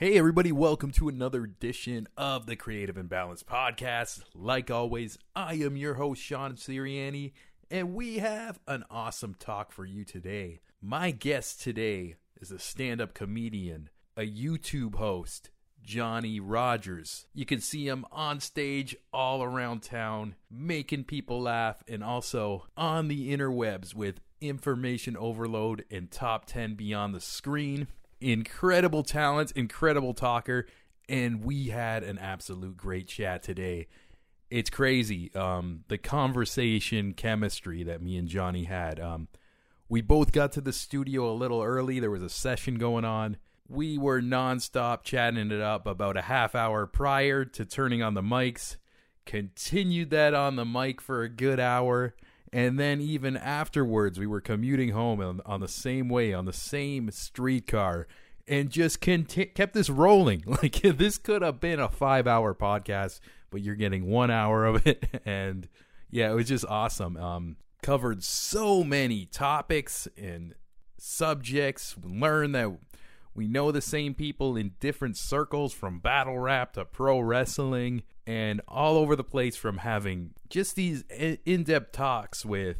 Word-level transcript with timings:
Hey, 0.00 0.16
everybody, 0.16 0.50
welcome 0.50 0.92
to 0.92 1.10
another 1.10 1.44
edition 1.44 2.08
of 2.16 2.46
the 2.46 2.56
Creative 2.56 2.96
Imbalance 2.96 3.42
Podcast. 3.42 4.22
Like 4.34 4.70
always, 4.70 5.18
I 5.36 5.56
am 5.56 5.76
your 5.76 5.92
host, 5.92 6.22
Sean 6.22 6.54
Siriani, 6.54 7.32
and 7.70 7.92
we 7.92 8.16
have 8.16 8.58
an 8.66 8.84
awesome 8.90 9.34
talk 9.34 9.72
for 9.72 9.84
you 9.84 10.06
today. 10.06 10.60
My 10.80 11.10
guest 11.10 11.60
today 11.60 12.14
is 12.40 12.50
a 12.50 12.58
stand 12.58 13.02
up 13.02 13.12
comedian, 13.12 13.90
a 14.16 14.22
YouTube 14.22 14.94
host, 14.94 15.50
Johnny 15.82 16.40
Rogers. 16.40 17.26
You 17.34 17.44
can 17.44 17.60
see 17.60 17.86
him 17.86 18.06
on 18.10 18.40
stage 18.40 18.96
all 19.12 19.42
around 19.42 19.82
town, 19.82 20.34
making 20.50 21.04
people 21.04 21.42
laugh, 21.42 21.84
and 21.86 22.02
also 22.02 22.64
on 22.74 23.08
the 23.08 23.36
interwebs 23.36 23.94
with 23.94 24.22
information 24.40 25.14
overload 25.14 25.84
and 25.90 26.10
top 26.10 26.46
10 26.46 26.74
beyond 26.74 27.14
the 27.14 27.20
screen 27.20 27.86
incredible 28.20 29.02
talent, 29.02 29.52
incredible 29.52 30.14
talker, 30.14 30.66
and 31.08 31.44
we 31.44 31.68
had 31.68 32.02
an 32.02 32.18
absolute 32.18 32.76
great 32.76 33.08
chat 33.08 33.42
today. 33.42 33.88
It's 34.50 34.70
crazy. 34.70 35.32
Um, 35.34 35.84
the 35.88 35.98
conversation 35.98 37.12
chemistry 37.14 37.82
that 37.84 38.02
me 38.02 38.16
and 38.16 38.28
Johnny 38.28 38.64
had. 38.64 38.98
Um, 38.98 39.28
we 39.88 40.00
both 40.00 40.32
got 40.32 40.52
to 40.52 40.60
the 40.60 40.72
studio 40.72 41.30
a 41.30 41.34
little 41.34 41.62
early. 41.62 42.00
There 42.00 42.10
was 42.10 42.22
a 42.22 42.28
session 42.28 42.76
going 42.76 43.04
on. 43.04 43.36
We 43.68 43.98
were 43.98 44.20
nonstop 44.20 45.02
chatting 45.02 45.50
it 45.50 45.60
up 45.60 45.86
about 45.86 46.16
a 46.16 46.22
half 46.22 46.54
hour 46.54 46.86
prior 46.86 47.44
to 47.44 47.64
turning 47.64 48.02
on 48.02 48.14
the 48.14 48.22
mics. 48.22 48.76
Continued 49.26 50.10
that 50.10 50.34
on 50.34 50.56
the 50.56 50.64
mic 50.64 51.00
for 51.00 51.22
a 51.22 51.28
good 51.28 51.60
hour 51.60 52.14
and 52.52 52.78
then 52.78 53.00
even 53.00 53.36
afterwards, 53.36 54.18
we 54.18 54.26
were 54.26 54.40
commuting 54.40 54.90
home 54.90 55.20
on, 55.20 55.40
on 55.46 55.60
the 55.60 55.68
same 55.68 56.08
way, 56.08 56.32
on 56.32 56.46
the 56.46 56.52
same 56.52 57.10
streetcar, 57.10 58.08
and 58.48 58.70
just 58.70 59.00
conti- 59.00 59.46
kept 59.46 59.74
this 59.74 59.90
rolling. 59.90 60.42
Like 60.62 60.80
this 60.82 61.18
could 61.18 61.42
have 61.42 61.60
been 61.60 61.78
a 61.78 61.88
five-hour 61.88 62.54
podcast, 62.54 63.20
but 63.50 63.62
you're 63.62 63.76
getting 63.76 64.06
one 64.06 64.30
hour 64.30 64.64
of 64.66 64.86
it, 64.86 65.04
and 65.24 65.68
yeah, 66.10 66.30
it 66.30 66.34
was 66.34 66.48
just 66.48 66.64
awesome. 66.66 67.16
Um, 67.16 67.56
covered 67.82 68.22
so 68.24 68.82
many 68.82 69.26
topics 69.26 70.08
and 70.16 70.54
subjects. 70.98 71.96
Learned 72.02 72.54
that 72.54 72.76
we 73.34 73.46
know 73.46 73.70
the 73.70 73.80
same 73.80 74.14
people 74.14 74.56
in 74.56 74.72
different 74.80 75.16
circles, 75.16 75.72
from 75.72 76.00
battle 76.00 76.38
rap 76.38 76.74
to 76.74 76.84
pro 76.84 77.20
wrestling 77.20 78.02
and 78.26 78.60
all 78.68 78.96
over 78.96 79.16
the 79.16 79.24
place 79.24 79.56
from 79.56 79.78
having 79.78 80.32
just 80.48 80.76
these 80.76 81.04
in 81.44 81.64
depth 81.64 81.92
talks 81.92 82.44
with 82.44 82.76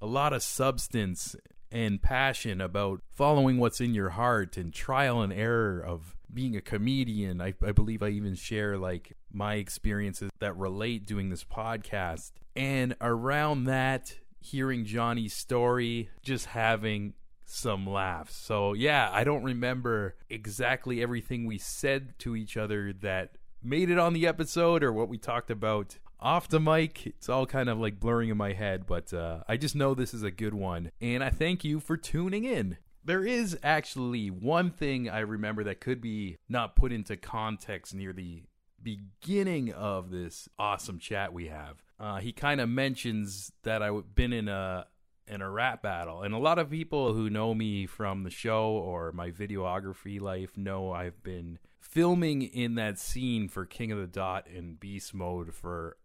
a 0.00 0.06
lot 0.06 0.32
of 0.32 0.42
substance 0.42 1.36
and 1.70 2.02
passion 2.02 2.60
about 2.60 3.00
following 3.10 3.58
what's 3.58 3.80
in 3.80 3.94
your 3.94 4.10
heart 4.10 4.56
and 4.56 4.74
trial 4.74 5.22
and 5.22 5.32
error 5.32 5.80
of 5.80 6.16
being 6.32 6.56
a 6.56 6.60
comedian. 6.60 7.40
I, 7.40 7.54
I 7.64 7.72
believe 7.72 8.02
I 8.02 8.08
even 8.08 8.34
share 8.34 8.76
like 8.76 9.16
my 9.32 9.54
experiences 9.54 10.30
that 10.40 10.56
relate 10.56 11.06
doing 11.06 11.30
this 11.30 11.44
podcast. 11.44 12.32
And 12.54 12.94
around 13.00 13.64
that, 13.64 14.14
hearing 14.40 14.84
Johnny's 14.84 15.34
story, 15.34 16.10
just 16.22 16.46
having 16.46 17.14
some 17.52 17.86
laughs. 17.86 18.34
So, 18.34 18.72
yeah, 18.72 19.10
I 19.12 19.24
don't 19.24 19.42
remember 19.42 20.16
exactly 20.30 21.02
everything 21.02 21.44
we 21.46 21.58
said 21.58 22.18
to 22.20 22.34
each 22.34 22.56
other 22.56 22.92
that 23.00 23.36
made 23.62 23.90
it 23.90 23.98
on 23.98 24.12
the 24.12 24.26
episode 24.26 24.82
or 24.82 24.92
what 24.92 25.08
we 25.08 25.18
talked 25.18 25.50
about 25.50 25.98
off 26.18 26.48
the 26.48 26.60
mic. 26.60 27.06
It's 27.06 27.28
all 27.28 27.46
kind 27.46 27.68
of 27.68 27.78
like 27.78 28.00
blurring 28.00 28.30
in 28.30 28.36
my 28.36 28.52
head, 28.52 28.86
but 28.86 29.12
uh, 29.12 29.42
I 29.48 29.56
just 29.56 29.76
know 29.76 29.94
this 29.94 30.14
is 30.14 30.22
a 30.22 30.30
good 30.30 30.54
one. 30.54 30.90
And 31.00 31.22
I 31.22 31.30
thank 31.30 31.64
you 31.64 31.80
for 31.80 31.96
tuning 31.96 32.44
in. 32.44 32.78
There 33.04 33.24
is 33.24 33.58
actually 33.62 34.30
one 34.30 34.70
thing 34.70 35.10
I 35.10 35.20
remember 35.20 35.64
that 35.64 35.80
could 35.80 36.00
be 36.00 36.38
not 36.48 36.76
put 36.76 36.92
into 36.92 37.16
context 37.16 37.94
near 37.94 38.12
the 38.12 38.44
beginning 38.82 39.72
of 39.72 40.10
this 40.10 40.48
awesome 40.58 40.98
chat 40.98 41.32
we 41.32 41.48
have. 41.48 41.82
Uh, 41.98 42.18
he 42.18 42.32
kind 42.32 42.60
of 42.60 42.68
mentions 42.68 43.52
that 43.62 43.82
I've 43.82 44.14
been 44.14 44.32
in 44.32 44.48
a 44.48 44.86
in 45.26 45.40
a 45.40 45.50
rap 45.50 45.82
battle, 45.82 46.22
and 46.22 46.34
a 46.34 46.38
lot 46.38 46.58
of 46.58 46.70
people 46.70 47.14
who 47.14 47.30
know 47.30 47.54
me 47.54 47.86
from 47.86 48.22
the 48.22 48.30
show 48.30 48.70
or 48.70 49.12
my 49.12 49.30
videography 49.30 50.20
life 50.20 50.56
know 50.56 50.92
I've 50.92 51.22
been 51.22 51.58
filming 51.80 52.42
in 52.42 52.74
that 52.76 52.98
scene 52.98 53.48
for 53.48 53.64
King 53.64 53.92
of 53.92 53.98
the 53.98 54.06
Dot 54.06 54.46
and 54.46 54.78
Beast 54.78 55.14
Mode 55.14 55.54
for 55.54 55.96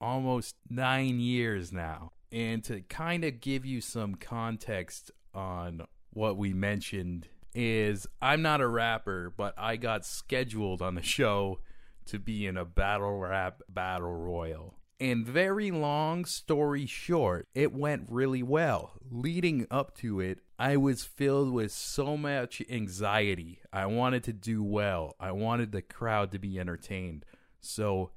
almost 0.00 0.56
nine 0.68 1.20
years 1.20 1.72
now. 1.72 2.12
And 2.32 2.62
to 2.64 2.80
kind 2.82 3.24
of 3.24 3.40
give 3.40 3.64
you 3.64 3.80
some 3.80 4.16
context 4.16 5.10
on 5.32 5.82
what 6.10 6.36
we 6.36 6.52
mentioned 6.52 7.28
is 7.54 8.06
I'm 8.20 8.42
not 8.42 8.60
a 8.60 8.68
rapper, 8.68 9.32
but 9.36 9.54
I 9.56 9.76
got 9.76 10.04
scheduled 10.04 10.82
on 10.82 10.94
the 10.94 11.02
show 11.02 11.60
to 12.06 12.18
be 12.18 12.46
in 12.46 12.56
a 12.56 12.64
battle 12.64 13.18
rap 13.18 13.62
battle 13.68 14.14
royal. 14.14 14.74
And 14.98 15.26
very 15.26 15.70
long 15.70 16.24
story 16.24 16.86
short, 16.86 17.46
it 17.54 17.72
went 17.72 18.06
really 18.08 18.42
well. 18.42 18.92
Leading 19.10 19.66
up 19.70 19.94
to 19.98 20.20
it, 20.20 20.38
I 20.58 20.78
was 20.78 21.04
filled 21.04 21.52
with 21.52 21.70
so 21.70 22.16
much 22.16 22.62
anxiety. 22.70 23.60
I 23.70 23.84
wanted 23.86 24.24
to 24.24 24.32
do 24.32 24.62
well. 24.62 25.14
I 25.20 25.32
wanted 25.32 25.72
the 25.72 25.82
crowd 25.82 26.32
to 26.32 26.38
be 26.38 26.58
entertained. 26.58 27.26
So 27.60 28.12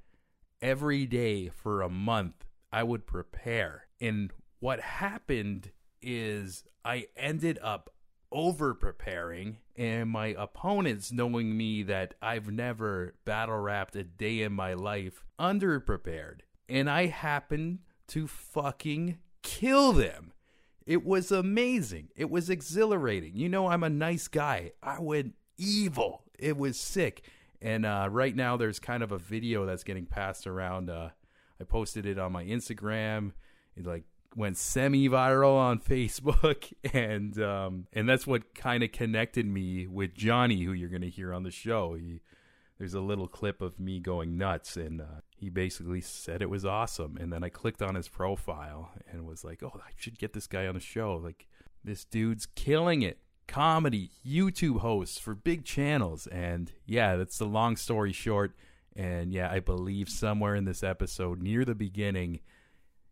every 0.62 1.06
day 1.06 1.50
for 1.50 1.82
a 1.82 1.90
month, 1.90 2.46
I 2.72 2.84
would 2.84 3.06
prepare. 3.06 3.88
And 4.00 4.32
what 4.62 4.80
happened 4.80 5.72
is 6.02 6.64
I 6.86 7.08
ended 7.18 7.60
up 7.62 7.90
over 8.32 8.74
preparing, 8.74 9.58
and 9.76 10.10
my 10.10 10.28
opponents, 10.28 11.12
knowing 11.12 11.58
me 11.58 11.84
that 11.84 12.14
I've 12.22 12.50
never 12.52 13.16
battle 13.26 13.58
rapped 13.58 13.98
a 13.98 14.04
day 14.04 14.44
in 14.44 14.54
my 14.54 14.76
life, 14.76 15.26
under 15.38 15.80
prepared 15.82 16.44
and 16.70 16.90
I 16.90 17.08
happened 17.08 17.80
to 18.10 18.28
fucking 18.28 19.18
kill 19.42 19.94
them. 19.94 20.34
It 20.86 21.06
was 21.06 21.32
amazing. 21.32 22.10
It 22.16 22.30
was 22.30 22.50
exhilarating. 22.50 23.36
You 23.36 23.50
know, 23.50 23.68
I'm 23.68 23.84
a 23.84 23.90
nice 23.90 24.28
guy. 24.28 24.72
I 24.82 25.00
went 25.00 25.36
evil. 25.58 26.24
It 26.38 26.58
was 26.58 26.80
sick. 26.80 27.24
And 27.62 27.86
uh, 27.86 28.08
right 28.10 28.36
now, 28.36 28.58
there's 28.58 28.80
kind 28.80 29.04
of 29.04 29.12
a 29.12 29.18
video 29.18 29.66
that's 29.66 29.84
getting 29.84 30.06
passed 30.06 30.48
around. 30.48 30.90
Uh, 30.90 31.10
I 31.60 31.64
posted 31.66 32.06
it 32.06 32.18
on 32.18 32.32
my 32.32 32.44
Instagram. 32.44 33.34
It 33.76 33.86
like 33.86 34.04
went 34.36 34.58
semi-viral 34.58 35.54
on 35.54 35.80
Facebook, 35.90 36.72
and 36.94 37.40
um, 37.42 37.88
and 37.94 38.08
that's 38.08 38.26
what 38.26 38.56
kind 38.56 38.84
of 38.84 38.92
connected 38.92 39.46
me 39.46 39.88
with 39.88 40.14
Johnny, 40.14 40.64
who 40.64 40.74
you're 40.74 40.90
to 41.02 41.10
hear 41.10 41.34
on 41.34 41.44
the 41.44 41.52
show. 41.52 41.96
He 41.96 42.22
there's 42.78 42.94
a 42.94 43.02
little 43.02 43.28
clip 43.28 43.62
of 43.62 43.80
me 43.80 44.00
going 44.00 44.38
nuts 44.38 44.78
and 44.78 45.02
uh, 45.02 45.22
he 45.40 45.50
basically 45.50 46.02
said 46.02 46.42
it 46.42 46.50
was 46.50 46.66
awesome. 46.66 47.18
And 47.18 47.32
then 47.32 47.44
i 47.44 47.50
clicked 47.50 47.82
on 47.82 47.96
his 47.96 48.08
profile 48.08 48.92
and 49.10 49.26
was 49.26 49.44
like 49.44 49.64
oh 49.64 49.72
i 49.76 49.92
should 49.96 50.20
get 50.20 50.34
this 50.34 50.48
guy 50.48 50.68
on 50.68 50.74
the 50.74 50.80
show. 50.80 51.16
Like 51.16 51.48
this 51.84 52.04
dude's 52.04 52.46
killing 52.46 53.02
it. 53.02 53.20
Comedy 53.48 54.12
youtube 54.26 54.80
hosts 54.80 55.18
for 55.18 55.34
big 55.34 55.64
channels. 55.64 56.28
And 56.28 56.72
yeah 56.86 57.16
that's 57.16 57.38
the 57.38 57.46
long 57.46 57.78
story 57.78 58.12
short. 58.12 58.56
And 58.96 59.32
yeah 59.34 59.50
i 59.50 59.60
believe 59.60 60.10
somewhere 60.10 60.56
in 60.56 60.66
this 60.66 60.84
episode 60.84 61.42
near 61.42 61.64
the 61.64 61.76
beginning 61.76 62.42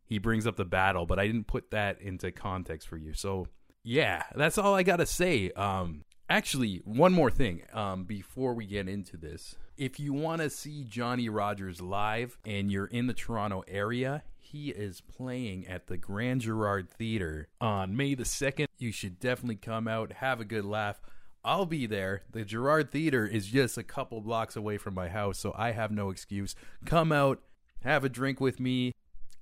he 0.03 0.19
brings 0.19 0.47
up 0.47 0.55
the 0.55 0.65
battle 0.65 1.05
but 1.05 1.19
i 1.19 1.27
didn't 1.27 1.47
put 1.47 1.71
that 1.71 2.01
into 2.01 2.31
context 2.31 2.87
for 2.87 2.97
you. 2.97 3.13
So 3.13 3.47
yeah 3.83 4.23
that's 4.35 4.57
all 4.57 4.75
i 4.75 4.83
gotta 4.83 5.05
say. 5.05 5.51
Um 5.51 6.03
Actually, 6.29 6.81
one 6.83 7.13
more 7.13 7.31
thing 7.31 7.61
um, 7.71 8.03
before 8.03 8.53
we 8.53 8.65
get 8.65 8.89
into 8.89 9.15
this. 9.15 9.55
If 9.77 9.97
you 9.97 10.11
want 10.11 10.41
to 10.41 10.49
see 10.49 10.83
Johnny 10.83 11.29
Rogers 11.29 11.81
live 11.81 12.37
and 12.45 12.69
you're 12.69 12.87
in 12.87 13.07
the 13.07 13.13
Toronto 13.13 13.63
area, 13.65 14.23
he 14.37 14.69
is 14.69 14.99
playing 15.01 15.67
at 15.67 15.87
the 15.87 15.95
Grand 15.95 16.41
Girard 16.41 16.89
Theater 16.89 17.47
on 17.61 17.95
May 17.95 18.13
the 18.13 18.23
2nd. 18.23 18.67
You 18.77 18.91
should 18.91 19.19
definitely 19.21 19.55
come 19.55 19.87
out, 19.87 20.13
have 20.13 20.41
a 20.41 20.45
good 20.45 20.65
laugh. 20.65 20.99
I'll 21.45 21.65
be 21.65 21.85
there. 21.85 22.23
The 22.31 22.43
Girard 22.43 22.91
Theater 22.91 23.25
is 23.25 23.47
just 23.47 23.77
a 23.77 23.83
couple 23.83 24.19
blocks 24.19 24.57
away 24.57 24.77
from 24.77 24.95
my 24.95 25.07
house, 25.07 25.39
so 25.39 25.53
I 25.57 25.71
have 25.71 25.91
no 25.91 26.09
excuse. 26.09 26.55
Come 26.83 27.13
out, 27.13 27.41
have 27.83 28.03
a 28.03 28.09
drink 28.09 28.41
with 28.41 28.59
me, 28.59 28.93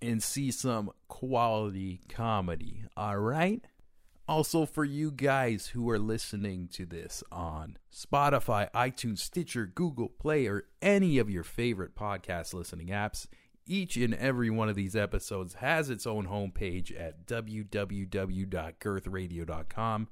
and 0.04 0.22
see 0.22 0.52
some 0.52 0.92
quality 1.08 2.02
comedy. 2.10 2.84
All 2.96 3.18
right? 3.18 3.66
Also, 4.28 4.66
for 4.66 4.84
you 4.84 5.12
guys 5.12 5.68
who 5.68 5.88
are 5.88 6.00
listening 6.00 6.68
to 6.68 6.84
this 6.84 7.24
on 7.32 7.78
Spotify, 7.94 8.72
iTunes, 8.72 9.20
Stitcher, 9.20 9.68
Google 9.68 10.10
Play, 10.10 10.48
or 10.48 10.64
any 10.82 11.20
of 11.20 11.30
your 11.30 11.44
favorite 11.44 11.96
podcast 11.96 12.56
listening 12.56 12.88
apps, 12.88 13.28
each 13.68 13.98
and 13.98 14.16
every 14.16 14.50
one 14.50 14.68
of 14.68 14.76
these 14.76 14.96
episodes 14.96 15.54
has 15.56 15.90
its 15.92 16.08
own 16.08 16.28
homepage 16.28 16.92
at 17.00 17.28
www.girthradio.com. 17.28 20.08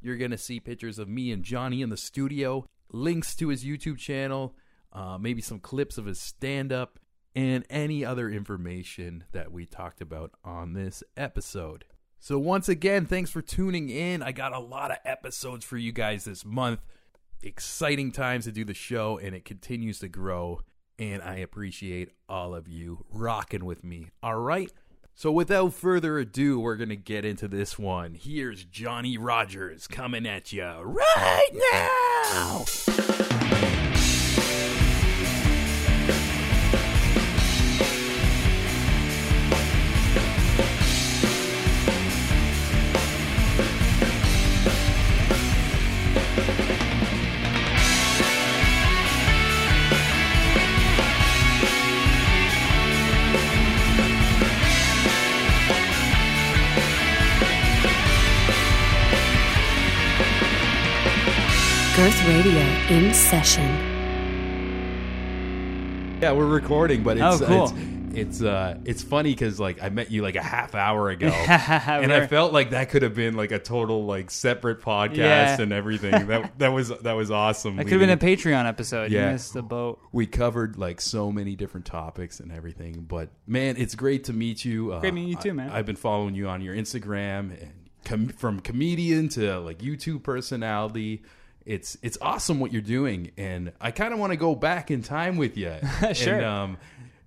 You're 0.00 0.16
going 0.16 0.30
to 0.32 0.38
see 0.38 0.58
pictures 0.58 0.98
of 0.98 1.08
me 1.08 1.30
and 1.30 1.44
Johnny 1.44 1.80
in 1.80 1.90
the 1.90 1.96
studio, 1.96 2.66
links 2.92 3.36
to 3.36 3.46
his 3.48 3.64
YouTube 3.64 3.98
channel, 3.98 4.56
uh, 4.92 5.16
maybe 5.16 5.40
some 5.40 5.60
clips 5.60 5.96
of 5.96 6.06
his 6.06 6.18
stand 6.18 6.72
up, 6.72 6.98
and 7.36 7.64
any 7.70 8.04
other 8.04 8.28
information 8.28 9.22
that 9.30 9.52
we 9.52 9.64
talked 9.64 10.00
about 10.00 10.32
on 10.44 10.72
this 10.74 11.04
episode. 11.16 11.84
So, 12.24 12.38
once 12.38 12.68
again, 12.68 13.04
thanks 13.04 13.32
for 13.32 13.42
tuning 13.42 13.90
in. 13.90 14.22
I 14.22 14.30
got 14.30 14.52
a 14.52 14.60
lot 14.60 14.92
of 14.92 14.98
episodes 15.04 15.64
for 15.64 15.76
you 15.76 15.90
guys 15.90 16.24
this 16.24 16.44
month. 16.44 16.78
exciting 17.42 18.12
times 18.12 18.44
to 18.44 18.52
do 18.52 18.64
the 18.64 18.74
show, 18.74 19.18
and 19.18 19.34
it 19.34 19.44
continues 19.44 19.98
to 19.98 20.08
grow. 20.08 20.60
And 21.00 21.20
I 21.20 21.38
appreciate 21.38 22.10
all 22.28 22.54
of 22.54 22.68
you 22.68 23.04
rocking 23.10 23.64
with 23.64 23.82
me. 23.82 24.10
All 24.22 24.38
right. 24.38 24.72
So, 25.16 25.32
without 25.32 25.74
further 25.74 26.16
ado, 26.16 26.60
we're 26.60 26.76
going 26.76 26.90
to 26.90 26.96
get 26.96 27.24
into 27.24 27.48
this 27.48 27.76
one. 27.76 28.14
Here's 28.14 28.62
Johnny 28.66 29.18
Rogers 29.18 29.88
coming 29.88 30.24
at 30.24 30.52
you 30.52 30.64
right 30.64 31.50
now. 31.72 33.11
Radio 62.42 62.60
in 62.88 63.14
session. 63.14 63.62
Yeah, 66.20 66.32
we're 66.32 66.46
recording, 66.46 67.04
but 67.04 67.16
it's 67.16 67.40
Oh, 67.40 67.46
cool. 67.46 67.64
it's 67.64 67.72
it's 68.14 68.42
uh 68.42 68.78
it's 68.84 69.00
funny 69.02 69.30
because 69.30 69.60
like 69.60 69.80
I 69.80 69.90
met 69.90 70.10
you 70.10 70.22
like 70.22 70.34
a 70.34 70.42
half 70.42 70.74
hour 70.74 71.08
ago, 71.10 71.28
and 71.48 72.12
I 72.12 72.26
felt 72.26 72.52
like 72.52 72.70
that 72.70 72.88
could 72.90 73.02
have 73.02 73.14
been 73.14 73.36
like 73.36 73.52
a 73.52 73.60
total 73.60 74.06
like 74.06 74.30
separate 74.32 74.80
podcast 74.80 75.16
Yeah. 75.16 75.60
and 75.60 75.72
everything. 75.72 76.26
That 76.26 76.50
that 76.58 76.68
was 76.72 76.88
that 76.88 77.12
was 77.12 77.30
awesome. 77.30 77.76
That 77.76 77.84
We- 77.86 77.90
could 77.92 78.00
have 78.00 78.18
been 78.20 78.30
a 78.30 78.36
Patreon 78.36 78.66
episode. 78.66 79.12
Yeah. 79.12 79.26
You 79.26 79.32
missed 79.34 79.52
the 79.54 79.62
boat. 79.62 80.00
we 80.10 80.26
covered 80.26 80.76
like 80.78 81.00
so 81.00 81.30
many 81.30 81.54
different 81.54 81.86
topics 81.86 82.40
and 82.40 82.50
everything. 82.50 83.04
But 83.08 83.30
man, 83.46 83.76
it's 83.76 83.94
great 83.94 84.24
to 84.24 84.32
meet 84.32 84.64
you. 84.64 84.92
Uh, 84.94 85.00
Great 85.00 85.14
meeting 85.14 85.30
you 85.30 85.36
too, 85.36 85.54
man. 85.54 85.70
I, 85.70 85.76
have 85.76 85.86
been 85.86 85.94
following 85.96 86.34
you 86.34 86.48
on 86.48 86.60
your 86.60 86.74
Instagram 86.74 87.52
and 87.62 87.72
com- 88.04 88.28
from 88.28 88.58
comedian 88.58 89.28
to 89.30 89.60
like 89.60 89.78
YouTube 89.78 90.24
personality. 90.24 91.22
It's 91.64 91.96
it's 92.02 92.18
awesome 92.20 92.58
what 92.60 92.72
you're 92.72 92.82
doing, 92.82 93.30
and 93.36 93.72
I 93.80 93.90
kind 93.90 94.12
of 94.12 94.18
want 94.18 94.32
to 94.32 94.36
go 94.36 94.54
back 94.54 94.90
in 94.90 95.02
time 95.02 95.36
with 95.36 95.56
you. 95.56 95.74
Sure. 96.14 96.34
And, 96.36 96.44
um, 96.44 96.78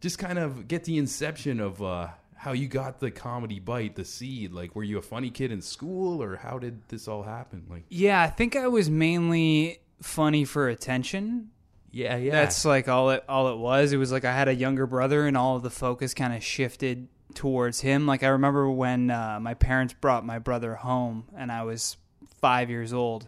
just 0.01 0.19
kind 0.19 0.37
of 0.37 0.67
get 0.67 0.83
the 0.83 0.97
inception 0.97 1.59
of 1.59 1.81
uh, 1.81 2.09
how 2.35 2.51
you 2.51 2.67
got 2.67 2.99
the 2.99 3.09
comedy 3.11 3.59
bite, 3.59 3.95
the 3.95 4.05
seed. 4.05 4.51
Like, 4.51 4.75
were 4.75 4.83
you 4.83 4.97
a 4.97 5.01
funny 5.01 5.29
kid 5.31 5.51
in 5.51 5.61
school, 5.61 6.21
or 6.21 6.35
how 6.35 6.59
did 6.59 6.81
this 6.89 7.07
all 7.07 7.23
happen? 7.23 7.65
Like, 7.69 7.83
Yeah, 7.89 8.21
I 8.21 8.27
think 8.27 8.55
I 8.55 8.67
was 8.67 8.89
mainly 8.89 9.79
funny 10.01 10.43
for 10.45 10.67
attention. 10.69 11.49
yeah, 11.91 12.17
yeah, 12.17 12.31
That's 12.33 12.65
like 12.65 12.87
all 12.89 13.09
it 13.11 13.23
all 13.29 13.47
it 13.53 13.57
was. 13.57 13.93
It 13.93 13.97
was 13.97 14.11
like 14.11 14.25
I 14.25 14.33
had 14.33 14.47
a 14.49 14.55
younger 14.55 14.85
brother, 14.85 15.25
and 15.25 15.35
all 15.37 15.55
of 15.55 15.63
the 15.63 15.69
focus 15.71 16.13
kind 16.13 16.33
of 16.35 16.43
shifted 16.43 17.07
towards 17.33 17.81
him. 17.81 18.05
Like 18.05 18.21
I 18.21 18.27
remember 18.27 18.69
when 18.69 19.09
uh, 19.09 19.39
my 19.41 19.53
parents 19.53 19.93
brought 19.93 20.25
my 20.25 20.39
brother 20.39 20.75
home, 20.75 21.25
and 21.37 21.51
I 21.51 21.63
was 21.63 21.97
five 22.41 22.69
years 22.69 22.93
old, 22.93 23.27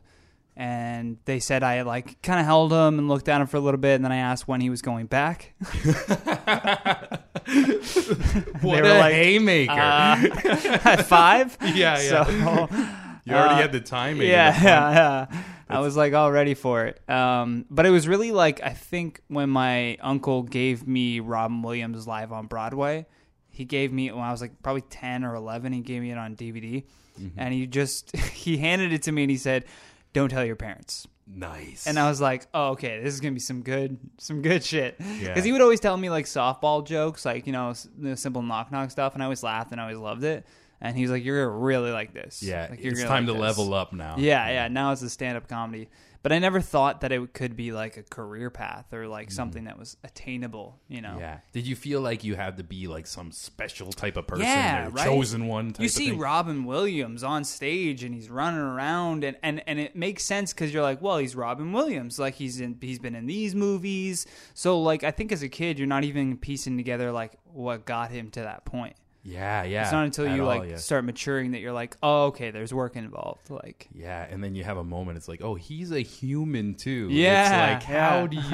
and 0.59 1.18
they 1.25 1.39
said 1.39 1.62
I 1.62 1.83
like 1.83 2.19
kind 2.24 2.39
of 2.39 2.45
held 2.48 2.74
him 2.74 2.98
and 2.98 3.07
looked 3.07 3.30
at 3.30 3.39
him 3.39 3.45
for 3.48 3.57
a 3.57 3.59
little 3.59 3.80
bit, 3.80 3.94
and 3.95 4.04
then 4.04 4.12
I 4.12 4.18
asked 4.18 4.48
when 4.48 4.59
he 4.59 4.69
was 4.71 4.81
going 4.81 5.06
back. 5.06 5.54
what 8.62 8.81
were 8.81 8.89
a 8.89 8.98
like, 9.00 9.13
haymaker! 9.13 9.71
Uh, 9.71 9.77
at 10.83 11.06
five, 11.06 11.57
yeah, 11.62 12.00
yeah. 12.01 12.25
So, 12.25 12.30
you 13.25 13.33
already 13.33 13.56
uh, 13.56 13.57
had 13.57 13.71
the 13.71 13.81
timing. 13.81 14.27
yeah, 14.27 14.62
yeah, 14.63 14.92
yeah. 15.30 15.42
I 15.69 15.80
was 15.80 15.95
like 15.95 16.13
all 16.13 16.31
ready 16.31 16.54
for 16.54 16.86
it. 16.86 17.07
Um, 17.10 17.65
but 17.69 17.86
it 17.86 17.89
was 17.92 18.07
really 18.07 18.31
like 18.31 18.62
I 18.63 18.69
think 18.71 19.21
when 19.27 19.50
my 19.50 19.98
uncle 20.01 20.44
gave 20.44 20.88
me 20.88 21.19
Robin 21.19 21.62
Williams 21.62 22.07
live 22.07 22.31
on 22.31 22.48
Broadway, 22.48 23.06
he 23.51 23.63
gave 23.65 23.94
me 23.94 24.12
when 24.12 24.24
I 24.24 24.31
was 24.31 24.42
like 24.42 24.62
probably 24.63 24.81
ten 24.89 25.24
or 25.24 25.36
eleven. 25.36 25.71
He 25.71 25.81
gave 25.81 26.01
me 26.01 26.12
it 26.12 26.18
on 26.18 26.36
DVD, 26.36 26.83
Mm-hmm. 27.19 27.39
and 27.39 27.51
he 27.51 27.65
just 27.65 28.15
he 28.15 28.57
handed 28.57 28.94
it 28.94 29.01
to 29.03 29.12
me 29.12 29.24
and 29.24 29.31
he 29.31 29.38
said, 29.38 29.65
"Don't 30.17 30.29
tell 30.29 30.45
your 30.45 30.55
parents." 30.55 31.07
Nice. 31.29 31.85
And 31.87 31.99
I 31.99 32.07
was 32.09 32.21
like, 32.21 32.47
"Oh, 32.53 32.69
okay, 32.69 33.01
this 33.01 33.13
is 33.13 33.19
gonna 33.19 33.33
be 33.33 33.39
some 33.39 33.61
good, 33.61 33.97
some 34.17 34.41
good 34.41 34.63
shit." 34.63 34.95
Yeah. 34.99 35.27
Because 35.27 35.43
he 35.43 35.51
would 35.51 35.61
always 35.61 35.79
tell 35.79 35.97
me 35.97 36.09
like 36.09 36.25
softball 36.25 36.85
jokes, 36.85 37.25
like 37.25 37.45
you 37.47 37.53
know, 37.53 37.73
the 37.97 38.15
simple 38.15 38.41
knock 38.41 38.71
knock 38.71 38.91
stuff, 38.91 39.13
and 39.13 39.21
I 39.21 39.25
always 39.25 39.43
laughed 39.43 39.71
and 39.71 39.81
I 39.81 39.85
always 39.85 39.97
loved 39.97 40.23
it. 40.23 40.45
And 40.79 40.95
he 40.95 41.01
was 41.01 41.11
like, 41.11 41.23
"You're 41.25 41.45
gonna 41.45 41.57
really 41.57 41.91
like 41.91 42.13
this. 42.13 42.41
yeah, 42.43 42.67
like, 42.69 42.83
you're 42.83 42.93
it's 42.93 43.03
time 43.03 43.25
like 43.25 43.33
to 43.33 43.33
this." 43.33 43.41
level 43.41 43.73
up 43.73 43.93
now. 43.93 44.15
Yeah, 44.17 44.49
yeah. 44.49 44.67
Now 44.67 44.91
it's 44.91 45.01
a 45.01 45.09
stand 45.09 45.37
up 45.37 45.47
comedy. 45.47 45.89
But 46.23 46.31
I 46.33 46.39
never 46.39 46.59
thought 46.61 47.01
that 47.01 47.11
it 47.11 47.33
could 47.33 47.55
be 47.55 47.71
like 47.71 47.95
a 47.97 48.03
career 48.03 48.49
path 48.49 48.91
or 48.93 49.03
Mm-hmm. 49.03 49.11
like 49.11 49.31
something 49.31 49.63
that 49.65 49.77
was 49.79 49.95
attainable, 50.03 50.79
you 50.87 51.01
know? 51.01 51.17
Yeah. 51.19 51.39
Did 51.53 51.65
you 51.67 51.75
feel 51.75 52.01
like 52.01 52.23
you 52.23 52.35
had 52.35 52.57
to 52.57 52.63
be 52.63 52.87
like 52.87 53.07
some 53.07 53.31
special 53.31 53.91
type 53.93 54.17
of 54.17 54.27
person 54.27 54.45
Yeah, 54.45 54.87
or 54.87 54.89
right? 54.89 55.05
chosen 55.05 55.47
one? 55.47 55.73
Type 55.73 55.83
You 55.83 55.89
see? 55.89 56.11
Robin 56.11 56.65
Williams 56.65 57.23
on 57.23 57.43
stage 57.43 58.03
and 58.03 58.13
he's 58.13 58.29
running 58.29 58.59
around 58.59 59.23
and, 59.23 59.37
and, 59.43 59.63
and 59.67 59.79
it 59.79 59.95
makes 59.95 60.23
sense 60.23 60.53
because 60.53 60.73
you're 60.73 60.83
like, 60.83 61.01
well, 61.01 61.17
he's 61.17 61.35
Robin 61.35 61.71
Williams. 61.71 62.19
Like 62.19 62.35
he's 62.35 62.59
in 62.59 62.77
he's 62.81 62.99
been 62.99 63.15
in 63.15 63.25
these 63.27 63.55
movies. 63.55 64.25
So 64.53 64.81
like 64.81 65.03
I 65.03 65.11
think 65.11 65.31
as 65.31 65.43
a 65.43 65.49
kid 65.49 65.77
you're 65.79 65.87
not 65.87 66.03
even 66.03 66.37
piecing 66.37 66.77
together 66.77 67.11
like 67.11 67.33
what 67.53 67.85
got 67.85 68.11
him 68.11 68.29
to 68.31 68.41
that 68.41 68.65
point. 68.65 68.95
Yeah, 69.27 69.63
yeah. 69.63 69.83
It's 69.83 69.91
not 69.91 70.06
until 70.06 70.33
you 70.33 70.44
all, 70.44 70.47
like 70.47 70.69
yeah. 70.69 70.75
start 70.77 71.03
maturing 71.03 71.51
that 71.51 71.59
you're 71.59 71.74
like, 71.74 71.97
oh, 72.01 72.27
okay, 72.27 72.51
there's 72.51 72.74
work 72.74 72.95
involved. 72.95 73.50
Like 73.50 73.89
Yeah, 73.94 74.25
and 74.29 74.41
then 74.44 74.56
you 74.56 74.63
have 74.63 74.77
a 74.77 74.83
moment. 74.83 75.18
It's 75.18 75.27
like, 75.27 75.41
oh, 75.44 75.56
he's 75.56 75.91
a 75.91 76.00
human 76.00 76.75
too. 76.75 77.07
Yeah, 77.12 77.75
it's 77.75 77.85
like, 77.85 77.95
how 77.97 78.27
do 78.27 78.38
you 78.38 78.41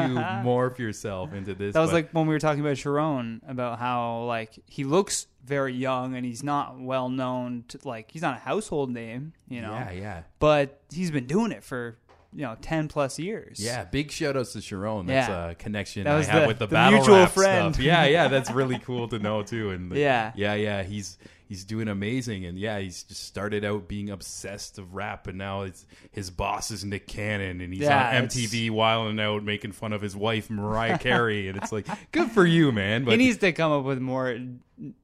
morph 0.47 0.79
yourself 0.79 1.33
into 1.33 1.53
this? 1.53 1.73
That 1.75 1.81
was 1.81 1.91
But- 1.91 1.95
like 1.95 2.11
when 2.11 2.25
we 2.25 2.33
were 2.33 2.39
talking 2.39 2.61
about 2.61 2.77
Charron 2.77 3.41
about 3.47 3.77
how 3.79 4.23
like 4.23 4.57
he 4.65 4.83
looks 4.83 5.27
very 5.45 5.73
young 5.73 6.15
and 6.15 6.25
he's 6.25 6.41
not 6.41 6.79
well 6.79 7.09
known 7.09 7.65
to 7.67 7.77
like 7.83 8.09
he's 8.11 8.21
not 8.21 8.37
a 8.37 8.39
household 8.39 8.89
name, 8.89 9.33
you 9.49 9.61
know. 9.61 9.73
yeah, 9.73 9.91
yeah, 9.91 10.21
But 10.39 10.81
he's 10.91 11.11
been 11.11 11.27
doing 11.27 11.51
it 11.51 11.63
for 11.63 11.97
you 12.35 12.41
know 12.43 12.57
ten 12.61 12.87
plus 12.87 13.19
years. 13.19 13.59
yeah. 13.59 13.83
Big 13.85 14.11
shout 14.11 14.35
outs 14.37 14.53
to 14.53 14.59
Charron. 14.59 15.07
That's 15.07 15.29
Yeah. 15.29 15.49
a 15.49 15.55
connection 15.55 16.03
That 16.05 16.15
I 16.15 16.23
have 16.23 16.41
the- 16.43 16.47
with 16.47 16.59
the, 16.59 16.65
the 16.67 16.73
battle 16.73 16.99
mutual 16.99 17.17
rap 17.17 17.31
friend. 17.31 17.73
stuff. 17.75 17.83
Yeah, 17.85 18.05
yeah. 18.05 18.27
That's 18.29 18.51
really 18.51 18.79
cool 18.79 19.07
to 19.09 19.19
know 19.19 19.43
too. 19.43 19.69
And 19.71 19.91
the- 19.91 19.99
Yeah. 19.99 20.31
yeah, 20.35 20.53
yeah. 20.55 20.83
He's 20.83 21.17
he's 21.49 21.65
doing 21.65 21.87
amazing, 21.87 22.45
and 22.45 22.57
yeah, 22.57 22.79
he's 22.79 23.03
just 23.03 23.25
started 23.25 23.63
out 23.63 23.87
being 23.87 24.09
obsessed 24.09 24.79
of 24.79 24.95
rap, 24.95 25.27
and 25.27 25.37
now 25.37 25.61
it's 25.63 25.85
his 26.11 26.31
boss 26.31 26.71
is 26.71 26.83
Nick 26.83 27.05
Cannon, 27.07 27.61
and 27.61 27.71
he's 27.71 27.83
Yeah, 27.83 28.09
on 28.17 28.23
it's- 28.23 28.35
MTV 28.35 28.71
wilding 28.71 29.19
out, 29.19 29.43
making 29.43 29.73
fun 29.73 29.93
of 29.93 30.01
his 30.01 30.15
wife 30.15 30.49
Mariah 30.49 30.97
Carey, 30.97 31.47
and 31.49 31.57
it's 31.57 31.71
like, 31.71 31.85
good 32.11 32.31
for 32.31 32.45
you, 32.45 32.71
man. 32.71 33.03
But 33.03 33.11
he 33.11 33.17
needs 33.17 33.37
to 33.39 33.51
come 33.51 33.71
up 33.71 33.83
with 33.83 33.99
more 33.99 34.35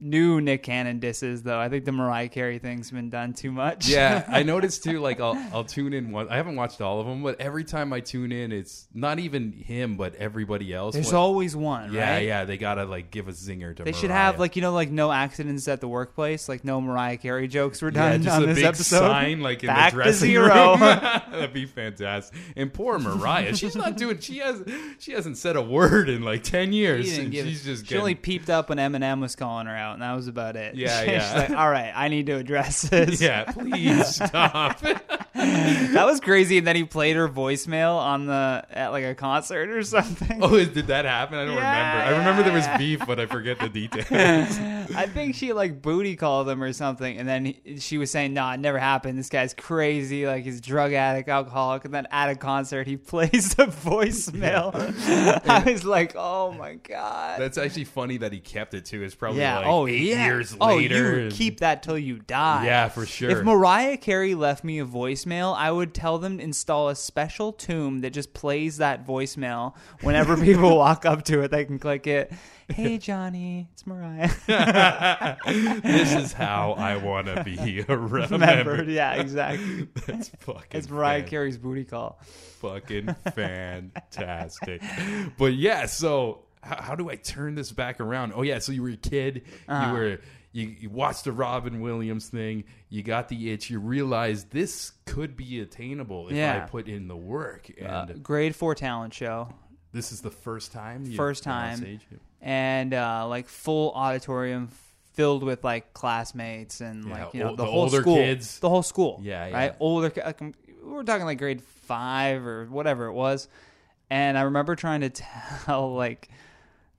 new 0.00 0.40
Nick 0.40 0.62
Cannon 0.62 0.98
disses 0.98 1.42
though. 1.42 1.58
I 1.58 1.68
think 1.68 1.84
the 1.84 1.92
Mariah 1.92 2.28
Carey 2.28 2.58
thing's 2.58 2.90
been 2.90 3.10
done 3.10 3.32
too 3.32 3.50
much. 3.52 3.88
yeah, 3.88 4.24
I 4.28 4.42
noticed 4.44 4.84
too. 4.84 5.00
Like 5.00 5.20
I'll 5.20 5.36
I'll 5.52 5.64
tune 5.64 5.92
in 5.94 6.12
one. 6.12 6.28
I 6.28 6.36
haven't 6.36 6.56
watched 6.56 6.80
all 6.80 7.00
of 7.00 7.06
them, 7.06 7.22
but 7.22 7.40
every 7.40 7.64
time 7.64 7.92
I 7.92 8.00
tune 8.00 8.32
in, 8.32 8.52
it's 8.52 8.86
not 8.94 9.18
even 9.18 9.52
him, 9.52 9.96
but 9.96 10.14
everybody 10.16 10.72
else. 10.74 10.94
There's 10.94 11.06
What- 11.06 11.14
always 11.14 11.56
one, 11.56 11.92
yeah, 11.92 12.12
right? 12.14 12.26
yeah. 12.26 12.44
They 12.44 12.56
gotta 12.58 12.84
like 12.84 13.10
give 13.10 13.28
a 13.28 13.32
zinger 13.32 13.74
to. 13.76 13.84
They 13.84 13.92
should 13.92 14.10
Mariah. 14.10 14.22
have 14.24 14.38
like 14.38 14.56
you 14.56 14.62
know 14.62 14.72
like 14.72 14.90
no 14.90 15.10
accidents 15.12 15.66
at 15.68 15.80
the 15.80 15.88
workplace, 15.88 16.48
like 16.48 16.64
no 16.64 16.80
Mariah 16.80 17.16
Carey 17.16 17.48
jokes 17.48 17.80
were 17.82 17.90
Yeah, 17.90 18.10
done 18.10 18.22
just 18.22 18.36
on 18.36 18.42
a 18.42 18.46
this 18.46 18.56
big 18.56 18.64
episode. 18.64 18.98
sign 18.98 19.40
like 19.40 19.62
in 19.62 19.68
Back 19.68 19.92
the 19.92 19.98
to 19.98 20.02
dressing 20.04 20.30
zero. 20.30 20.70
room. 20.76 20.80
That'd 20.80 21.52
be 21.52 21.66
fantastic. 21.66 22.38
And 22.56 22.72
poor 22.72 22.98
Mariah, 22.98 23.54
she's 23.56 23.76
not 23.76 23.96
doing. 23.96 24.18
She 24.20 24.38
has. 24.38 24.62
She 24.98 25.12
hasn't 25.12 25.38
said 25.38 25.56
a 25.56 25.62
word 25.62 26.08
in 26.08 26.22
like 26.22 26.42
ten 26.42 26.72
years. 26.72 27.06
Didn't 27.06 27.24
and 27.24 27.32
give- 27.32 27.46
she's 27.46 27.64
just. 27.64 27.84
she 27.84 27.88
Getting, 27.90 28.00
only 28.00 28.14
peeped 28.14 28.50
up 28.50 28.68
when 28.68 28.78
Eminem 28.78 29.20
was 29.20 29.34
calling 29.36 29.66
her 29.70 29.76
out, 29.76 29.94
and 29.94 30.02
that 30.02 30.12
was 30.14 30.28
about 30.28 30.56
it. 30.56 30.74
Yeah, 30.74 31.02
yeah. 31.04 31.34
like, 31.34 31.50
all 31.50 31.70
right, 31.70 31.92
I 31.94 32.08
need 32.08 32.26
to 32.26 32.36
address 32.36 32.82
this. 32.90 33.20
Yeah, 33.20 33.44
please 33.52 34.16
stop. 34.16 34.80
that 35.34 36.04
was 36.04 36.20
crazy. 36.20 36.58
And 36.58 36.66
then 36.66 36.76
he 36.76 36.84
played 36.84 37.16
her 37.16 37.28
voicemail 37.28 37.96
on 37.96 38.26
the 38.26 38.64
at 38.70 38.88
like 38.88 39.04
a 39.04 39.14
concert 39.14 39.70
or 39.70 39.82
something. 39.82 40.40
oh, 40.42 40.62
did 40.64 40.88
that 40.88 41.04
happen? 41.04 41.38
I 41.38 41.44
don't 41.44 41.54
Yeah, 41.54 42.04
remember. 42.04 42.14
I 42.14 42.18
remember 42.18 42.42
there 42.42 42.52
was 42.52 42.66
beef, 42.78 43.00
but 43.06 43.18
I 43.20 43.26
forget 43.26 43.58
the 43.58 43.68
details. 43.68 44.08
I 44.96 45.06
think 45.06 45.34
she 45.34 45.52
like 45.52 45.82
booty 45.82 46.16
called 46.16 46.48
him 46.48 46.62
or 46.62 46.72
something, 46.72 47.16
and 47.18 47.28
then 47.28 47.44
he, 47.44 47.78
she 47.78 47.98
was 47.98 48.10
saying, 48.10 48.34
"Nah, 48.34 48.54
it 48.54 48.60
never 48.60 48.78
happened. 48.78 49.18
This 49.18 49.28
guy's 49.28 49.54
crazy. 49.54 50.26
Like 50.26 50.44
he's 50.44 50.58
a 50.58 50.62
drug 50.62 50.92
addict, 50.92 51.28
alcoholic." 51.28 51.84
And 51.84 51.94
then 51.94 52.06
at 52.10 52.30
a 52.30 52.36
concert, 52.36 52.86
he 52.86 52.96
plays 52.96 53.54
the 53.54 53.66
voicemail. 53.66 54.72
I 55.48 55.70
was 55.70 55.84
like, 55.84 56.14
"Oh 56.16 56.52
my 56.52 56.74
god." 56.74 57.40
That's 57.40 57.58
actually 57.58 57.84
funny 57.84 58.18
that 58.18 58.32
he 58.32 58.40
kept 58.40 58.74
it 58.74 58.84
too. 58.84 59.02
It's 59.02 59.14
probably 59.14 59.40
yeah. 59.40 59.58
like 59.58 59.66
oh 59.66 59.86
eight 59.86 60.02
yeah. 60.02 60.26
years 60.26 60.56
oh, 60.60 60.76
later. 60.76 61.16
you 61.16 61.22
and- 61.24 61.32
keep 61.32 61.60
that 61.60 61.82
till 61.82 61.98
you 61.98 62.18
die. 62.18 62.66
Yeah, 62.66 62.88
for 62.88 63.06
sure. 63.06 63.30
If 63.30 63.44
Mariah 63.44 63.96
Carey 63.96 64.34
left 64.34 64.64
me 64.64 64.78
a 64.78 64.86
voicemail 64.86 65.20
voicemail, 65.20 65.56
I 65.56 65.70
would 65.70 65.94
tell 65.94 66.18
them 66.18 66.38
to 66.38 66.44
install 66.44 66.88
a 66.88 66.96
special 66.96 67.52
tomb 67.52 68.00
that 68.00 68.10
just 68.10 68.32
plays 68.32 68.78
that 68.78 69.06
voicemail 69.06 69.74
whenever 70.02 70.36
people 70.44 70.76
walk 70.76 71.04
up 71.04 71.24
to 71.24 71.42
it. 71.42 71.50
They 71.50 71.64
can 71.64 71.78
click 71.78 72.06
it. 72.06 72.32
Hey 72.70 72.98
Johnny, 72.98 73.68
it's 73.72 73.86
Mariah. 73.86 74.30
this 75.82 76.14
is 76.14 76.32
how 76.32 76.72
I 76.72 76.96
want 76.96 77.26
to 77.26 77.42
be 77.44 77.56
remembered. 77.88 78.30
Remembered? 78.30 78.88
Yeah, 78.88 79.14
exactly. 79.14 79.88
That's 80.06 80.28
fucking. 80.40 80.64
It's 80.72 80.88
Mariah 80.88 81.20
fan- 81.20 81.28
Carey's 81.28 81.58
booty 81.58 81.84
call. 81.84 82.20
Fucking 82.60 83.14
fantastic. 83.34 84.82
But 85.38 85.54
yeah, 85.54 85.86
so 85.86 86.44
how, 86.62 86.80
how 86.82 86.94
do 86.94 87.10
I 87.10 87.16
turn 87.16 87.54
this 87.54 87.72
back 87.72 88.00
around? 88.00 88.32
Oh 88.34 88.42
yeah, 88.42 88.58
so 88.60 88.72
you 88.72 88.82
were 88.82 88.90
a 88.90 88.96
kid. 88.96 89.42
Uh-huh. 89.68 89.86
You 89.88 89.92
were 89.98 90.18
you, 90.52 90.66
you 90.80 90.90
watched 90.90 91.24
the 91.24 91.32
Robin 91.32 91.80
Williams 91.80 92.28
thing. 92.28 92.64
You 92.88 93.02
got 93.02 93.28
the 93.28 93.50
itch. 93.52 93.70
You 93.70 93.78
realized 93.80 94.50
this 94.50 94.92
could 95.06 95.36
be 95.36 95.60
attainable 95.60 96.28
if 96.28 96.34
I 96.36 96.60
put 96.66 96.88
in 96.88 97.08
the 97.08 97.16
work. 97.16 97.70
And 97.78 97.86
Uh, 97.88 98.06
grade 98.22 98.54
four 98.56 98.74
talent 98.74 99.14
show. 99.14 99.48
this 99.92 100.10
is 100.12 100.22
the 100.22 100.30
first 100.30 100.72
time. 100.72 101.04
You 101.04 101.16
First 101.16 101.44
time. 101.44 102.00
And 102.40 102.94
uh, 102.94 103.26
like 103.28 103.48
full 103.48 103.92
auditorium 103.94 104.68
filled 105.14 105.42
with 105.42 105.62
like 105.64 105.92
classmates 105.92 106.80
and 106.80 107.04
Yeah, 107.06 107.24
like 107.24 107.34
you 107.34 107.40
know 107.40 107.50
ol- 107.50 107.56
the, 107.56 107.64
the 107.64 107.70
whole 107.70 107.80
older 107.82 108.00
school, 108.00 108.16
kids. 108.16 108.58
the 108.60 108.68
whole 108.68 108.82
school, 108.82 109.20
Yeah, 109.22 109.46
yeah. 109.48 109.54
right, 109.56 109.74
older. 109.80 110.12
Like, 110.24 110.40
um, 110.40 110.54
we're 110.82 111.02
talking 111.02 111.26
like 111.26 111.38
grade 111.38 111.62
five 111.62 112.46
or 112.46 112.66
whatever 112.66 113.06
it 113.06 113.12
was, 113.12 113.48
and 114.08 114.38
I 114.38 114.42
remember 114.42 114.76
trying 114.76 115.00
to 115.02 115.10
tell 115.10 115.94
like. 115.96 116.28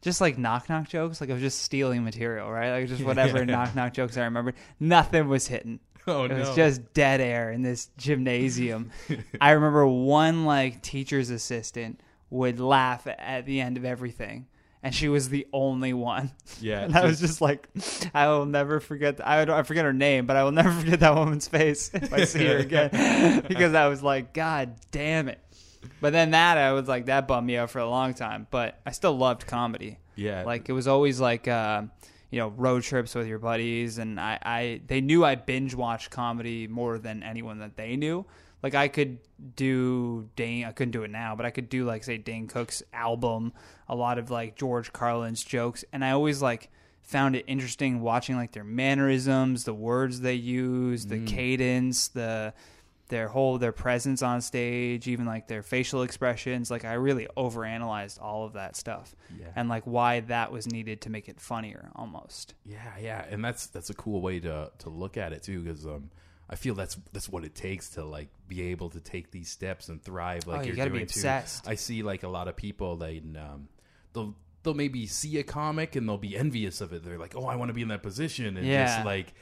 Just 0.04 0.20
like 0.20 0.36
knock 0.36 0.68
knock 0.68 0.90
jokes, 0.90 1.22
like 1.22 1.30
I 1.30 1.34
was 1.34 1.44
just 1.44 1.62
stealing 1.62 2.04
material, 2.04 2.52
right? 2.52 2.72
Like 2.72 2.88
just 2.88 3.04
whatever 3.06 3.38
Yeah. 3.38 3.44
knock 3.46 3.76
knock 3.76 3.94
jokes 3.94 4.18
I 4.18 4.24
remembered. 4.24 4.56
Nothing 4.80 5.28
was 5.28 5.46
hitting. 5.48 5.80
Oh 6.08 6.24
It 6.24 6.32
was 6.34 6.50
no! 6.50 6.56
just 6.56 6.92
dead 6.96 7.22
air 7.22 7.52
in 7.52 7.62
this 7.62 7.92
gymnasium. 8.00 8.90
I 9.40 9.52
remember 9.52 9.86
one 9.88 10.44
like 10.46 10.82
teacher's 10.82 11.30
assistant 11.30 12.00
would 12.32 12.60
laugh 12.60 13.06
at 13.06 13.46
the 13.46 13.62
end 13.62 13.78
of 13.78 13.86
everything, 13.86 14.48
and 14.84 14.94
she 14.96 15.08
was 15.10 15.30
the 15.30 15.48
only 15.54 15.94
one. 15.94 16.32
Yeah, 16.60 16.80
and 16.84 16.96
I 16.96 17.06
was 17.06 17.20
just 17.20 17.42
like, 17.42 17.68
I 18.14 18.28
will 18.28 18.46
never 18.46 18.80
forget. 18.80 19.26
I 19.26 19.46
don't, 19.46 19.58
I 19.58 19.64
forget 19.64 19.86
her 19.86 19.94
name, 19.94 20.26
but 20.26 20.36
I 20.36 20.44
will 20.44 20.52
never 20.52 20.72
forget 20.80 21.00
that 21.02 21.16
woman's 21.16 21.48
face 21.48 21.92
if 21.94 22.12
I 22.14 22.26
see 22.26 22.46
her 22.48 22.58
again, 22.58 23.44
because 23.48 23.74
I 23.74 23.88
was 23.88 24.02
like, 24.04 24.34
God 24.34 24.76
damn 24.92 25.28
it. 25.30 25.40
But 26.00 26.14
then 26.14 26.32
that 26.32 26.58
I 26.58 26.74
was 26.74 26.88
like, 26.88 27.06
that 27.08 27.28
bummed 27.28 27.48
me 27.48 27.58
out 27.58 27.70
for 27.72 27.80
a 27.80 27.90
long 27.90 28.14
time. 28.14 28.48
But 28.52 28.80
I 28.86 28.92
still 28.92 29.18
loved 29.18 29.48
comedy. 29.48 29.98
yeah, 30.16 30.44
Like 30.44 30.70
it 30.70 30.74
was 30.74 30.88
always 30.88 31.20
like 31.20 31.48
uh, 31.48 31.84
you 32.30 32.40
know 32.40 32.50
road 32.50 32.84
trips 32.84 33.16
with 33.16 33.28
your 33.28 33.40
buddies, 33.40 33.98
and 33.98 34.20
I, 34.20 34.38
I 34.42 34.82
they 34.88 35.02
knew 35.02 35.24
I 35.26 35.36
binge 35.36 35.74
watched 35.76 36.12
comedy 36.12 36.68
more 36.68 36.98
than 36.98 37.24
anyone 37.24 37.60
that 37.60 37.78
they 37.78 37.96
knew. 37.96 38.26
Like 38.64 38.76
I 38.76 38.88
could 38.88 39.20
do 39.56 40.30
Dane, 40.36 40.66
I 40.66 40.72
couldn't 40.72 40.92
do 40.92 41.04
it 41.04 41.12
now, 41.12 41.36
but 41.36 41.46
I 41.46 41.50
could 41.52 41.70
do 41.70 41.86
like 41.86 42.04
say 42.04 42.18
Dane 42.18 42.48
Cook's 42.48 42.84
album, 42.94 43.54
a 43.88 43.96
lot 43.96 44.18
of 44.18 44.30
like 44.30 44.56
George 44.56 44.94
Carlin's 44.94 45.44
jokes, 45.44 45.84
and 45.92 46.04
I 46.06 46.12
always 46.12 46.42
like 46.42 46.70
found 47.02 47.36
it 47.36 47.44
interesting 47.48 48.02
watching 48.02 48.36
like 48.36 48.52
their 48.52 48.64
mannerisms, 48.64 49.64
the 49.64 49.74
words 49.74 50.22
they 50.22 50.36
use, 50.36 51.08
the 51.08 51.20
cadence, 51.26 52.08
the 52.10 52.54
their 53.10 53.28
whole 53.28 53.58
their 53.58 53.74
presence 53.74 54.22
on 54.22 54.40
stage, 54.40 55.06
even 55.08 55.26
like 55.26 55.48
their 55.50 55.64
facial 55.64 56.04
expressions. 56.04 56.72
Like 56.72 56.86
I 56.86 56.94
really 56.94 57.28
overanalyzed 57.36 58.22
all 58.22 58.46
of 58.46 58.54
that 58.54 58.76
stuff, 58.78 59.16
Yeah. 59.38 59.48
and 59.56 59.68
like 59.68 59.84
why 59.84 60.22
that 60.22 60.52
was 60.52 60.66
needed 60.68 61.02
to 61.02 61.10
make 61.10 61.28
it 61.28 61.42
funnier, 61.42 61.90
almost. 61.96 62.54
Yeah, 62.66 62.78
yeah, 63.02 63.26
and 63.30 63.44
that's 63.44 63.66
that's 63.68 63.90
a 63.90 63.94
cool 63.96 64.22
way 64.22 64.40
to 64.42 64.72
to 64.78 64.90
look 64.90 65.18
at 65.18 65.34
it 65.34 65.44
too, 65.44 65.62
because 65.62 65.86
um, 65.86 66.10
I 66.52 66.56
feel 66.56 66.76
that's 66.76 66.98
that's 67.14 67.30
what 67.30 67.46
it 67.46 67.56
takes 67.56 67.92
to 67.92 68.04
like 68.04 68.28
be 68.48 68.64
able 68.64 68.90
to 68.90 69.00
take 69.00 69.32
these 69.32 69.50
steps 69.50 69.88
and 69.88 70.04
thrive. 70.04 70.46
Like 70.48 70.60
Oh, 70.60 70.64
you 70.64 70.74
be 70.74 70.82
doing 70.90 71.06
too. 71.08 71.28
I 71.66 71.76
see 71.76 72.04
like 72.04 72.24
a 72.24 72.28
lot 72.28 72.48
of 72.50 72.56
people 72.58 72.98
they 72.98 73.22
um, 73.38 73.70
they'll 74.14 74.36
they'll 74.64 74.74
maybe 74.74 75.08
see 75.08 75.38
a 75.40 75.44
comic 75.44 75.96
and 75.96 76.08
they'll 76.08 76.18
be 76.18 76.36
envious 76.36 76.82
of 76.82 76.92
it. 76.94 77.04
They're 77.06 77.18
like, 77.18 77.36
oh, 77.36 77.46
I 77.46 77.56
want 77.56 77.70
to 77.70 77.74
be 77.74 77.82
in 77.82 77.88
that 77.88 78.04
position, 78.04 78.58
and 78.58 78.68
Yeah. 78.68 78.86
just 78.98 79.06
like. 79.06 79.34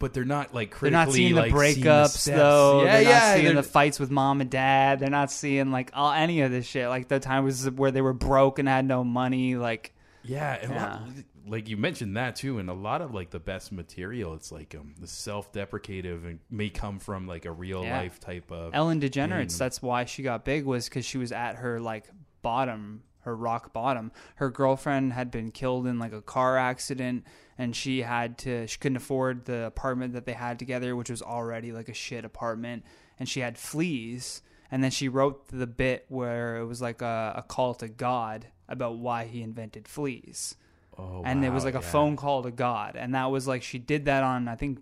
But 0.00 0.12
they're 0.12 0.24
not 0.24 0.52
like 0.52 0.70
They're 0.70 0.90
critically 0.90 1.04
not 1.06 1.12
seeing 1.12 1.34
the 1.36 1.40
like, 1.42 1.52
seeing 1.74 1.84
breakups 1.84 2.08
steps. 2.08 2.24
though. 2.36 2.82
Yeah, 2.84 2.92
They're 2.94 3.02
yeah. 3.02 3.08
not 3.10 3.32
seeing 3.34 3.44
they're- 3.46 3.54
the 3.54 3.62
fights 3.62 4.00
with 4.00 4.10
mom 4.10 4.40
and 4.40 4.50
dad. 4.50 4.98
They're 4.98 5.08
not 5.08 5.30
seeing 5.30 5.70
like 5.70 5.92
all 5.94 6.10
any 6.12 6.40
of 6.40 6.50
this 6.50 6.66
shit. 6.66 6.88
Like 6.88 7.06
the 7.06 7.20
time 7.20 7.44
was 7.44 7.70
where 7.70 7.92
they 7.92 8.00
were 8.02 8.12
broke 8.12 8.58
and 8.58 8.68
had 8.68 8.84
no 8.84 9.04
money. 9.04 9.54
Like 9.54 9.94
Yeah, 10.24 10.58
and 10.62 10.72
a 10.72 10.74
lot- 10.76 11.02
like 11.46 11.68
you 11.68 11.76
mentioned 11.76 12.16
that 12.16 12.36
too, 12.36 12.58
and 12.58 12.70
a 12.70 12.74
lot 12.74 13.02
of 13.02 13.12
like 13.12 13.30
the 13.30 13.40
best 13.40 13.72
material, 13.72 14.34
it's 14.34 14.52
like 14.52 14.74
um 14.74 14.94
the 15.00 15.06
self-deprecative 15.08 16.24
and 16.24 16.38
may 16.50 16.70
come 16.70 16.98
from 16.98 17.26
like 17.26 17.44
a 17.44 17.52
real 17.52 17.82
Yeah. 17.84 17.98
life 17.98 18.20
type 18.20 18.50
of. 18.50 18.74
Ellen 18.74 19.00
DeGeneres, 19.00 19.46
Mm. 19.46 19.58
that's 19.58 19.82
why 19.82 20.04
she 20.04 20.22
got 20.22 20.44
big 20.44 20.64
was 20.64 20.88
because 20.88 21.04
she 21.04 21.18
was 21.18 21.32
at 21.32 21.56
her 21.56 21.80
like 21.80 22.08
bottom, 22.42 23.02
her 23.20 23.34
rock 23.36 23.72
bottom. 23.72 24.12
Her 24.36 24.50
girlfriend 24.50 25.12
had 25.12 25.30
been 25.30 25.50
killed 25.50 25.86
in 25.86 25.98
like 25.98 26.12
a 26.12 26.22
car 26.22 26.56
accident, 26.56 27.24
and 27.58 27.74
she 27.74 28.02
had 28.02 28.38
to 28.38 28.66
she 28.66 28.78
couldn't 28.78 28.96
afford 28.96 29.44
the 29.46 29.64
apartment 29.66 30.12
that 30.14 30.26
they 30.26 30.32
had 30.34 30.58
together, 30.58 30.94
which 30.96 31.10
was 31.10 31.22
already 31.22 31.72
like 31.72 31.88
a 31.88 31.94
shit 31.94 32.24
apartment, 32.24 32.84
and 33.18 33.28
she 33.28 33.40
had 33.40 33.58
fleas. 33.58 34.42
And 34.72 34.82
then 34.82 34.90
she 34.90 35.08
wrote 35.08 35.46
the 35.48 35.66
bit 35.68 36.06
where 36.08 36.56
it 36.56 36.64
was 36.64 36.80
like 36.82 37.00
a, 37.02 37.34
a 37.36 37.42
call 37.42 37.74
to 37.74 37.88
God 37.88 38.46
about 38.68 38.96
why 38.96 39.26
he 39.26 39.42
invented 39.42 39.86
fleas 39.86 40.56
oh, 40.98 41.22
and 41.24 41.44
it 41.44 41.50
was 41.50 41.62
wow, 41.62 41.66
like 41.68 41.74
a 41.74 41.84
yeah. 41.84 41.90
phone 41.90 42.16
call 42.16 42.42
to 42.42 42.50
God, 42.50 42.96
and 42.96 43.14
that 43.14 43.30
was 43.30 43.46
like 43.46 43.62
she 43.62 43.78
did 43.78 44.06
that 44.06 44.22
on 44.22 44.48
I 44.48 44.56
think 44.56 44.80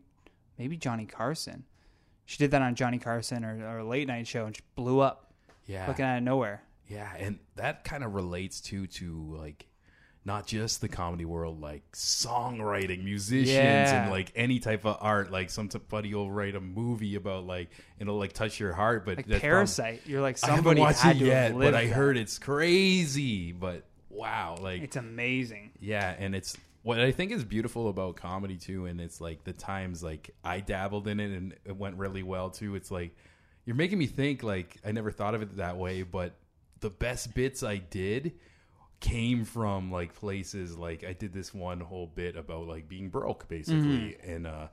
maybe 0.58 0.76
Johnny 0.76 1.06
Carson. 1.06 1.64
She 2.24 2.38
did 2.38 2.52
that 2.52 2.62
on 2.62 2.76
Johnny 2.76 2.98
Carson 2.98 3.44
or, 3.44 3.60
or 3.66 3.78
a 3.78 3.84
late 3.84 4.06
night 4.06 4.26
show, 4.26 4.46
and 4.46 4.54
she 4.54 4.62
blew 4.76 5.00
up, 5.00 5.32
Yeah, 5.66 5.86
looking 5.88 6.04
out 6.04 6.18
of 6.18 6.22
nowhere. 6.22 6.62
yeah, 6.86 7.12
and 7.18 7.40
that 7.56 7.82
kind 7.84 8.04
of 8.04 8.14
relates 8.14 8.60
to 8.62 8.86
to 8.86 9.36
like 9.36 9.66
not 10.24 10.46
just 10.46 10.80
the 10.82 10.88
comedy 10.88 11.24
world, 11.24 11.60
like 11.60 11.82
songwriting, 11.92 13.04
musicians, 13.04 13.48
Yeah. 13.48 14.02
and 14.02 14.10
like 14.10 14.32
any 14.34 14.58
type 14.58 14.84
of 14.84 14.98
art. 15.00 15.30
Like 15.30 15.50
somebody 15.50 16.14
will 16.14 16.30
write 16.30 16.54
a 16.54 16.60
movie 16.60 17.14
about 17.14 17.46
like 17.46 17.70
it'll 17.98 18.18
like 18.18 18.32
touch 18.32 18.60
your 18.60 18.72
heart, 18.72 19.04
but 19.06 19.16
Like 19.28 19.40
Parasite, 19.40 20.02
you're 20.06 20.20
like 20.20 20.38
I 20.42 20.46
haven't 20.48 20.64
somebody 20.64 20.80
watched 20.80 21.00
had 21.00 21.16
it 21.16 21.24
yet, 21.24 21.56
but 21.56 21.74
I 21.74 21.86
that. 21.86 21.92
heard 21.94 22.16
it's 22.16 22.38
crazy. 22.38 23.52
But 23.52 23.84
wow, 24.10 24.56
like 24.60 24.82
it's 24.82 24.96
amazing. 24.96 25.72
Yeah, 25.80 26.14
and 26.18 26.34
it's 26.34 26.56
what 26.82 27.00
I 27.00 27.12
think 27.12 27.32
is 27.32 27.44
beautiful 27.44 27.88
about 27.88 28.16
comedy 28.16 28.56
too, 28.56 28.86
and 28.86 29.00
it's 29.00 29.20
like 29.20 29.44
the 29.44 29.52
times 29.52 30.02
like 30.02 30.30
I 30.44 30.60
dabbled 30.60 31.08
in 31.08 31.20
it 31.20 31.30
and 31.30 31.54
it 31.64 31.76
went 31.76 31.96
really 31.96 32.22
well 32.22 32.50
too. 32.50 32.74
It's 32.74 32.90
like 32.90 33.16
you're 33.64 33.76
making 33.76 33.98
me 33.98 34.06
think 34.06 34.42
like 34.42 34.76
I 34.84 34.92
never 34.92 35.10
thought 35.10 35.34
of 35.34 35.42
it 35.42 35.56
that 35.56 35.76
way, 35.76 36.02
but 36.02 36.34
the 36.80 36.90
best 36.90 37.34
bits 37.34 37.62
I 37.62 37.76
did 37.78 38.32
came 39.00 39.44
from 39.44 39.90
like 39.90 40.14
places 40.14 40.76
like 40.76 41.04
I 41.04 41.12
did 41.14 41.32
this 41.32 41.52
one 41.54 41.80
whole 41.80 42.06
bit 42.06 42.36
about 42.36 42.66
like 42.66 42.88
being 42.88 43.08
broke 43.08 43.48
basically. 43.48 44.16
And 44.24 44.46
uh 44.46 44.68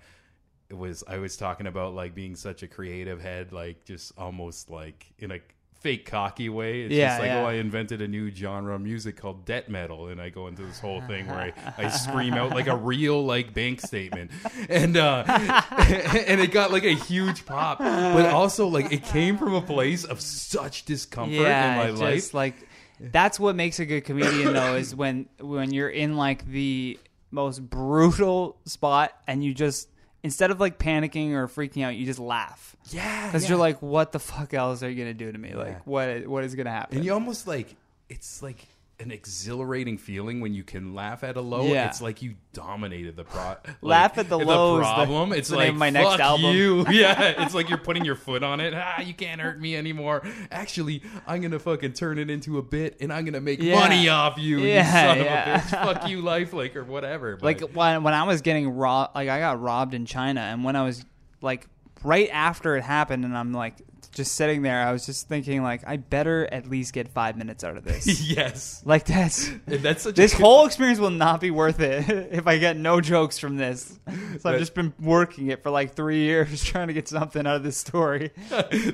it 0.69 0.77
was 0.77 1.03
I 1.07 1.17
was 1.17 1.37
talking 1.37 1.65
about 1.67 1.93
like 1.95 2.13
being 2.13 2.35
such 2.35 2.61
a 2.61 2.67
creative 2.67 3.21
head 3.21 3.53
like 3.53 3.85
just 3.85 4.11
almost 4.17 4.69
like 4.69 5.13
in 5.17 5.31
a 5.31 5.39
fake 5.79 6.05
cocky 6.07 6.49
way. 6.49 6.81
It's 6.81 6.93
Yeah, 6.93 7.09
just 7.09 7.19
like 7.21 7.27
yeah. 7.27 7.41
oh 7.41 7.45
I 7.45 7.53
invented 7.53 8.01
a 8.01 8.07
new 8.07 8.31
genre 8.31 8.75
of 8.75 8.81
music 8.81 9.15
called 9.15 9.45
debt 9.45 9.69
metal. 9.69 10.07
And 10.07 10.19
I 10.19 10.29
go 10.29 10.47
into 10.47 10.63
this 10.63 10.79
whole 10.79 11.01
thing 11.01 11.27
where 11.27 11.39
I, 11.39 11.85
I 11.85 11.89
scream 11.89 12.33
out 12.33 12.49
like 12.49 12.67
a 12.67 12.75
real 12.91 13.23
like 13.23 13.53
bank 13.53 13.79
statement. 13.79 14.31
And 14.69 14.97
uh 14.97 15.23
and 15.27 16.41
it 16.41 16.51
got 16.51 16.71
like 16.71 16.83
a 16.83 16.95
huge 16.95 17.45
pop. 17.45 17.77
But 17.79 18.25
also 18.33 18.67
like 18.67 18.91
it 18.91 19.03
came 19.03 19.37
from 19.37 19.53
a 19.53 19.61
place 19.61 20.03
of 20.03 20.19
such 20.19 20.83
discomfort 20.85 21.35
yeah, 21.39 21.71
in 21.71 21.77
my 21.77 22.05
just 22.07 22.33
life. 22.33 22.55
like 22.57 22.66
that's 23.11 23.39
what 23.39 23.55
makes 23.55 23.79
a 23.79 23.85
good 23.85 24.01
comedian 24.01 24.53
though 24.53 24.75
is 24.75 24.95
when 24.95 25.27
when 25.39 25.73
you're 25.73 25.89
in 25.89 26.15
like 26.15 26.45
the 26.45 26.99
most 27.31 27.59
brutal 27.59 28.57
spot 28.65 29.13
and 29.27 29.43
you 29.43 29.53
just 29.53 29.89
instead 30.23 30.51
of 30.51 30.59
like 30.59 30.77
panicking 30.77 31.31
or 31.31 31.47
freaking 31.47 31.83
out, 31.83 31.95
you 31.95 32.05
just 32.05 32.19
laugh 32.19 32.75
yeah 32.89 33.27
because 33.27 33.43
yeah. 33.43 33.49
you're 33.49 33.57
like, 33.57 33.81
what 33.81 34.11
the 34.11 34.19
fuck 34.19 34.53
else 34.53 34.83
are 34.83 34.89
you 34.89 34.95
gonna 34.95 35.13
do 35.13 35.31
to 35.31 35.37
me? 35.37 35.49
Yeah. 35.49 35.57
Like 35.57 35.87
what 35.87 36.27
what 36.27 36.43
is 36.43 36.55
gonna 36.55 36.71
happen? 36.71 36.97
And 36.97 37.05
you 37.05 37.13
almost 37.13 37.47
like 37.47 37.75
it's 38.09 38.41
like 38.41 38.67
an 38.99 39.11
exhilarating 39.11 39.95
feeling 39.97 40.41
when 40.41 40.55
you 40.55 40.63
can 40.63 40.95
laugh 40.95 41.23
at 41.23 41.37
a 41.37 41.41
low. 41.41 41.67
Yeah. 41.67 41.87
It's 41.87 42.01
like 42.01 42.23
you 42.23 42.33
dominated 42.53 43.15
the 43.15 43.23
pro. 43.25 43.41
like, 43.49 43.59
Laugh 43.81 44.17
at 44.17 44.27
the 44.27 44.39
lows, 44.39 44.79
the- 44.79 44.83
problem. 44.93 45.29
that's 45.29 45.39
it's 45.41 45.49
the 45.49 45.55
like 45.57 45.65
name 45.67 45.75
of 45.75 45.79
my 45.79 45.89
next 45.91 46.09
fuck 46.09 46.19
album. 46.19 46.55
you. 46.55 46.83
Yeah. 46.89 47.43
It's 47.43 47.53
like 47.53 47.69
you're 47.69 47.77
putting 47.77 48.05
your 48.05 48.15
foot 48.15 48.41
on 48.41 48.59
it. 48.59 48.73
Ah, 48.75 49.01
you 49.01 49.13
can't 49.13 49.39
hurt 49.39 49.59
me 49.61 49.75
anymore. 49.75 50.23
Actually, 50.51 51.03
I'm 51.27 51.41
gonna 51.41 51.59
fucking 51.59 51.93
turn 51.93 52.17
it 52.17 52.31
into 52.31 52.57
a 52.57 52.63
bit, 52.63 52.97
and 52.99 53.13
I'm 53.13 53.23
gonna 53.23 53.39
make 53.39 53.61
Yeah. 53.61 53.75
money 53.75 54.09
off 54.09 54.39
you. 54.39 54.57
Yeah, 54.61 54.77
you 54.79 54.91
son 55.15 55.25
yeah. 55.25 55.55
of 55.57 55.61
a 55.61 55.65
bitch. 55.67 55.69
Fuck 55.93 56.09
you, 56.09 56.21
life, 56.21 56.53
like 56.53 56.75
or 56.75 56.83
whatever. 56.83 57.35
But, 57.35 57.43
like 57.43 57.61
when 57.75 58.01
when 58.01 58.13
I 58.15 58.23
was 58.23 58.41
getting 58.41 58.67
robbed, 58.69 59.13
like 59.15 59.29
I 59.29 59.39
got 59.39 59.61
robbed 59.61 59.93
in 59.93 60.07
China, 60.07 60.41
and 60.41 60.63
when 60.63 60.75
I 60.75 60.83
was 60.83 61.05
like 61.41 61.67
right 62.03 62.29
after 62.31 62.75
it 62.75 62.83
happened, 62.83 63.25
and 63.25 63.37
I'm 63.37 63.53
like 63.53 63.75
just 64.17 64.33
sitting 64.33 64.61
there, 64.63 64.85
I 64.85 64.91
was 64.91 65.05
just 65.05 65.29
thinking 65.29 65.63
like, 65.63 65.83
I 65.87 65.95
better 65.97 66.47
at 66.51 66.69
least 66.69 66.91
get 66.93 67.07
five 67.07 67.37
minutes 67.37 67.63
out 67.63 67.77
of 67.77 67.85
this. 67.85 68.05
yes. 68.29 68.81
like 68.85 69.05
that's 69.05 69.47
And 69.47 69.81
that's 69.81 70.03
such 70.03 70.15
this 70.15 70.33
whole 70.33 70.65
experience 70.65 70.99
will 70.99 71.09
not 71.11 71.39
be 71.39 71.51
worth 71.51 71.79
it 71.79 72.09
if 72.33 72.47
I 72.47 72.57
get 72.57 72.75
no 72.75 72.99
jokes 72.99 73.37
from 73.39 73.55
this. 73.55 73.97
So 74.07 74.13
That- 74.43 74.53
I've 74.55 74.59
just 74.59 74.73
been 74.75 74.93
working 74.99 75.47
it 75.47 75.63
for 75.63 75.69
like 75.69 75.95
three 75.95 76.23
years 76.25 76.63
trying 76.65 76.87
to 76.87 76.93
get 76.93 77.07
something 77.07 77.47
out 77.47 77.55
of 77.57 77.63
this 77.63 77.77
story. 77.77 78.31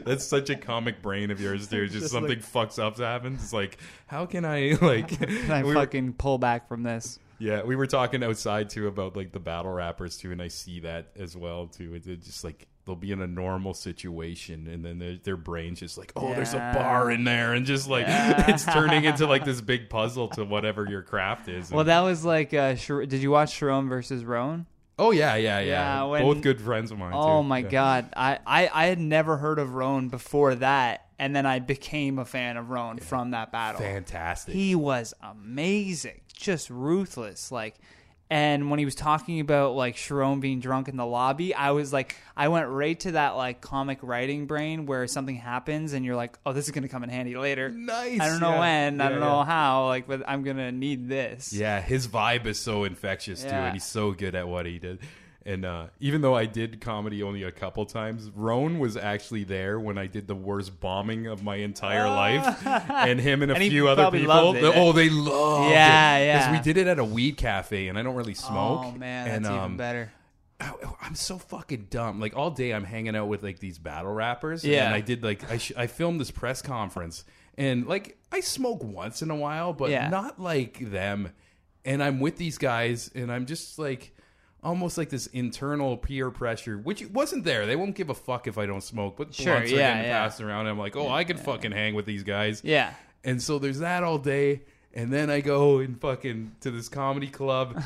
That's 0.05 0.25
such 0.25 0.49
a 0.51 0.55
comic 0.55 1.01
brain 1.01 1.31
of 1.31 1.41
yours, 1.41 1.67
dude. 1.67 1.89
Just, 1.89 2.01
Just 2.03 2.13
something 2.13 2.39
like- 2.39 2.69
fucks 2.69 2.77
up 2.77 2.97
to 2.97 3.03
happens. 3.05 3.41
It's 3.43 3.53
like, 3.53 3.77
how 4.07 4.25
can 4.25 4.45
I 4.45 4.77
like? 4.81 5.19
And 5.21 5.51
I 5.51 5.63
we 5.63 5.69
were- 5.69 5.73
fucking 5.73 6.13
pull 6.13 6.37
back 6.37 6.67
from 6.67 6.83
this. 6.83 7.17
yeah, 7.39 7.63
we 7.63 7.75
were 7.75 7.87
talking 7.87 8.23
outside 8.23 8.69
too 8.69 8.87
about 8.87 9.15
like 9.15 9.31
the 9.31 9.39
battle 9.39 9.71
rappers 9.71 10.17
too, 10.17 10.31
and 10.31 10.41
I 10.41 10.47
see 10.49 10.81
that 10.81 11.07
as 11.17 11.35
well 11.35 11.67
too. 11.67 11.93
It's 11.95 12.05
just 12.25 12.43
like 12.43 12.67
they'll 12.85 12.95
be 12.95 13.11
in 13.11 13.21
a 13.21 13.27
normal 13.27 13.73
situation, 13.73 14.67
and 14.67 14.83
then 14.83 14.99
their 14.99 15.17
their 15.17 15.37
brain's 15.37 15.79
just 15.79 15.97
like, 15.97 16.11
oh, 16.15 16.33
there's 16.33 16.53
a 16.53 16.57
bar 16.75 17.09
in 17.11 17.23
there, 17.23 17.53
and 17.53 17.65
just 17.65 17.89
like 17.89 18.05
Yeah. 18.07 18.45
it's 18.53 18.65
turning 18.65 19.05
into 19.05 19.25
like 19.27 19.45
this 19.45 19.61
big 19.61 19.89
puzzle 19.89 20.27
to 20.29 20.43
whatever 20.45 20.87
your 20.89 21.01
craft 21.01 21.47
is. 21.49 21.71
Well, 21.71 21.81
And- 21.81 21.89
that 21.89 22.01
was 22.01 22.23
like, 22.25 22.53
uh, 22.53 22.75
Shar- 22.75 23.05
did 23.05 23.21
you 23.21 23.31
watch 23.31 23.57
Charron 23.59 23.87
versus 23.89 24.23
Rone? 24.25 24.65
oh 24.99 25.09
yeah, 25.11 25.35
yeah, 25.35 25.59
yeah. 25.59 25.65
Yeah, 25.65 26.03
when- 26.03 26.21
Both 26.21 26.41
good 26.41 26.61
friends 26.61 26.91
of 26.91 26.97
mine. 26.99 27.13
Oh 27.15 27.41
too. 27.41 27.47
my 27.47 27.59
Yeah. 27.59 27.69
god, 27.69 28.13
I, 28.15 28.39
I 28.45 28.69
I 28.73 28.85
had 28.85 28.99
never 28.99 29.37
heard 29.37 29.57
of 29.59 29.73
Rone 29.73 30.09
before 30.09 30.53
that, 30.55 31.07
and 31.17 31.35
then 31.35 31.45
I 31.47 31.59
became 31.59 32.19
a 32.19 32.25
fan 32.25 32.57
of 32.57 32.69
Rone 32.69 32.99
from 32.99 33.31
that 33.31 33.51
battle. 33.51 33.81
fantastic. 33.81 34.53
He 34.53 34.75
was 34.75 35.13
amazing, 35.21 36.21
just 36.33 36.69
ruthless. 36.69 37.51
Like, 37.51 37.75
and 38.33 38.71
when 38.71 38.79
he 38.79 38.85
was 38.85 38.95
talking 38.95 39.41
about 39.41 39.75
like 39.75 39.95
Charron 39.95 40.41
being 40.41 40.59
drunk 40.59 40.87
in 40.87 40.97
the 40.97 41.05
lobby, 41.05 41.53
I 41.53 41.69
was 41.69 41.93
like, 41.93 42.15
I 42.35 42.47
went 42.47 42.67
right 42.67 42.99
to 43.01 43.11
that 43.11 43.35
like 43.35 43.61
comic 43.61 43.99
writing 44.01 44.47
brain 44.47 44.87
where 44.87 45.05
something 45.05 45.35
happens 45.35 45.93
and 45.93 46.03
you're 46.03 46.15
like, 46.15 46.39
oh, 46.43 46.51
this 46.51 46.65
is 46.65 46.71
gonna 46.71 46.87
come 46.87 47.03
in 47.03 47.11
handy 47.11 47.37
later. 47.37 47.69
Nice. 47.69 48.19
I 48.19 48.29
don't 48.29 48.39
know 48.39 48.53
yeah. 48.53 48.59
when, 48.59 49.01
I 49.01 49.09
don't 49.09 49.19
yeah. 49.19 49.27
know 49.27 49.43
how, 49.43 49.85
like, 49.85 50.07
but 50.07 50.23
I'm 50.27 50.41
gonna 50.41 50.71
need 50.71 51.07
this. 51.07 51.53
Yeah, 51.53 51.79
his 51.79 52.07
vibe 52.07 52.47
is 52.47 52.57
so 52.59 52.85
infectious 52.85 53.43
too, 53.43 53.49
and 53.49 53.73
he's 53.73 53.85
so 53.85 54.13
good 54.13 54.33
at 54.33 54.47
what 54.47 54.65
he 54.65 54.79
did. 54.79 54.97
And 55.45 55.65
uh, 55.65 55.87
even 55.99 56.21
though 56.21 56.35
I 56.35 56.45
did 56.45 56.79
comedy 56.79 57.21
only 57.21 57.43
a 57.43 57.51
couple 57.51 57.85
times, 57.85 58.31
Rone 58.33 58.79
was 58.79 58.95
actually 58.95 59.43
there 59.43 59.77
when 59.79 59.97
I 59.97 60.07
did 60.07 60.25
the 60.25 60.35
worst 60.35 60.79
bombing 60.79 61.27
of 61.27 61.43
my 61.43 61.57
entire 61.57 62.07
life, 62.07 62.65
and 62.65 63.19
him 63.19 63.41
and 63.41 63.51
a 63.51 63.55
And 63.59 63.63
few 63.69 63.89
other 63.89 64.09
people. 64.09 64.55
it. 64.55 64.63
Oh, 64.63 64.93
they 64.93 65.09
loved 65.09 65.69
Yeah, 65.71 66.17
it. 66.17 66.25
yeah. 66.27 66.51
we 66.53 66.59
did 66.59 66.77
it 66.77 66.87
at 66.87 66.97
a 66.97 67.03
weed 67.03 67.35
cafe, 67.35 67.89
and 67.89 67.99
I 67.99 68.03
don't 68.03 68.15
really 68.15 68.35
smoke. 68.35 68.81
Oh 68.85 68.91
man, 68.93 69.27
and, 69.27 69.43
that's 69.45 69.51
even 69.53 69.63
um, 69.65 69.77
better. 69.77 70.13
I- 70.61 70.71
I'm 71.01 71.15
so 71.15 71.37
fucking 71.37 71.87
dumb. 71.89 72.21
Like 72.21 72.37
all 72.37 72.49
day, 72.51 72.73
I'm 72.73 72.85
hanging 72.85 73.15
out 73.17 73.27
with 73.27 73.43
like 73.43 73.59
these 73.59 73.77
battle 73.77 74.13
rappers. 74.13 74.63
Yeah. 74.63 74.85
and 74.85 74.93
I 74.95 75.01
did 75.01 75.23
like 75.23 75.51
I 75.51 75.57
sh- 75.57 75.73
I 75.75 75.87
filmed 75.87 76.21
this 76.21 76.31
press 76.31 76.61
conference, 76.61 77.25
and 77.57 77.85
like 77.85 78.17
I 78.31 78.39
smoke 78.39 78.81
once 78.81 79.21
in 79.21 79.29
a 79.29 79.35
while, 79.35 79.73
but 79.73 79.89
Yeah. 79.89 80.07
not 80.07 80.39
like 80.39 80.79
them. 80.89 81.31
And 81.83 82.01
I'm 82.01 82.21
with 82.21 82.37
these 82.37 82.57
guys, 82.57 83.11
and 83.13 83.29
I'm 83.29 83.45
just 83.45 83.77
like 83.77 84.15
almost 84.63 84.97
like 84.97 85.09
this 85.09 85.27
internal 85.27 85.97
peer 85.97 86.31
pressure, 86.31 86.77
which 86.77 87.05
wasn't 87.07 87.43
there. 87.43 87.65
They 87.65 87.75
won't 87.75 87.95
give 87.95 88.09
a 88.09 88.13
fuck 88.13 88.47
if 88.47 88.57
I 88.57 88.65
don't 88.65 88.83
smoke, 88.83 89.15
but 89.17 89.33
Sure, 89.33 89.53
blunts 89.53 89.71
are 89.71 89.75
yeah, 89.75 89.93
getting 89.95 90.09
yeah. 90.09 90.23
passed 90.23 90.41
around. 90.41 90.61
And 90.61 90.69
I'm 90.69 90.79
like, 90.79 90.95
oh, 90.95 91.09
I 91.09 91.23
can 91.23 91.37
fucking 91.37 91.71
hang 91.71 91.95
with 91.95 92.05
these 92.05 92.23
guys. 92.23 92.61
Yeah. 92.63 92.93
And 93.23 93.41
so 93.41 93.59
there's 93.59 93.79
that 93.79 94.03
all 94.03 94.17
day. 94.17 94.61
And 94.95 95.11
then 95.11 95.31
I 95.31 95.41
go 95.41 95.79
and 95.79 95.99
fucking 95.99 96.51
to 96.61 96.69
this 96.69 96.87
comedy 96.87 97.27
club. 97.27 97.81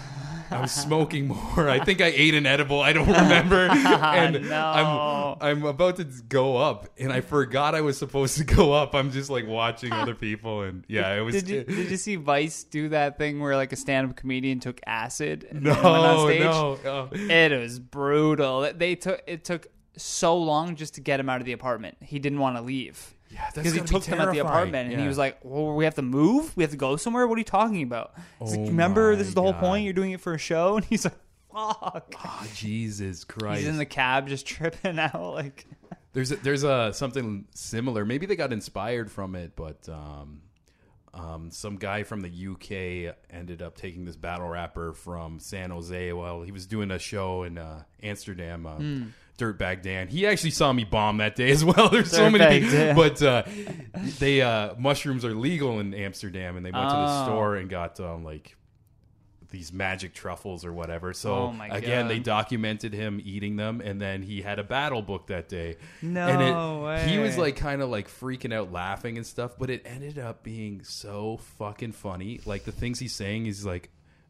I 0.51 0.59
was 0.59 0.73
smoking 0.73 1.27
more. 1.55 1.69
I 1.69 1.79
think 1.79 2.01
I 2.01 2.07
ate 2.07 2.33
an 2.33 2.45
edible. 2.45 2.81
I 2.81 2.91
don't 2.91 3.07
remember. 3.07 3.67
And 3.77 4.49
No. 4.49 5.37
I'm 5.39 5.59
I'm 5.59 5.65
about 5.65 5.95
to 5.97 6.03
go 6.27 6.57
up, 6.57 6.89
and 6.97 7.13
I 7.13 7.21
forgot 7.21 7.75
I 7.75 7.81
was 7.81 7.97
supposed 7.97 8.37
to 8.37 8.43
go 8.43 8.73
up. 8.73 8.93
I'm 8.93 9.11
just 9.11 9.29
like 9.29 9.47
watching 9.47 9.93
other 9.93 10.15
people, 10.27 10.63
and 10.63 10.83
yeah, 10.89 11.13
it 11.15 11.21
was. 11.21 11.35
Did 11.35 11.49
you 11.49 11.63
did 11.63 11.89
you 11.91 11.97
see 11.97 12.15
Vice 12.17 12.63
do 12.65 12.89
that 12.89 13.17
thing 13.17 13.39
where 13.39 13.55
like 13.55 13.71
a 13.71 13.77
stand 13.77 14.09
up 14.09 14.15
comedian 14.17 14.59
took 14.59 14.81
acid 14.85 15.47
and 15.49 15.63
no, 15.63 15.71
went 15.71 15.85
on 15.85 16.27
stage? 16.27 16.41
no, 16.41 16.79
oh. 16.85 17.09
It 17.13 17.57
was 17.57 17.79
brutal. 17.79 18.69
They 18.75 18.95
took 18.95 19.21
it 19.27 19.45
took 19.45 19.67
so 19.95 20.37
long 20.37 20.75
just 20.75 20.95
to 20.95 21.01
get 21.01 21.19
him 21.19 21.29
out 21.29 21.39
of 21.39 21.45
the 21.45 21.53
apartment. 21.53 21.97
He 22.01 22.19
didn't 22.19 22.39
want 22.39 22.57
to 22.57 22.61
leave. 22.61 23.13
Yeah, 23.37 23.49
Because 23.53 23.73
he 23.73 23.79
gotta 23.79 23.93
be 23.93 23.99
took 23.99 24.03
them 24.05 24.19
at 24.21 24.31
the 24.31 24.39
apartment 24.39 24.91
and 24.91 24.99
he 25.01 25.07
was 25.07 25.17
like, 25.17 25.37
"Well, 25.43 25.75
we 25.75 25.83
have 25.85 25.95
to 25.95 26.01
move. 26.01 26.55
We 26.57 26.63
have 26.63 26.71
to 26.71 26.77
go 26.77 26.95
somewhere. 26.97 27.27
What 27.27 27.35
are 27.35 27.39
you 27.39 27.43
talking 27.45 27.83
about?" 27.83 28.13
He's 28.39 28.51
like, 28.51 28.59
Oh 28.61 28.65
"Remember, 28.67 29.15
this 29.15 29.27
is 29.27 29.33
the 29.35 29.41
whole 29.41 29.53
point. 29.53 29.83
You're 29.85 29.93
doing 29.93 30.11
it 30.11 30.21
for 30.21 30.33
a 30.33 30.37
show." 30.39 30.75
And 30.77 30.85
he's 30.85 31.05
like, 31.05 31.13
"Fuck." 31.53 32.15
Oh, 32.25 32.47
Jesus 32.55 33.23
Christ! 33.23 33.59
He's 33.59 33.67
in 33.69 33.77
the 33.77 33.85
cab 33.85 34.27
just 34.27 34.45
tripping 34.53 34.97
out 34.99 35.33
like. 35.33 35.65
There's 36.13 36.31
a, 36.31 36.35
there's 36.37 36.63
a 36.63 36.93
something 36.93 37.45
similar. 37.53 38.03
Maybe 38.03 38.25
they 38.25 38.35
got 38.35 38.51
inspired 38.51 39.11
from 39.11 39.35
it, 39.35 39.51
but 39.55 39.87
um, 39.87 40.41
um, 41.13 41.51
some 41.51 41.75
guy 41.75 42.01
from 42.01 42.21
the 42.21 42.29
UK 42.29 43.15
ended 43.29 43.61
up 43.61 43.75
taking 43.77 44.03
this 44.05 44.15
battle 44.15 44.47
rapper 44.47 44.93
from 44.93 45.39
San 45.39 45.69
Jose 45.69 46.11
while 46.13 46.41
he 46.41 46.51
was 46.51 46.65
doing 46.65 46.89
a 46.89 46.97
show 46.97 47.43
in 47.43 47.59
uh, 47.59 47.83
Amsterdam. 48.01 48.65
Uh, 48.65 48.75
Hmm. 48.77 49.03
Dirtbag 49.37 49.81
Dan. 49.83 50.07
He 50.07 50.25
actually 50.25 50.51
saw 50.51 50.73
me 50.73 50.83
bomb 50.83 51.17
that 51.17 51.35
day 51.35 51.51
as 51.51 51.63
well. 51.63 51.89
There's 51.91 52.11
so 52.11 52.29
many 52.29 52.61
people, 52.61 52.93
but 52.95 53.21
uh, 53.21 53.43
they 54.19 54.41
uh, 54.41 54.73
mushrooms 54.77 55.23
are 55.25 55.33
legal 55.35 55.79
in 55.79 55.93
Amsterdam, 55.93 56.57
and 56.57 56.65
they 56.65 56.71
went 56.71 56.89
to 56.89 56.95
the 56.95 57.21
Oh. 57.21 57.25
store 57.25 57.55
and 57.55 57.69
got 57.69 57.99
um, 57.99 58.23
like 58.23 58.55
these 59.49 59.71
magic 59.71 60.13
truffles 60.13 60.65
or 60.65 60.73
whatever. 60.73 61.13
So 61.13 61.33
Oh 61.33 61.55
again, 61.71 62.03
God. 62.05 62.11
they 62.11 62.19
documented 62.19 62.93
him 62.93 63.21
eating 63.23 63.55
them, 63.55 63.79
and 63.79 64.01
then 64.01 64.21
he 64.21 64.41
had 64.41 64.59
a 64.59 64.63
battle 64.63 65.01
book 65.01 65.27
that 65.27 65.47
day. 65.47 65.77
No 66.01 66.27
and 66.27 66.99
it, 67.01 67.07
He 67.09 67.17
was 67.17 67.37
like 67.37 67.55
kind 67.55 67.81
of 67.81 67.89
like 67.89 68.09
freaking 68.09 68.53
out, 68.53 68.71
laughing 68.71 69.17
and 69.17 69.25
stuff, 69.25 69.51
but 69.57 69.69
it 69.69 69.83
ended 69.85 70.19
up 70.19 70.43
being 70.43 70.83
so 70.83 71.37
fucking 71.59 71.93
funny. 71.93 72.41
Like 72.45 72.65
the 72.65 72.71
things 72.73 72.99
he's 72.99 73.13
saying, 73.13 73.45
he's 73.45 73.65
like. 73.65 73.89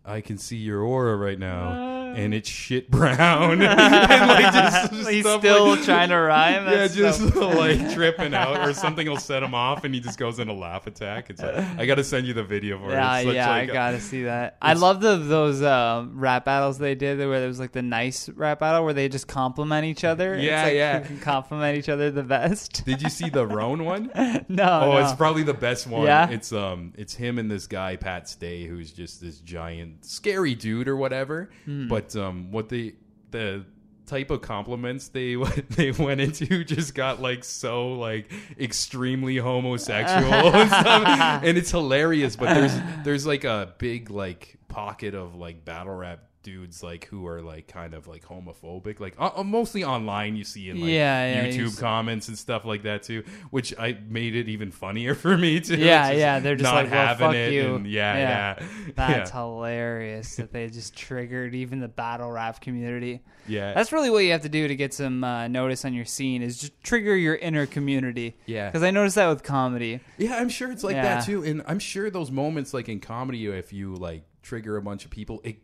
I 0.10 0.22
can 0.22 0.38
see 0.38 0.56
your 0.56 0.84
aura 0.84 1.17
right 1.17 1.38
now, 1.38 1.96
and 2.15 2.34
it's 2.34 2.50
shit 2.50 2.89
brown. 2.91 3.62
and 3.62 4.30
like 4.30 4.54
just 4.54 4.93
He's 5.10 5.22
stuff 5.26 5.41
still 5.41 5.67
like- 5.70 5.84
trying 5.84 6.10
to 6.10 6.15
rhyme. 6.17 6.65
yeah, 6.65 6.76
That's 6.76 6.96
just 6.96 7.20
so 7.34 7.50
like 7.50 7.93
tripping 7.93 8.34
out, 8.34 8.67
or 8.67 8.74
something 8.74 9.08
will 9.08 9.17
set 9.17 9.43
him 9.43 9.54
off, 9.54 9.84
and 9.84 9.93
he 9.93 10.00
just 10.00 10.17
goes 10.17 10.39
in 10.39 10.48
a 10.48 10.54
laugh 10.54 10.88
attack. 10.88 11.30
It's 11.30 11.41
like, 11.41 11.56
I 11.56 11.86
got 11.86 11.96
to 11.96 12.04
send 12.04 12.28
you 12.28 12.34
the 12.34 12.43
video 12.43 12.80
for 12.80 12.91
Yeah, 12.91 13.17
it. 13.17 13.20
It's 13.22 13.28
such 13.30 13.36
yeah, 13.36 13.50
like 13.50 13.70
I 13.70 13.74
gotta 13.74 14.00
see 14.02 14.24
that. 14.24 14.58
I 14.62 14.74
love 14.74 15.02
the 15.02 15.17
those 15.17 15.62
um, 15.62 16.20
rap 16.20 16.46
battles 16.46 16.78
they 16.78 16.96
did 16.96 17.17
where 17.20 17.39
there 17.39 17.48
was 17.48 17.60
like 17.60 17.72
the 17.72 17.82
nice 17.82 18.30
rap 18.30 18.60
battle 18.60 18.84
where 18.84 18.93
they 18.93 19.10
just 19.10 19.28
compliment 19.28 19.86
each 19.86 20.04
other. 20.04 20.36
It's 20.36 20.43
Yeah, 20.43 20.63
like 20.63 20.74
yeah. 20.74 21.00
who 21.00 21.06
can 21.08 21.20
compliment 21.20 21.78
each 21.78 21.89
other 21.89 22.12
the 22.12 22.24
best. 22.24 22.86
Did 22.86 23.02
you 23.02 23.10
see 23.10 23.30
the 23.30 23.46
Rone 23.46 23.84
one? 23.86 24.12
no, 24.15 24.63
Oh, 24.63 24.91
no. 24.93 24.98
it's 24.98 25.13
probably 25.13 25.43
the 25.43 25.54
best 25.54 25.88
one. 25.88 26.04
Yeah? 26.04 26.30
It's 26.30 26.52
um 26.54 26.93
it's 26.98 27.13
him 27.15 27.39
and 27.39 27.50
this 27.50 27.67
guy 27.67 27.96
Pat 27.96 28.28
Stay 28.30 28.65
who's 28.65 28.91
just 28.91 29.22
this 29.22 29.39
giant 29.39 30.06
scary 30.06 30.56
dude 30.56 30.88
or 30.88 30.96
whatever. 30.96 31.50
Hmm. 31.65 31.88
But 31.97 32.15
um 32.15 32.51
what 32.51 32.69
they 32.69 32.93
the 33.31 33.65
type 34.05 34.31
of 34.31 34.41
compliments 34.41 35.10
they 35.10 35.36
they 35.69 35.91
went 35.91 36.21
into 36.21 36.63
just 36.63 36.95
got 36.95 37.21
like 37.21 37.43
so 37.43 37.93
like 37.93 38.31
extremely 38.60 39.38
homosexual 39.38 40.55
and 40.55 40.69
stuff. 40.81 41.43
And 41.43 41.57
it's 41.57 41.71
hilarious, 41.71 42.36
but 42.36 42.53
there's 42.53 42.73
there's 43.03 43.25
like 43.25 43.43
a 43.43 43.73
big 43.77 44.10
like 44.10 44.57
pocket 44.67 45.15
of 45.15 45.36
like 45.36 45.65
battle 45.65 45.95
rap 45.95 46.19
dudes 46.47 46.81
like 46.81 47.03
who 47.07 47.27
are 47.27 47.41
like 47.41 47.67
kind 47.67 47.93
of 47.93 48.07
like 48.07 48.23
homophobic 48.23 49.01
like 49.01 49.13
uh, 49.19 49.43
mostly 49.43 49.83
online 49.83 50.38
you 50.38 50.45
see 50.45 50.69
in 50.69 50.79
like 50.79 50.89
Yeah, 50.89 51.43
yeah, 51.43 51.45
YouTube 51.47 51.77
comments 51.77 52.29
and 52.29 52.38
stuff 52.38 52.63
like 52.63 52.83
that 52.83 53.03
too, 53.03 53.25
which 53.49 53.77
I 53.77 53.97
made 54.07 54.33
it 54.33 54.47
even 54.47 54.71
funnier 54.71 55.13
for 55.23 55.38
me 55.38 55.60
too. 55.60 55.75
Yeah, 55.75 56.10
yeah, 56.12 56.39
they're 56.39 56.55
just 56.55 56.63
not 56.63 56.75
like, 56.86 56.91
well, 56.91 57.05
having 57.07 57.27
fuck 57.27 57.36
it. 57.36 57.51
you. 57.51 57.75
and 57.75 57.86
yeah, 57.86 58.17
Yeah. 58.17 58.55
yeah, 58.62 58.91
That's 58.95 59.31
hilarious 59.31 60.38
that 60.38 60.53
they 60.53 60.69
just 60.69 60.95
triggered 60.95 61.53
even 61.53 61.81
the 61.81 61.89
battle 61.89 62.31
rap 62.31 62.62
community. 62.62 63.19
yeah. 63.45 63.73
That's 63.73 63.91
really 63.91 64.10
what 64.10 64.19
you 64.19 64.31
have 64.31 64.43
to 64.43 64.49
do 64.49 64.69
to 64.69 64.75
get 64.77 64.93
some 64.93 65.25
uh, 65.25 65.49
notice 65.49 65.83
on 65.83 65.93
your 65.93 66.05
scene 66.05 66.41
is 66.41 66.57
just 66.60 66.81
trigger 66.81 67.13
your 67.13 67.36
inner 67.36 67.65
community. 67.65 68.38
Yeah. 68.45 68.69
because 68.69 68.83
I 68.83 68.91
noticed 68.91 69.15
that 69.15 69.27
with 69.27 69.43
comedy. 69.43 69.99
yeah, 70.17 70.38
I'm 70.38 70.47
sure 70.47 70.71
it's 70.71 70.86
like 70.86 70.95
that 70.95 71.25
too, 71.25 71.43
and 71.43 71.62
I'm 71.67 71.79
sure 71.79 72.10
those 72.10 72.31
moments 72.31 72.73
like 72.73 72.88
in 72.88 73.01
comedy, 73.01 73.47
if 73.47 73.73
you 73.73 73.95
like 73.95 74.23
trigger 74.43 74.77
a 74.77 74.81
bunch 74.81 75.03
of 75.03 75.12
people, 75.12 75.41
it. 75.43 75.57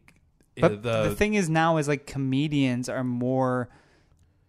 But 0.57 0.83
the, 0.83 1.09
the 1.09 1.15
thing 1.15 1.33
is 1.33 1.49
now 1.49 1.77
is 1.77 1.87
like 1.87 2.05
comedians 2.05 2.89
are 2.89 3.03
more 3.03 3.69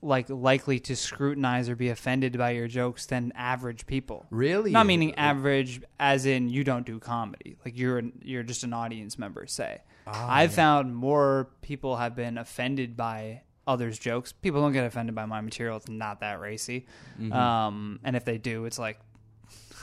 like 0.05 0.29
likely 0.29 0.79
to 0.79 0.95
scrutinize 0.95 1.69
or 1.69 1.77
be 1.77 1.89
offended 1.89 2.37
by 2.37 2.51
your 2.51 2.69
jokes 2.69 3.07
than 3.07 3.33
average 3.35 3.87
people. 3.87 4.27
really 4.31 4.71
Not 4.71 4.87
meaning 4.87 5.15
average 5.15 5.81
as 5.99 6.27
in 6.27 6.49
you 6.51 6.63
don't 6.63 6.85
do 6.85 6.99
comedy. 6.99 7.57
Like 7.65 7.79
you're 7.79 7.99
an, 7.99 8.13
you're 8.23 8.43
just 8.43 8.65
an 8.65 8.75
audience 8.75 9.19
member, 9.19 9.47
say. 9.47 9.81
Ah, 10.07 10.31
I've 10.31 10.53
found 10.53 10.95
more 10.95 11.49
people 11.63 11.97
have 11.97 12.15
been 12.15 12.37
offended 12.37 12.97
by 12.97 13.43
others' 13.67 13.99
jokes. 13.99 14.33
People 14.33 14.61
don't 14.61 14.73
get 14.73 14.85
offended 14.85 15.15
by 15.15 15.25
my 15.25 15.41
material. 15.41 15.79
It's 15.79 15.89
not 15.89 16.21
that 16.21 16.39
racy. 16.39 16.87
Mm-hmm. 17.19 17.33
Um, 17.33 18.01
and 18.05 18.15
if 18.15 18.27
they 18.27 18.37
do, 18.37 18.67
it's 18.67 18.79
like 18.79 19.01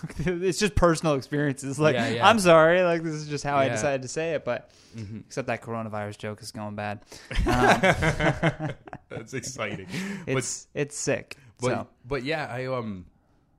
it's 0.20 0.60
just 0.60 0.76
personal 0.76 1.16
experiences. 1.16 1.80
Like 1.80 1.96
Yeah, 1.96 2.10
yeah. 2.10 2.28
I'm 2.28 2.40
sorry, 2.40 2.82
like 2.84 3.04
this 3.04 3.14
is 3.14 3.28
just 3.28 3.44
how 3.44 3.56
I 3.58 3.64
Yeah. 3.64 3.68
Mm-hmm. 3.70 3.76
decided 3.76 4.02
to 4.04 4.08
say 4.08 4.32
it. 4.34 4.46
But 4.46 4.70
except 5.28 5.48
that 5.48 5.62
coronavirus 5.62 6.18
joke 6.18 6.42
is 6.42 6.52
going 6.52 6.76
bad. 6.76 7.02
Um, 7.48 8.72
That's 9.10 9.34
exciting. 9.34 9.88
it's 10.28 10.68
it's 10.74 10.98
sick. 10.98 11.36
But 11.60 11.68
so 11.68 11.88
but 12.08 12.24
yeah, 12.24 12.48
I 12.50 12.66
um 12.68 13.06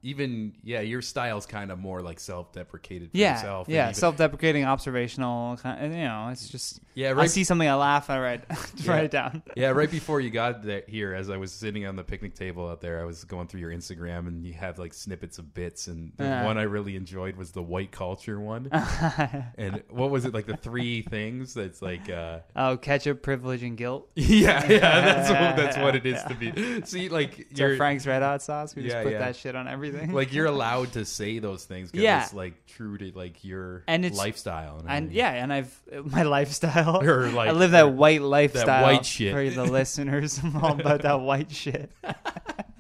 even 0.03 0.55
yeah, 0.65 0.81
your 0.81 1.01
style's 1.01 1.47
kind 1.47 1.71
of 1.71 1.79
more 1.79 2.03
like 2.03 2.19
self-deprecated. 2.19 3.13
For 3.13 3.17
yeah, 3.17 3.37
yourself 3.37 3.69
yeah, 3.69 3.85
even, 3.85 3.95
self-deprecating, 3.95 4.65
observational. 4.65 5.57
Kind 5.59 5.85
of, 5.87 5.93
you 5.93 6.05
know, 6.05 6.29
it's 6.33 6.49
just 6.49 6.81
yeah, 6.95 7.15
I 7.17 7.27
see 7.27 7.45
something, 7.45 7.69
I 7.69 7.75
laugh, 7.75 8.11
I 8.11 8.19
write, 8.21 8.45
Yeah. 8.77 8.91
write 8.93 9.05
it 9.05 9.11
down. 9.13 9.43
yeah, 9.57 9.69
right 9.69 9.91
before 9.91 10.21
you 10.21 10.31
got 10.31 10.63
there, 10.63 10.83
here, 10.89 11.15
as 11.15 11.31
I 11.31 11.37
was 11.37 11.53
sitting 11.53 11.87
on 11.87 11.97
the 11.97 12.03
picnic 12.03 12.35
table 12.35 12.69
out 12.69 12.81
there, 12.81 13.01
I 13.01 13.05
was 13.05 13.25
going 13.25 13.47
through 13.47 13.61
your 13.61 13.71
Instagram, 13.71 14.27
and 14.27 14.45
you 14.45 14.53
have 14.55 14.79
like 14.79 14.93
snippets 14.93 15.39
of 15.39 15.55
bits, 15.55 15.87
and 15.87 16.13
the 16.17 16.25
Yeah. 16.25 16.45
one 16.45 16.59
I 16.59 16.63
really 16.63 16.97
enjoyed 16.97 17.37
was 17.37 17.53
the 17.53 17.63
white 17.63 17.93
culture 17.93 18.41
one. 18.41 18.69
and 19.57 19.83
what 19.89 20.11
was 20.11 20.25
it 20.25 20.35
like 20.35 20.47
the 20.47 20.57
three 20.57 21.03
things? 21.11 21.55
That's 21.55 21.81
like, 21.81 22.11
uh, 22.11 22.41
oh, 22.57 22.77
ketchup, 22.77 23.23
privilege, 23.23 23.63
and 23.63 23.77
guilt. 23.77 24.11
yeah, 24.17 24.67
yeah, 24.69 24.79
that's 25.01 25.31
what, 25.31 25.57
that's 25.57 25.77
what 25.79 25.95
it 25.95 26.05
is 26.07 26.23
to 26.25 26.35
be. 26.35 26.83
See, 26.85 27.09
like 27.09 27.57
your 27.57 27.77
Frank's 27.77 28.07
Red 28.07 28.23
Hot 28.23 28.43
sauce. 28.43 28.75
We 28.75 28.83
just 28.83 28.97
put 29.03 29.13
yeah. 29.13 29.19
that 29.21 29.37
shit 29.37 29.55
on 29.55 29.69
everything. 29.69 29.92
Like 30.13 30.33
you're 30.33 30.47
allowed 30.57 30.93
to 30.93 31.05
say 31.05 31.39
those 31.39 31.65
things 31.65 31.91
because 31.91 32.03
Yeah. 32.05 32.23
it's 32.25 32.33
like 32.35 32.67
true 32.67 32.99
to 32.99 33.13
like 33.17 33.45
your 33.45 33.83
And 33.87 34.05
it's- 34.05 34.19
lifestyle 34.19 34.79
and, 34.79 34.89
and 34.89 34.91
everything. 35.07 35.17
yeah, 35.17 35.31
and 35.33 35.53
I've 35.53 35.81
my 36.05 36.23
lifestyle. 36.23 37.03
Or, 37.09 37.29
like, 37.31 37.49
I 37.51 37.53
live 37.53 37.71
that 37.73 37.93
white 37.93 38.23
lifestyle. 38.23 38.83
white 38.85 39.05
shit. 39.07 39.33
for 39.33 39.49
the 39.51 39.65
listeners. 39.71 40.39
I'm 40.43 40.57
all 40.57 40.81
about 40.81 41.03
that 41.03 41.21
white 41.21 41.51
shit. 41.51 41.91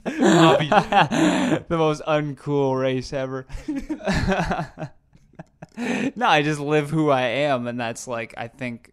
The 0.04 1.64
most 1.70 2.02
uncool 2.02 2.80
race 2.80 3.12
ever. 3.12 3.46
no, 6.16 6.26
I 6.26 6.42
just 6.42 6.60
live 6.60 6.90
who 6.90 7.10
I 7.10 7.22
am, 7.22 7.66
and 7.66 7.78
that's 7.80 8.06
like 8.06 8.34
I 8.36 8.48
think 8.48 8.92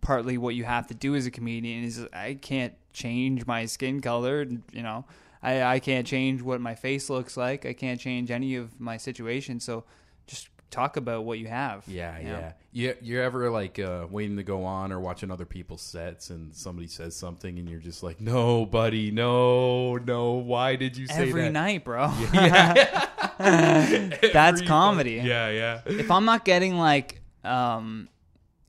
partly 0.00 0.38
what 0.38 0.54
you 0.54 0.64
have 0.64 0.86
to 0.88 0.94
do 0.94 1.14
as 1.14 1.26
a 1.26 1.30
comedian 1.30 1.84
is 1.84 2.06
I 2.12 2.34
can't 2.40 2.74
change 2.92 3.46
my 3.46 3.66
skin 3.66 4.00
color. 4.00 4.44
You 4.72 4.82
know, 4.82 5.04
I 5.42 5.62
I 5.62 5.78
can't 5.80 6.06
change 6.06 6.42
what 6.42 6.60
my 6.60 6.74
face 6.74 7.08
looks 7.10 7.36
like. 7.36 7.64
I 7.66 7.72
can't 7.72 8.00
change 8.00 8.30
any 8.30 8.56
of 8.56 8.80
my 8.80 8.96
situation. 8.96 9.60
So 9.60 9.84
just 10.26 10.48
talk 10.70 10.96
about 10.98 11.24
what 11.24 11.38
you 11.38 11.46
have. 11.48 11.84
yeah, 11.88 12.18
you 12.18 12.24
know? 12.28 12.38
yeah. 12.38 12.52
You 12.70 12.94
you're 13.00 13.22
ever 13.22 13.50
like 13.50 13.78
uh, 13.78 14.06
waiting 14.10 14.36
to 14.36 14.42
go 14.42 14.64
on 14.64 14.92
or 14.92 15.00
watching 15.00 15.30
other 15.30 15.46
people's 15.46 15.80
sets 15.80 16.28
and 16.30 16.54
somebody 16.54 16.86
says 16.88 17.16
something 17.16 17.58
and 17.58 17.66
you're 17.68 17.80
just 17.80 18.02
like, 18.02 18.20
no, 18.20 18.66
buddy, 18.66 19.10
no, 19.10 19.96
no. 19.96 20.32
Why 20.34 20.76
did 20.76 20.96
you 20.96 21.06
say 21.06 21.28
Every 21.28 21.42
that? 21.44 21.52
night, 21.52 21.84
bro. 21.84 22.12
Yeah. 22.32 24.08
That's 24.32 24.58
Every 24.60 24.66
comedy. 24.66 25.18
fuck- 25.18 25.26
Yeah, 25.26 25.50
yeah. 25.50 25.80
if 25.86 26.10
I'm 26.10 26.24
not 26.24 26.44
getting 26.44 26.76
like, 26.76 27.20
um, 27.44 28.08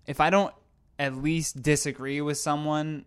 if 0.07 0.19
I 0.21 0.29
don't 0.29 0.53
at 0.97 1.15
least 1.15 1.61
disagree 1.61 2.21
with 2.21 2.37
someone 2.37 3.05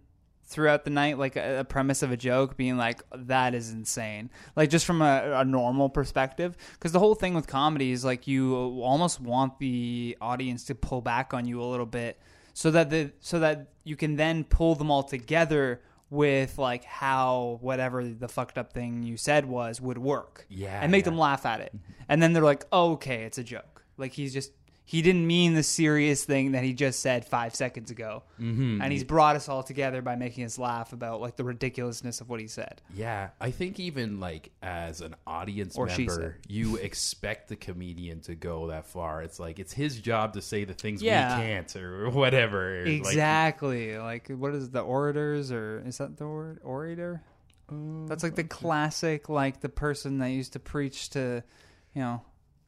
throughout 0.53 0.85
the 0.85 0.91
night, 0.91 1.19
like 1.19 1.37
a, 1.37 1.61
a 1.61 1.65
premise 1.65 2.03
of 2.03 2.13
a 2.13 2.17
joke 2.17 2.57
being 2.57 2.77
like, 2.77 3.03
that 3.15 3.55
is 3.55 3.71
insane. 3.71 4.31
Like 4.55 4.71
just 4.71 4.87
from 4.87 5.03
a, 5.03 5.33
a 5.37 5.45
normal 5.45 5.89
perspective. 5.89 6.57
Because 6.75 6.93
the 6.93 6.99
whole 6.99 7.15
thing 7.15 7.35
with 7.35 7.47
comedy 7.47 7.93
is 7.93 8.05
like 8.05 8.27
you 8.27 8.55
almost 8.83 9.21
want 9.21 9.59
the 9.59 10.17
audience 10.21 10.65
to 10.65 10.75
pull 10.75 11.01
back 11.01 11.35
on 11.35 11.47
you 11.47 11.61
a 11.61 11.65
little 11.65 11.87
bit 11.87 12.21
so 12.55 12.71
that 12.71 12.91
the, 12.91 13.11
so 13.21 13.41
that 13.41 13.69
you 13.85 13.97
can 13.97 14.17
then 14.17 14.45
pull 14.45 14.75
them 14.75 14.91
all 14.91 15.03
together 15.03 15.81
with 16.11 16.59
like 16.59 16.85
how 16.85 17.59
whatever 17.63 18.05
the 18.05 18.29
fucked 18.29 18.59
up 18.59 18.75
thing 18.75 19.03
you 19.03 19.17
said 19.17 19.47
was 19.47 19.81
would 19.81 19.97
work 19.97 20.45
Yeah, 20.51 20.79
and 20.79 20.93
make 20.93 21.07
yeah. 21.07 21.11
them 21.11 21.19
laugh 21.19 21.47
at 21.47 21.61
it 21.61 21.75
mm-hmm. 21.75 22.03
and 22.07 22.23
then 22.23 22.35
they're 22.35 22.43
like 22.43 22.67
oh, 22.71 22.93
okay 22.93 23.23
it's 23.23 23.39
a 23.39 23.43
joke 23.43 23.83
like 23.97 24.13
he's 24.13 24.35
just 24.35 24.53
he 24.85 25.01
didn't 25.01 25.27
mean 25.27 25.55
the 25.55 25.63
serious 25.63 26.25
thing 26.25 26.53
that 26.53 26.65
he 26.65 26.73
just 26.75 27.01
said 27.01 27.25
five 27.25 27.55
seconds 27.55 27.91
ago 27.91 28.23
Mm-hmm. 28.41 28.81
and 28.83 28.93
he's 28.93 29.05
brought 29.05 29.37
us 29.37 29.49
all 29.49 29.63
together 29.63 30.03
by 30.03 30.17
making 30.17 30.45
us 30.45 30.59
laugh 30.59 30.93
about 30.93 31.21
like 31.21 31.37
the 31.37 31.45
ridiculousness 31.45 32.21
of 32.21 32.29
what 32.29 32.41
he 32.41 32.49
said 32.49 32.83
Yeah, 32.95 33.29
I 33.41 33.53
think 33.53 33.79
even 33.79 34.19
like 34.19 34.51
as 34.63 35.01
an 35.01 35.15
audience 35.27 35.77
Or 35.77 35.87
member, 35.87 36.39
you 36.49 36.77
expect 36.89 37.49
the 37.49 37.57
comedian 37.57 38.21
to 38.23 38.35
go 38.35 38.67
that 38.69 38.87
far. 38.87 39.23
It's 39.23 39.39
like 39.39 39.59
it's 39.61 39.73
his 39.73 39.99
job 40.01 40.33
to 40.35 40.43
say 40.43 40.65
the 40.65 40.75
things 40.75 41.03
Yeah. 41.03 41.39
we 41.39 41.45
can't 41.45 41.77
or 41.77 42.11
whatever. 42.11 42.79
Exactly 42.85 43.97
like, 43.99 44.29
what 44.29 44.55
is 44.55 44.71
the 44.71 44.81
orators 44.81 45.53
or 45.53 45.83
is 45.87 45.99
that 45.99 46.17
the 46.17 46.27
word 46.27 46.59
orator 46.65 47.23
that's 48.07 48.23
like 48.23 48.35
the 48.35 48.45
classic 48.45 49.29
like 49.31 49.61
the 49.61 49.69
person 49.69 50.19
that 50.19 50.27
used 50.29 50.53
to 50.53 50.59
preach 50.59 51.09
to 51.11 51.43
you 51.95 52.03
know 52.03 52.21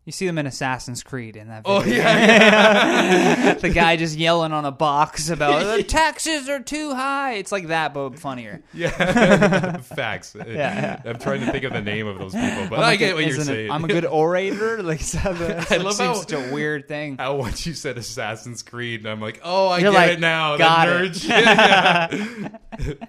you 0.05 0.13
see 0.13 0.27
them 0.27 0.37
in 0.37 0.47
Assassin's 0.47 1.03
Creed 1.03 1.35
in 1.35 1.49
that 1.49 1.63
oh, 1.65 1.81
video. 1.81 2.03
Oh 2.03 2.07
yeah, 2.07 3.55
the 3.55 3.71
guy 3.71 3.97
just 3.97 4.19
yelling 4.19 4.53
on 4.53 4.67
a 4.67 4.71
box 4.71 5.31
about 5.31 5.77
the 5.79 5.83
taxes 5.89 6.49
are 6.49 6.61
too 6.61 6.93
high. 6.95 7.35
It's 7.35 7.51
like 7.51 7.69
that, 7.69 7.95
but 7.95 8.19
funnier. 8.19 8.63
yeah. 8.75 9.77
Facts. 9.79 10.37
yeah. 10.47 11.01
I'm 11.05 11.19
trying 11.19 11.41
to 11.41 11.51
think 11.51 11.65
of 11.65 11.73
the 11.73 11.81
name 11.81 12.07
of 12.07 12.19
those 12.19 12.35
people, 12.35 12.67
but 12.69 12.79
I'm 12.79 12.85
I 12.85 12.89
like 12.89 12.99
get 12.99 13.15
what 13.15 13.25
you're 13.27 13.41
saying. 13.41 13.71
I'm 13.71 13.85
a 13.85 13.89
good 13.89 14.05
orator. 14.05 14.83
Like 14.83 15.01
that 15.01 15.73
I 15.73 15.77
love 15.79 15.95
seems 15.95 15.99
how- 15.99 16.15
such 16.15 16.33
a 16.33 16.53
weird 16.53 16.87
thing. 16.87 17.17
How 17.17 17.37
once 17.37 17.67
you 17.67 17.73
said 17.73 17.97
Assassin's 17.97 18.63
Creed, 18.63 19.01
and 19.01 19.09
I'm 19.09 19.21
like, 19.21 19.41
oh, 19.43 19.69
I 19.69 19.79
You're 19.79 19.93
get 19.93 19.99
like, 19.99 20.11
it 20.13 20.21
now. 20.21 20.57
got 20.59 20.87
the 20.87 21.05
it. 21.05 21.13
nerd. 21.13 21.29
Yeah. 21.29 22.07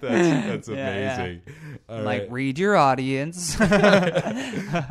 that's 0.00 0.68
Yeah, 0.68 0.74
yeah. 0.76 1.14
amazing. 1.16 1.42
Like 1.88 2.22
right. 2.22 2.32
read 2.32 2.58
your 2.58 2.76
audience. 2.76 3.56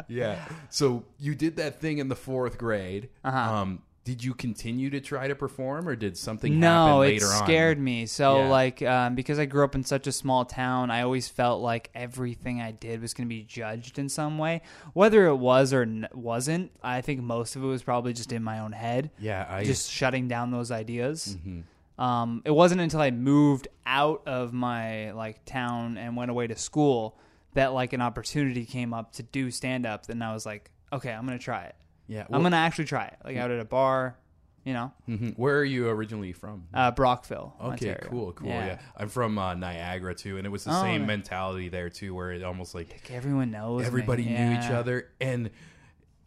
Yeah. 0.08 0.46
So 0.70 1.04
you 1.20 1.36
did 1.36 1.58
that 1.58 1.80
thing 1.82 1.95
in 2.00 2.08
the 2.10 2.16
fourth 2.16 2.58
grade. 2.58 3.10
Uh-huh. 3.24 3.38
Um, 3.38 3.82
did 4.04 4.24
you 4.24 4.36
continue 4.36 4.92
to 4.92 5.00
try 5.02 5.28
to 5.28 5.34
perform, 5.34 5.88
or 5.88 5.96
did 5.96 6.16
something 6.16 6.60
no, 6.60 6.68
happen 6.68 6.94
it 6.94 6.98
later 7.00 7.26
on? 7.26 7.44
scared 7.44 7.80
me. 7.80 8.06
So 8.06 8.38
Yeah. 8.44 8.50
like 8.50 8.82
um, 8.84 9.16
because 9.16 9.40
I 9.40 9.46
grew 9.46 9.64
up 9.64 9.74
in 9.74 9.84
such 9.84 10.06
a 10.06 10.12
small 10.12 10.46
town, 10.46 10.92
I 10.92 11.02
always 11.02 11.28
felt 11.28 11.64
like 11.64 11.90
everything 11.96 12.62
I 12.62 12.70
did 12.70 13.02
was 13.02 13.16
going 13.16 13.28
to 13.28 13.30
be 13.34 13.42
judged 13.42 13.98
in 13.98 14.08
some 14.10 14.38
way, 14.38 14.62
whether 14.94 15.26
it 15.26 15.38
was 15.38 15.74
or 15.74 15.82
n- 15.82 16.08
wasn't. 16.14 16.72
I 16.84 17.02
think 17.02 17.22
most 17.24 17.56
of 17.56 17.64
it 17.64 17.66
was 17.66 17.82
probably 17.82 18.14
just 18.14 18.32
in 18.32 18.44
my 18.44 18.60
own 18.60 18.74
head. 18.74 19.10
Yeah, 19.18 19.44
I 19.50 19.64
just 19.64 19.90
shutting 19.90 20.28
down 20.28 20.52
those 20.52 20.70
ideas. 20.70 21.36
Mhm. 21.44 21.64
Um, 21.98 22.42
it 22.46 22.52
wasn't 22.52 22.82
until 22.82 23.02
I 23.02 23.10
moved 23.10 23.70
out 23.88 24.22
of 24.28 24.54
my 24.54 25.14
like 25.14 25.46
town 25.46 25.98
and 25.98 26.16
went 26.16 26.30
away 26.30 26.46
to 26.46 26.56
school 26.56 27.18
that 27.56 27.74
like 27.74 27.94
an 27.94 28.02
opportunity 28.02 28.66
came 28.66 28.94
up 28.94 29.14
to 29.14 29.24
do 29.24 29.50
stand 29.50 29.88
up. 29.88 30.06
Then 30.06 30.22
I 30.22 30.32
was 30.32 30.46
like, 30.46 30.70
okay, 30.94 31.12
I'm 31.12 31.26
gonna 31.26 31.40
try 31.40 31.64
it. 31.64 31.76
Yeah. 32.08 32.26
I'm 32.32 32.44
gonna 32.44 32.56
actually 32.58 32.86
try 32.86 33.06
it. 33.06 33.18
Like 33.24 33.38
out 33.38 33.52
at 33.52 33.60
a 33.60 33.66
bar, 33.66 34.18
you 34.64 34.74
know, 34.74 34.92
Mhm. 35.08 35.38
Where 35.38 35.58
are 35.60 35.64
you 35.64 35.88
originally 35.90 36.34
from? 36.34 36.64
uh, 36.74 36.92
Brockville. 36.92 37.54
Okay, 37.60 37.90
Ontario. 37.92 38.08
cool, 38.10 38.32
cool. 38.34 38.48
Yeah. 38.50 38.80
I'm 38.98 39.10
from 39.10 39.38
uh, 39.38 39.54
Niagara 39.54 40.16
too, 40.16 40.38
and 40.38 40.46
it 40.48 40.50
was 40.50 40.64
the 40.64 40.72
Oh, 40.78 40.82
same 40.82 41.02
nice. 41.02 41.08
mentality 41.08 41.70
there 41.70 41.90
too, 41.90 42.16
where 42.16 42.32
it 42.32 42.44
almost 42.44 42.74
like 42.76 42.90
Like, 42.90 43.12
everyone 43.12 43.52
knows. 43.52 43.82
me. 43.82 43.88
everybody 43.88 44.26
knew 44.26 44.54
each 44.54 44.70
other, 44.72 45.10
and 45.22 45.50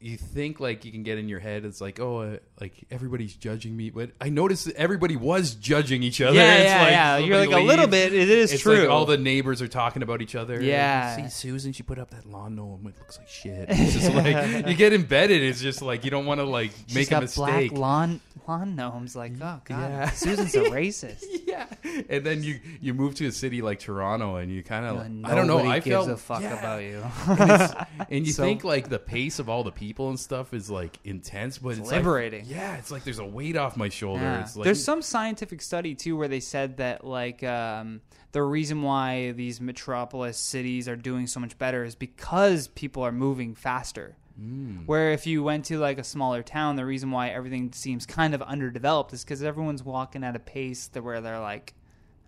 you 0.00 0.16
think 0.16 0.60
like 0.60 0.84
you 0.84 0.92
can 0.92 1.02
get 1.02 1.18
in 1.18 1.28
your 1.28 1.40
head. 1.40 1.64
It's 1.64 1.80
like, 1.80 1.98
oh, 1.98 2.20
uh, 2.20 2.36
like 2.60 2.72
everybody's 2.90 3.34
judging 3.34 3.76
me, 3.76 3.90
but 3.90 4.10
I 4.20 4.28
noticed 4.28 4.66
that 4.66 4.76
everybody 4.76 5.16
was 5.16 5.54
judging 5.56 6.02
each 6.04 6.20
other. 6.20 6.36
Yeah, 6.36 6.54
It's 6.54 6.64
yeah, 6.64 6.80
like 6.82 6.90
yeah. 6.92 7.16
You're 7.18 7.36
like 7.38 7.44
somebody 7.46 7.64
a 7.64 7.66
little 7.68 7.86
bit. 7.88 8.12
It 8.14 8.28
is 8.30 8.52
it's 8.52 8.62
true. 8.62 8.78
like 8.82 8.88
all 8.88 9.06
the 9.06 9.16
neighbors 9.18 9.60
are 9.60 9.66
talking 9.68 10.02
about 10.02 10.22
each 10.22 10.34
other. 10.36 10.62
Yeah. 10.62 11.16
see 11.16 11.28
Susan, 11.28 11.72
she 11.72 11.82
put 11.82 11.98
up 11.98 12.10
that 12.10 12.26
lawn 12.26 12.54
gnome. 12.54 12.86
It 12.86 12.98
looks 12.98 13.18
like 13.18 13.28
shit. 13.28 13.68
It's 13.88 13.92
just 13.94 14.12
like 14.14 14.66
you 14.68 14.74
get 14.74 14.92
embedded. 14.92 15.42
It's 15.42 15.60
just 15.60 15.82
like 15.82 16.04
you 16.04 16.10
don't 16.12 16.26
want 16.26 16.38
to 16.40 16.44
like 16.44 16.70
She's 16.86 16.94
make 16.94 17.10
got 17.10 17.18
a 17.18 17.20
mistake. 17.22 17.70
black 17.70 17.72
lawn 17.72 18.20
lawn 18.46 18.76
gnomes. 18.76 19.16
Like, 19.16 19.32
oh 19.40 19.60
god, 19.64 19.80
Yeah. 19.90 20.10
Susan's 20.10 20.54
a 20.54 20.60
racist. 20.70 21.24
yeah, 21.46 21.66
and 22.08 22.24
then 22.24 22.44
you 22.44 22.60
you 22.80 22.94
move 22.94 23.16
to 23.16 23.26
a 23.26 23.32
city 23.32 23.62
like 23.62 23.80
Toronto, 23.80 24.36
and 24.36 24.52
you 24.52 24.62
kind 24.62 24.86
of 24.86 24.98
And 25.04 25.26
I 25.26 25.34
don't 25.34 25.48
know. 25.48 25.58
I 25.58 25.80
gives 25.80 25.88
felt 26.06 26.08
a 26.10 26.16
fuck 26.16 26.42
yeah. 26.42 26.58
about 26.58 26.82
you. 26.84 27.02
and, 27.26 27.86
and 28.10 28.26
you 28.26 28.32
So- 28.32 28.44
think 28.44 28.62
like 28.62 28.88
the 28.88 28.98
pace 29.00 29.38
of 29.40 29.48
all 29.48 29.64
the 29.64 29.72
people 29.72 29.87
and 29.96 30.18
stuff 30.18 30.52
is 30.52 30.70
like 30.70 30.98
intense, 31.04 31.58
but 31.58 31.70
it's, 31.70 31.80
like- 31.80 31.92
liberating. 31.92 32.44
yeah, 32.46 32.76
it's 32.76 32.90
like 32.90 33.04
there's 33.04 33.18
a 33.18 33.24
weight 33.24 33.56
off 33.56 33.76
my 33.76 33.88
shoulder. 33.88 34.22
Yeah. 34.22 34.40
It's 34.42 34.56
like 34.56 34.64
There's 34.64 34.82
some 34.82 35.02
scientific 35.02 35.62
study 35.62 35.94
too 35.94 36.16
where 36.16 36.28
they 36.28 36.40
said 36.40 36.76
that 36.78 37.04
like 37.04 37.42
um, 37.42 38.00
the 38.32 38.42
reason 38.42 38.82
why 38.82 39.32
these 39.32 39.60
metropolis 39.60 40.36
cities 40.38 40.88
are 40.88 40.96
doing 40.96 41.26
so 41.26 41.40
much 41.40 41.56
better 41.58 41.84
is 41.84 41.94
because 41.94 42.68
people 42.68 43.02
are 43.02 43.12
moving 43.12 43.54
faster. 43.54 44.16
Hmm. 44.38 44.86
Where 44.86 45.10
if 45.12 45.26
you 45.26 45.42
went 45.42 45.64
to 45.66 45.78
like 45.78 45.98
a 45.98 46.04
smaller 46.04 46.42
town, 46.44 46.76
the 46.76 46.86
reason 46.86 47.10
why 47.10 47.30
everything 47.30 47.72
seems 47.72 48.06
kind 48.06 48.34
of 48.34 48.42
underdeveloped 48.42 49.12
is 49.12 49.24
because 49.24 49.42
everyone's 49.42 49.82
walking 49.82 50.22
at 50.22 50.36
a 50.36 50.38
pace 50.38 50.86
that 50.88 51.02
where 51.02 51.20
they're 51.20 51.40
like, 51.40 51.74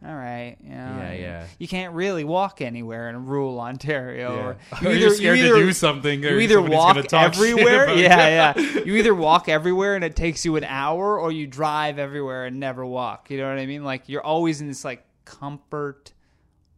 all 0.03 0.15
right, 0.15 0.57
you 0.63 0.71
know, 0.71 0.97
Yeah, 0.99 1.13
yeah. 1.13 1.47
You 1.59 1.69
can't 1.69 1.93
really 1.95 2.25
walk 2.25 2.61
anywhere 2.63 3.11
in 3.11 3.27
rural 3.27 3.61
Ontario. 3.61 4.35
Yeah. 4.35 4.43
Or 4.43 4.89
Or 4.89 4.93
you're 4.95 5.11
scared 5.15 5.39
to 5.39 5.55
do 5.57 5.73
something, 5.73 6.25
or 6.25 6.31
You 6.31 6.39
either 6.41 6.63
walk 6.63 6.97
everywhere. 7.13 7.85
about 7.85 7.97
you. 7.97 8.03
Yeah, 8.05 8.55
yeah. 8.57 8.81
You 8.85 8.97
either 8.97 9.15
walk 9.15 9.49
everywhere 9.51 9.97
and 9.97 10.05
it 10.05 10.17
takes 10.17 10.45
you 10.47 10.57
an 10.57 10.65
hour, 10.65 11.19
or 11.21 11.31
you 11.33 11.47
drive 11.47 11.99
everywhere 11.99 12.47
and 12.47 12.59
never 12.59 12.85
walk. 12.87 13.31
You 13.31 13.39
know 13.39 13.49
what 13.51 13.59
I 13.59 13.67
mean? 13.67 13.85
Like 13.85 14.09
you're 14.09 14.23
always 14.25 14.63
in 14.63 14.69
this 14.69 14.85
like 14.87 15.05
comfort, 15.27 16.15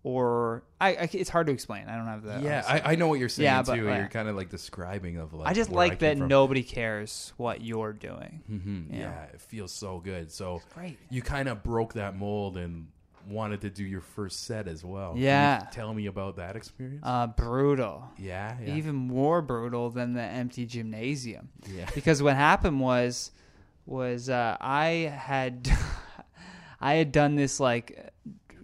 or 0.05 0.65
I, 0.81 0.89
I 0.95 1.09
it's 1.13 1.31
hard 1.31 1.47
to 1.47 1.53
explain. 1.53 1.87
I 1.89 1.97
don't 1.97 2.07
have 2.07 2.23
the 2.25 2.41
yeah, 2.43 2.65
I, 2.67 2.93
I 2.93 2.95
know 2.97 3.07
what 3.07 3.21
you're 3.21 3.29
saying 3.29 3.45
Yeah, 3.45 3.63
but, 3.63 3.77
too. 3.77 3.85
yeah. 3.85 3.99
You're 3.99 4.09
kind 4.09 4.29
of 4.29 4.35
like 4.35 4.49
describing 4.49 5.19
of 5.19 5.33
like 5.33 5.49
I 5.49 5.53
just 5.53 5.71
like 5.71 6.01
came 6.01 6.09
that 6.09 6.19
from. 6.19 6.27
nobody 6.29 6.65
cares 6.65 7.33
what 7.37 7.61
you're 7.61 7.93
doing. 7.93 8.43
Mhm, 8.51 8.87
Yeah. 8.91 8.99
yeah. 8.99 9.23
it 9.33 9.41
feels 9.41 9.71
so 9.71 10.01
good. 10.01 10.33
So 10.33 10.61
great. 10.75 10.99
you 11.09 11.23
kind 11.23 11.49
of 11.49 11.63
broke 11.63 11.93
that 11.95 12.17
mold 12.17 12.57
and 12.57 12.89
wanted 13.29 13.61
to 13.63 13.71
do 13.71 13.85
your 13.85 14.01
first 14.01 14.45
set 14.45 14.67
as 14.69 14.85
well. 14.85 15.11
Can 15.13 15.19
you 15.21 15.25
Yeah. 15.27 15.67
tell 15.73 15.93
me 15.95 16.07
about 16.07 16.37
that 16.37 16.57
experience. 16.57 17.01
Uh, 17.03 17.27
brutal. 17.29 18.05
yeah, 18.19 18.57
yeah, 18.65 18.75
Even 18.75 18.95
more 18.95 19.43
brutal 19.43 19.91
than 19.91 20.13
the 20.15 20.23
empty 20.23 20.67
gymnasium. 20.67 21.49
yeah. 21.67 21.89
because 21.95 22.23
what 22.23 22.37
happened 22.37 22.81
was 22.81 23.31
was 23.87 24.29
uh, 24.29 24.57
I 24.61 25.13
had 25.17 25.69
I 26.81 26.95
had 26.95 27.13
done 27.13 27.35
this 27.37 27.59
like 27.61 28.13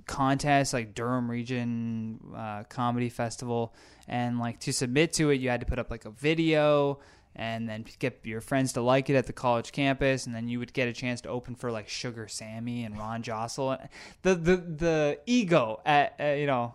contest 0.06 0.72
like 0.72 0.94
Durham 0.94 1.30
Region 1.30 2.18
uh, 2.34 2.62
Comedy 2.64 3.08
Festival 3.08 3.74
and 4.06 4.38
like 4.38 4.58
to 4.60 4.72
submit 4.72 5.12
to 5.14 5.30
it 5.30 5.40
you 5.40 5.50
had 5.50 5.60
to 5.60 5.66
put 5.66 5.78
up 5.78 5.90
like 5.90 6.04
a 6.04 6.10
video 6.10 6.98
and 7.38 7.68
then 7.68 7.84
get 8.00 8.18
your 8.24 8.40
friends 8.40 8.72
to 8.72 8.82
like 8.82 9.08
it 9.08 9.14
at 9.14 9.26
the 9.26 9.32
college 9.32 9.70
campus 9.70 10.26
and 10.26 10.34
then 10.34 10.48
you 10.48 10.58
would 10.58 10.72
get 10.72 10.88
a 10.88 10.92
chance 10.92 11.20
to 11.20 11.28
open 11.28 11.54
for 11.54 11.70
like 11.70 11.88
Sugar 11.88 12.26
Sammy 12.26 12.84
and 12.84 12.98
Ron 12.98 13.22
Josol. 13.22 13.78
The 14.22 14.34
the 14.34 14.56
the 14.56 15.18
ego 15.24 15.80
at 15.86 16.14
uh, 16.20 16.24
you 16.32 16.46
know 16.46 16.74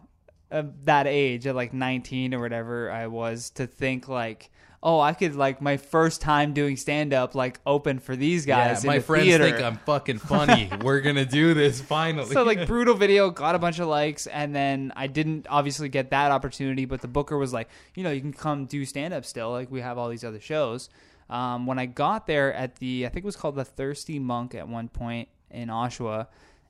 of 0.49 0.85
that 0.85 1.07
age 1.07 1.45
at 1.47 1.55
like 1.55 1.73
19 1.73 2.33
or 2.33 2.39
whatever 2.39 2.89
I 2.89 3.07
was 3.07 3.49
to 3.51 3.67
think 3.67 4.07
like 4.07 4.49
oh 4.85 4.99
I 4.99 5.13
could 5.13 5.33
like 5.35 5.61
my 5.61 5.77
first 5.77 6.19
time 6.19 6.51
doing 6.53 6.75
stand 6.75 7.13
up 7.13 7.35
like 7.35 7.59
open 7.65 7.99
for 7.99 8.15
these 8.17 8.45
guys 8.45 8.83
yeah, 8.83 8.87
my 8.91 8.97
the 8.97 9.03
friends 9.05 9.25
theater. 9.25 9.45
think 9.45 9.61
I'm 9.63 9.77
fucking 9.77 10.17
funny. 10.19 10.69
We're 10.83 10.99
gonna 10.99 11.25
do 11.25 11.53
this 11.53 11.79
finally. 11.79 12.33
so 12.33 12.43
like 12.43 12.67
brutal 12.67 12.93
video 12.93 13.29
got 13.29 13.55
a 13.55 13.59
bunch 13.59 13.79
of 13.79 13.87
likes 13.87 14.27
and 14.27 14.53
then 14.53 14.91
I 14.95 15.07
didn't 15.07 15.47
obviously 15.49 15.87
get 15.89 16.09
that 16.09 16.31
opportunity 16.31 16.83
but 16.85 17.01
the 17.01 17.07
booker 17.07 17.37
was 17.37 17.53
like 17.53 17.69
you 17.95 18.03
know 18.03 18.11
you 18.11 18.19
can 18.21 18.33
come 18.33 18.65
do 18.65 18.83
stand 18.85 19.13
up 19.13 19.23
still 19.25 19.51
like 19.51 19.71
we 19.71 19.79
have 19.81 19.97
all 19.97 20.09
these 20.09 20.25
other 20.25 20.41
shows 20.41 20.89
um, 21.29 21.65
when 21.65 21.79
I 21.79 21.85
got 21.85 22.27
there 22.27 22.53
at 22.53 22.75
the 22.75 23.05
I 23.05 23.09
think 23.09 23.23
it 23.23 23.25
was 23.25 23.37
called 23.37 23.55
the 23.55 23.63
Thirsty 23.65 24.19
Monk 24.19 24.53
at 24.53 24.67
one 24.67 24.89
point 24.89 25.29
in 25.49 25.69
Oshawa 25.69 26.27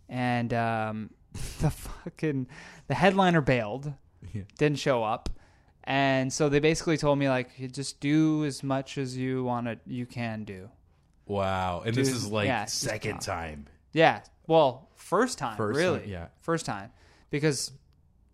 and 0.08 0.54
um, 0.54 1.10
the 1.62 1.72
fucking 1.72 2.46
the 2.88 2.94
headliner 2.94 3.42
bailed 3.42 3.92
Yeah. 4.34 4.44
didn't 4.60 4.78
show 4.78 5.04
up 5.04 5.30
and 5.86 6.32
so 6.32 6.50
they 6.50 6.60
basically 6.60 6.98
told 6.98 7.18
me 7.20 7.30
like 7.30 7.50
just 7.72 8.00
do 8.00 8.46
as 8.46 8.64
much 8.64 8.98
as 8.98 9.18
you 9.18 9.44
want 9.44 9.68
to 9.68 9.78
you 9.86 10.06
can 10.06 10.44
do 10.44 10.70
wow, 11.26 11.84
and 11.86 11.96
this 11.96 12.10
is 12.10 12.28
like 12.28 12.48
yeah, 12.48 12.66
second 12.66 13.22
time. 13.22 13.68
Yeah. 13.94 14.22
Well, 14.48 14.90
first 14.96 15.38
time, 15.38 15.56
First 15.56 15.78
really. 15.78 16.00
time, 16.00 16.10
yeah. 16.10 16.28
First 16.42 16.66
time. 16.66 16.92
Because 17.30 17.72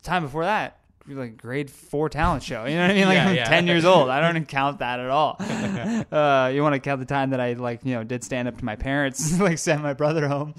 time 0.01 0.23
before 0.23 0.45
that, 0.45 0.79
like 1.07 1.37
grade 1.37 1.69
four 1.69 2.09
talent 2.09 2.43
show. 2.43 2.65
You 2.65 2.75
know 2.75 2.81
what 2.81 2.91
I 2.91 2.93
mean? 2.93 3.05
Like 3.05 3.15
Yeah, 3.15 3.27
I'm 3.29 3.35
yeah. 3.35 3.43
10 3.45 3.67
years 3.67 3.85
old. 3.85 4.09
I 4.09 4.19
don't 4.19 4.31
even 4.35 4.45
count 4.45 4.79
that 4.79 4.99
at 4.99 5.09
all. 5.09 5.35
uh, 5.39 6.51
you 6.53 6.63
want 6.63 6.73
to 6.73 6.79
count 6.79 6.99
the 6.99 7.05
time 7.05 7.31
that 7.31 7.39
I 7.39 7.53
like, 7.53 7.85
you 7.85 7.93
know, 7.93 8.03
did 8.03 8.23
stand 8.23 8.47
up 8.47 8.57
to 8.57 8.65
my 8.65 8.75
parents, 8.75 9.39
like 9.39 9.57
sent 9.57 9.81
my 9.81 9.93
brother 9.93 10.27
home. 10.27 10.55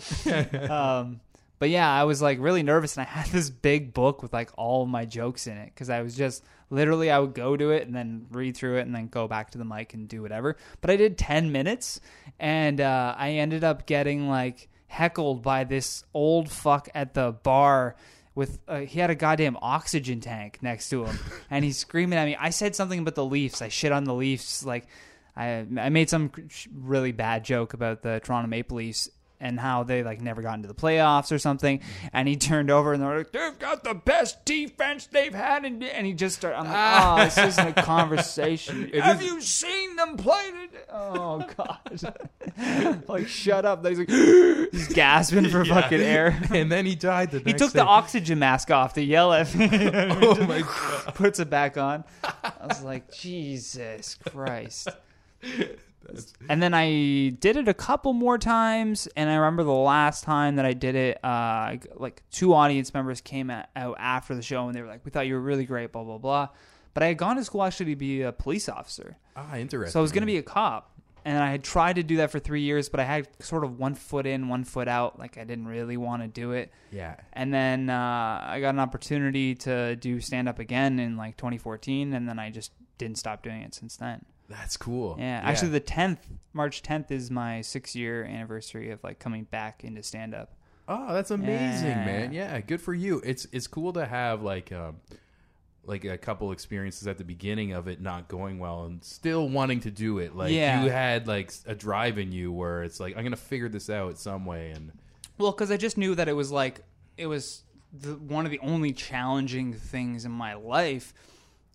um, 0.71 1.21
but 1.59 1.69
yeah, 1.69 1.91
I 1.91 2.05
was 2.05 2.23
like 2.23 2.39
really 2.41 2.63
nervous 2.63 2.97
and 2.97 3.07
I 3.07 3.11
had 3.11 3.27
this 3.27 3.51
big 3.51 3.93
book 3.93 4.23
with 4.23 4.33
like 4.33 4.51
all 4.57 4.87
my 4.87 5.05
jokes 5.05 5.47
in 5.47 5.57
it 5.57 5.73
because 5.75 5.91
I 5.91 6.03
was 6.03 6.17
just 6.17 6.45
literally 6.71 7.11
I 7.11 7.19
would 7.19 7.35
go 7.35 7.57
to 7.57 7.71
it 7.71 7.87
and 7.87 7.95
then 7.95 8.27
read 8.31 8.57
through 8.57 8.79
it 8.79 8.83
and 8.87 8.95
then 8.95 9.09
go 9.09 9.29
back 9.29 9.51
to 9.51 9.59
the 9.59 9.65
mic 9.65 9.93
and 9.93 10.09
do 10.09 10.23
whatever. 10.23 10.57
But 10.81 10.91
I 10.91 10.97
did 10.97 11.19
10 11.19 11.53
minutes 11.53 12.01
and 12.39 12.81
uh, 12.81 13.15
I 13.19 13.33
ended 13.33 13.65
up 13.65 13.87
getting 13.87 14.29
like 14.29 14.69
heckled 14.87 15.43
by 15.43 15.65
this 15.65 16.05
old 16.15 16.51
fuck 16.51 16.89
at 16.95 17.15
the 17.15 17.33
bar 17.33 17.97
with 18.35 18.61
uh, 18.69 18.79
he 18.81 19.01
had 19.01 19.11
a 19.11 19.15
goddamn 19.15 19.59
oxygen 19.61 20.21
tank 20.21 20.59
next 20.63 20.89
to 20.91 21.05
him 21.05 21.19
and 21.51 21.65
he's 21.65 21.77
screaming 21.77 22.19
at 22.19 22.25
me. 22.25 22.37
I 22.37 22.51
said 22.51 22.75
something 22.75 23.01
about 23.01 23.17
the 23.17 23.25
Leafs. 23.25 23.61
I 23.61 23.69
shit 23.69 23.93
on 23.93 24.05
the 24.05 24.15
Leafs 24.15 24.65
like 24.65 24.87
I 25.37 25.67
I 25.79 25.89
made 25.91 26.09
some 26.09 26.31
really 26.73 27.13
bad 27.13 27.45
joke 27.45 27.75
about 27.75 28.03
the 28.03 28.21
Toronto 28.21 28.49
Maple 28.49 28.79
Leafs 28.79 29.11
and 29.41 29.59
how 29.59 29.83
they 29.83 30.03
like 30.03 30.21
never 30.21 30.43
got 30.43 30.55
into 30.55 30.69
the 30.69 30.75
playoffs 30.75 31.33
or 31.33 31.39
something. 31.39 31.81
And 32.13 32.29
he 32.29 32.37
turned 32.37 32.71
over 32.71 32.93
and 32.93 33.03
they're 33.03 33.19
like, 33.19 33.33
"They've 33.33 33.59
got 33.59 33.85
the 33.85 33.95
best 33.95 34.45
defense 34.45 35.07
they've 35.07 35.35
had," 35.35 35.65
and 35.65 35.83
and 35.83 36.07
he 36.07 36.13
just 36.13 36.37
started. 36.37 36.59
I'm 36.59 36.65
like, 36.67 36.75
ah. 36.77 37.21
"Oh, 37.21 37.25
this 37.25 37.39
isn't 37.39 37.79
a 37.79 37.83
conversation. 37.83 38.91
Have 38.95 39.23
you 39.23 39.41
seen 39.41 39.97
them 39.97 40.17
play?" 40.17 40.51
Today? 40.51 40.85
Oh 40.93 41.47
God! 41.57 43.05
like, 43.09 43.29
shut 43.29 43.65
up! 43.65 43.85
He's 43.87 43.99
like, 43.99 44.09
he's 44.73 44.89
gasping 44.89 45.49
for 45.49 45.65
fucking 45.65 46.01
air. 46.01 46.41
and 46.55 46.71
then 46.71 46.87
he 46.87 46.95
died. 46.95 47.31
The 47.31 47.39
He 47.39 47.53
took 47.53 47.73
day. 47.73 47.79
the 47.81 47.85
oxygen 47.87 48.39
mask 48.39 48.71
off 48.71 48.95
to 48.95 49.03
yell 49.03 49.33
at 49.33 49.55
me. 49.55 49.69
Oh 49.73 50.47
my 50.47 50.61
god! 50.61 51.15
Puts 51.15 51.39
it 51.39 51.49
back 51.49 51.77
on. 51.79 52.05
I 52.23 52.67
was 52.69 52.83
like, 52.83 53.11
Jesus 53.13 54.17
Christ. 54.17 54.89
And 56.49 56.63
then 56.63 56.75
I 56.75 57.31
did 57.41 57.57
it 57.57 57.69
a 57.69 57.75
couple 57.75 58.13
more 58.13 58.39
times, 58.39 59.09
and 59.17 59.29
I 59.31 59.35
remember 59.37 59.63
the 59.65 59.71
last 59.73 60.25
time 60.25 60.57
that 60.57 60.65
I 60.65 60.73
did 60.73 60.95
it, 60.95 61.25
uh, 61.25 61.77
like 61.95 62.23
two 62.31 62.55
audience 62.55 62.93
members 62.95 63.21
came 63.21 63.51
out 63.51 63.67
after 63.77 64.35
the 64.35 64.43
show, 64.43 64.67
and 64.67 64.75
they 64.75 64.83
were 64.83 64.89
like, 64.89 65.05
"We 65.05 65.11
thought 65.11 65.27
you 65.27 65.35
were 65.35 65.41
really 65.41 65.65
great," 65.65 65.93
blah 65.93 66.05
blah 66.05 66.19
blah. 66.19 66.49
But 66.95 67.03
I 67.05 67.07
had 67.07 67.19
gone 67.19 67.37
to 67.37 67.45
school 67.45 67.63
actually 67.63 67.93
to 67.93 67.97
be 67.97 68.23
a 68.23 68.33
police 68.33 68.69
officer, 68.69 69.17
Ah, 69.37 69.57
interesting. 69.57 69.93
so 69.93 70.01
I 70.01 70.03
was 70.03 70.11
going 70.11 70.23
to 70.23 70.27
be 70.27 70.39
a 70.39 70.43
cop, 70.43 70.91
and 71.25 71.39
I 71.39 71.51
had 71.53 71.63
tried 71.63 71.97
to 71.97 72.03
do 72.03 72.17
that 72.17 72.33
for 72.33 72.41
three 72.41 72.63
years, 72.63 72.89
but 72.89 72.99
I 72.99 73.05
had 73.05 73.29
sort 73.41 73.63
of 73.63 73.79
one 73.79 73.95
foot 73.95 74.27
in, 74.27 74.49
one 74.49 74.65
foot 74.65 74.89
out. 74.89 75.17
Like 75.19 75.39
I 75.39 75.45
didn't 75.45 75.69
really 75.69 75.97
want 75.97 76.23
to 76.23 76.29
do 76.29 76.51
it. 76.53 76.73
yeah. 76.91 77.15
And 77.33 77.55
then 77.55 77.91
uh, 77.91 78.45
I 78.45 78.59
got 78.61 78.71
an 78.75 78.81
opportunity 78.81 79.55
to 79.57 79.95
do 79.97 80.21
stand 80.21 80.49
up 80.49 80.59
again 80.59 80.99
in 80.99 81.17
like 81.17 81.37
2014, 81.37 82.13
and 82.13 82.29
then 82.29 82.39
I 82.41 82.51
just 82.51 82.73
didn't 82.99 83.19
stop 83.19 83.43
doing 83.45 83.63
it 83.63 83.75
since 83.75 83.97
then. 83.97 84.25
That's 84.51 84.77
cool. 84.77 85.17
Yeah, 85.19 85.41
actually, 85.43 85.71
the 85.71 85.81
10th, 85.81 86.19
March 86.53 86.83
10th, 86.83 87.11
is 87.13 87.31
my 87.31 87.61
six 87.63 87.95
year 87.95 88.25
anniversary 88.25 88.91
of 88.91 89.03
like 89.05 89.19
coming 89.21 89.45
back 89.45 89.85
into 89.85 90.03
stand 90.03 90.35
up. 90.35 90.53
Oh, 90.89 91.15
that's 91.15 91.31
amazing, 91.31 91.87
Yeah. 91.89 92.05
man. 92.05 92.33
Yeah, 92.33 92.61
good 92.61 92.81
for 92.83 92.93
you. 92.93 93.23
It's 93.25 93.47
it's 93.53 93.69
cool 93.69 93.93
to 93.93 94.05
have 94.05 94.43
like 94.43 94.73
um 94.73 94.97
like 95.85 96.05
a 96.05 96.19
couple 96.19 96.51
experiences 96.53 97.07
at 97.07 97.17
the 97.17 97.25
beginning 97.25 97.73
of 97.73 97.87
it 97.89 98.01
not 98.03 98.27
going 98.29 98.59
well 98.59 98.85
and 98.85 99.03
still 99.05 99.49
wanting 99.49 99.81
to 99.81 99.91
do 99.93 100.19
it. 100.19 100.35
Like 100.37 100.53
Yeah. 100.53 100.83
you 100.83 100.91
had 100.91 101.29
like 101.29 101.53
a 101.67 101.75
drive 101.77 102.19
in 102.19 102.33
you 102.33 102.51
where 102.53 102.83
it's 102.83 102.99
like 102.99 103.15
I'm 103.17 103.23
going 103.23 103.31
to 103.31 103.37
figure 103.37 103.69
this 103.69 103.89
out 103.89 104.19
some 104.19 104.45
way 104.47 104.73
and 104.73 104.91
Well, 105.39 105.53
because 105.53 105.71
I 105.71 105.77
just 105.77 105.97
knew 105.97 106.17
that 106.17 106.29
it 106.29 106.35
was 106.35 106.51
like 106.51 106.83
it 107.17 107.27
was 107.29 107.63
the, 107.93 108.15
one 108.17 108.45
of 108.45 108.51
the 108.51 108.59
only 108.61 108.93
challenging 108.93 109.73
things 109.73 110.25
in 110.25 110.33
my 110.33 110.55
life. 110.55 111.15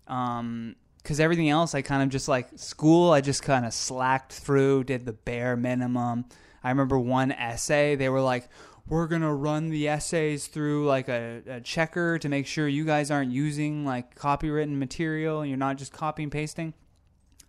Um, 0.08 0.76
because 1.06 1.20
everything 1.20 1.48
else, 1.48 1.72
I 1.72 1.82
kind 1.82 2.02
of 2.02 2.08
just 2.08 2.26
like 2.26 2.48
school. 2.56 3.12
I 3.12 3.20
just 3.20 3.40
kind 3.40 3.64
of 3.64 3.72
slacked 3.72 4.32
through, 4.32 4.82
did 4.82 5.06
the 5.06 5.12
bare 5.12 5.56
minimum. 5.56 6.24
I 6.64 6.70
remember 6.70 6.98
one 6.98 7.30
essay. 7.30 7.94
They 7.94 8.08
were 8.08 8.20
like, 8.20 8.48
"We're 8.88 9.06
gonna 9.06 9.32
run 9.32 9.68
the 9.68 9.86
essays 9.86 10.48
through 10.48 10.84
like 10.86 11.08
a, 11.08 11.42
a 11.46 11.60
checker 11.60 12.18
to 12.18 12.28
make 12.28 12.48
sure 12.48 12.66
you 12.66 12.84
guys 12.84 13.12
aren't 13.12 13.30
using 13.30 13.84
like 13.84 14.16
copywritten 14.16 14.78
material 14.78 15.42
and 15.42 15.48
you're 15.48 15.56
not 15.56 15.76
just 15.76 15.92
copy 15.92 16.24
and 16.24 16.32
pasting." 16.32 16.74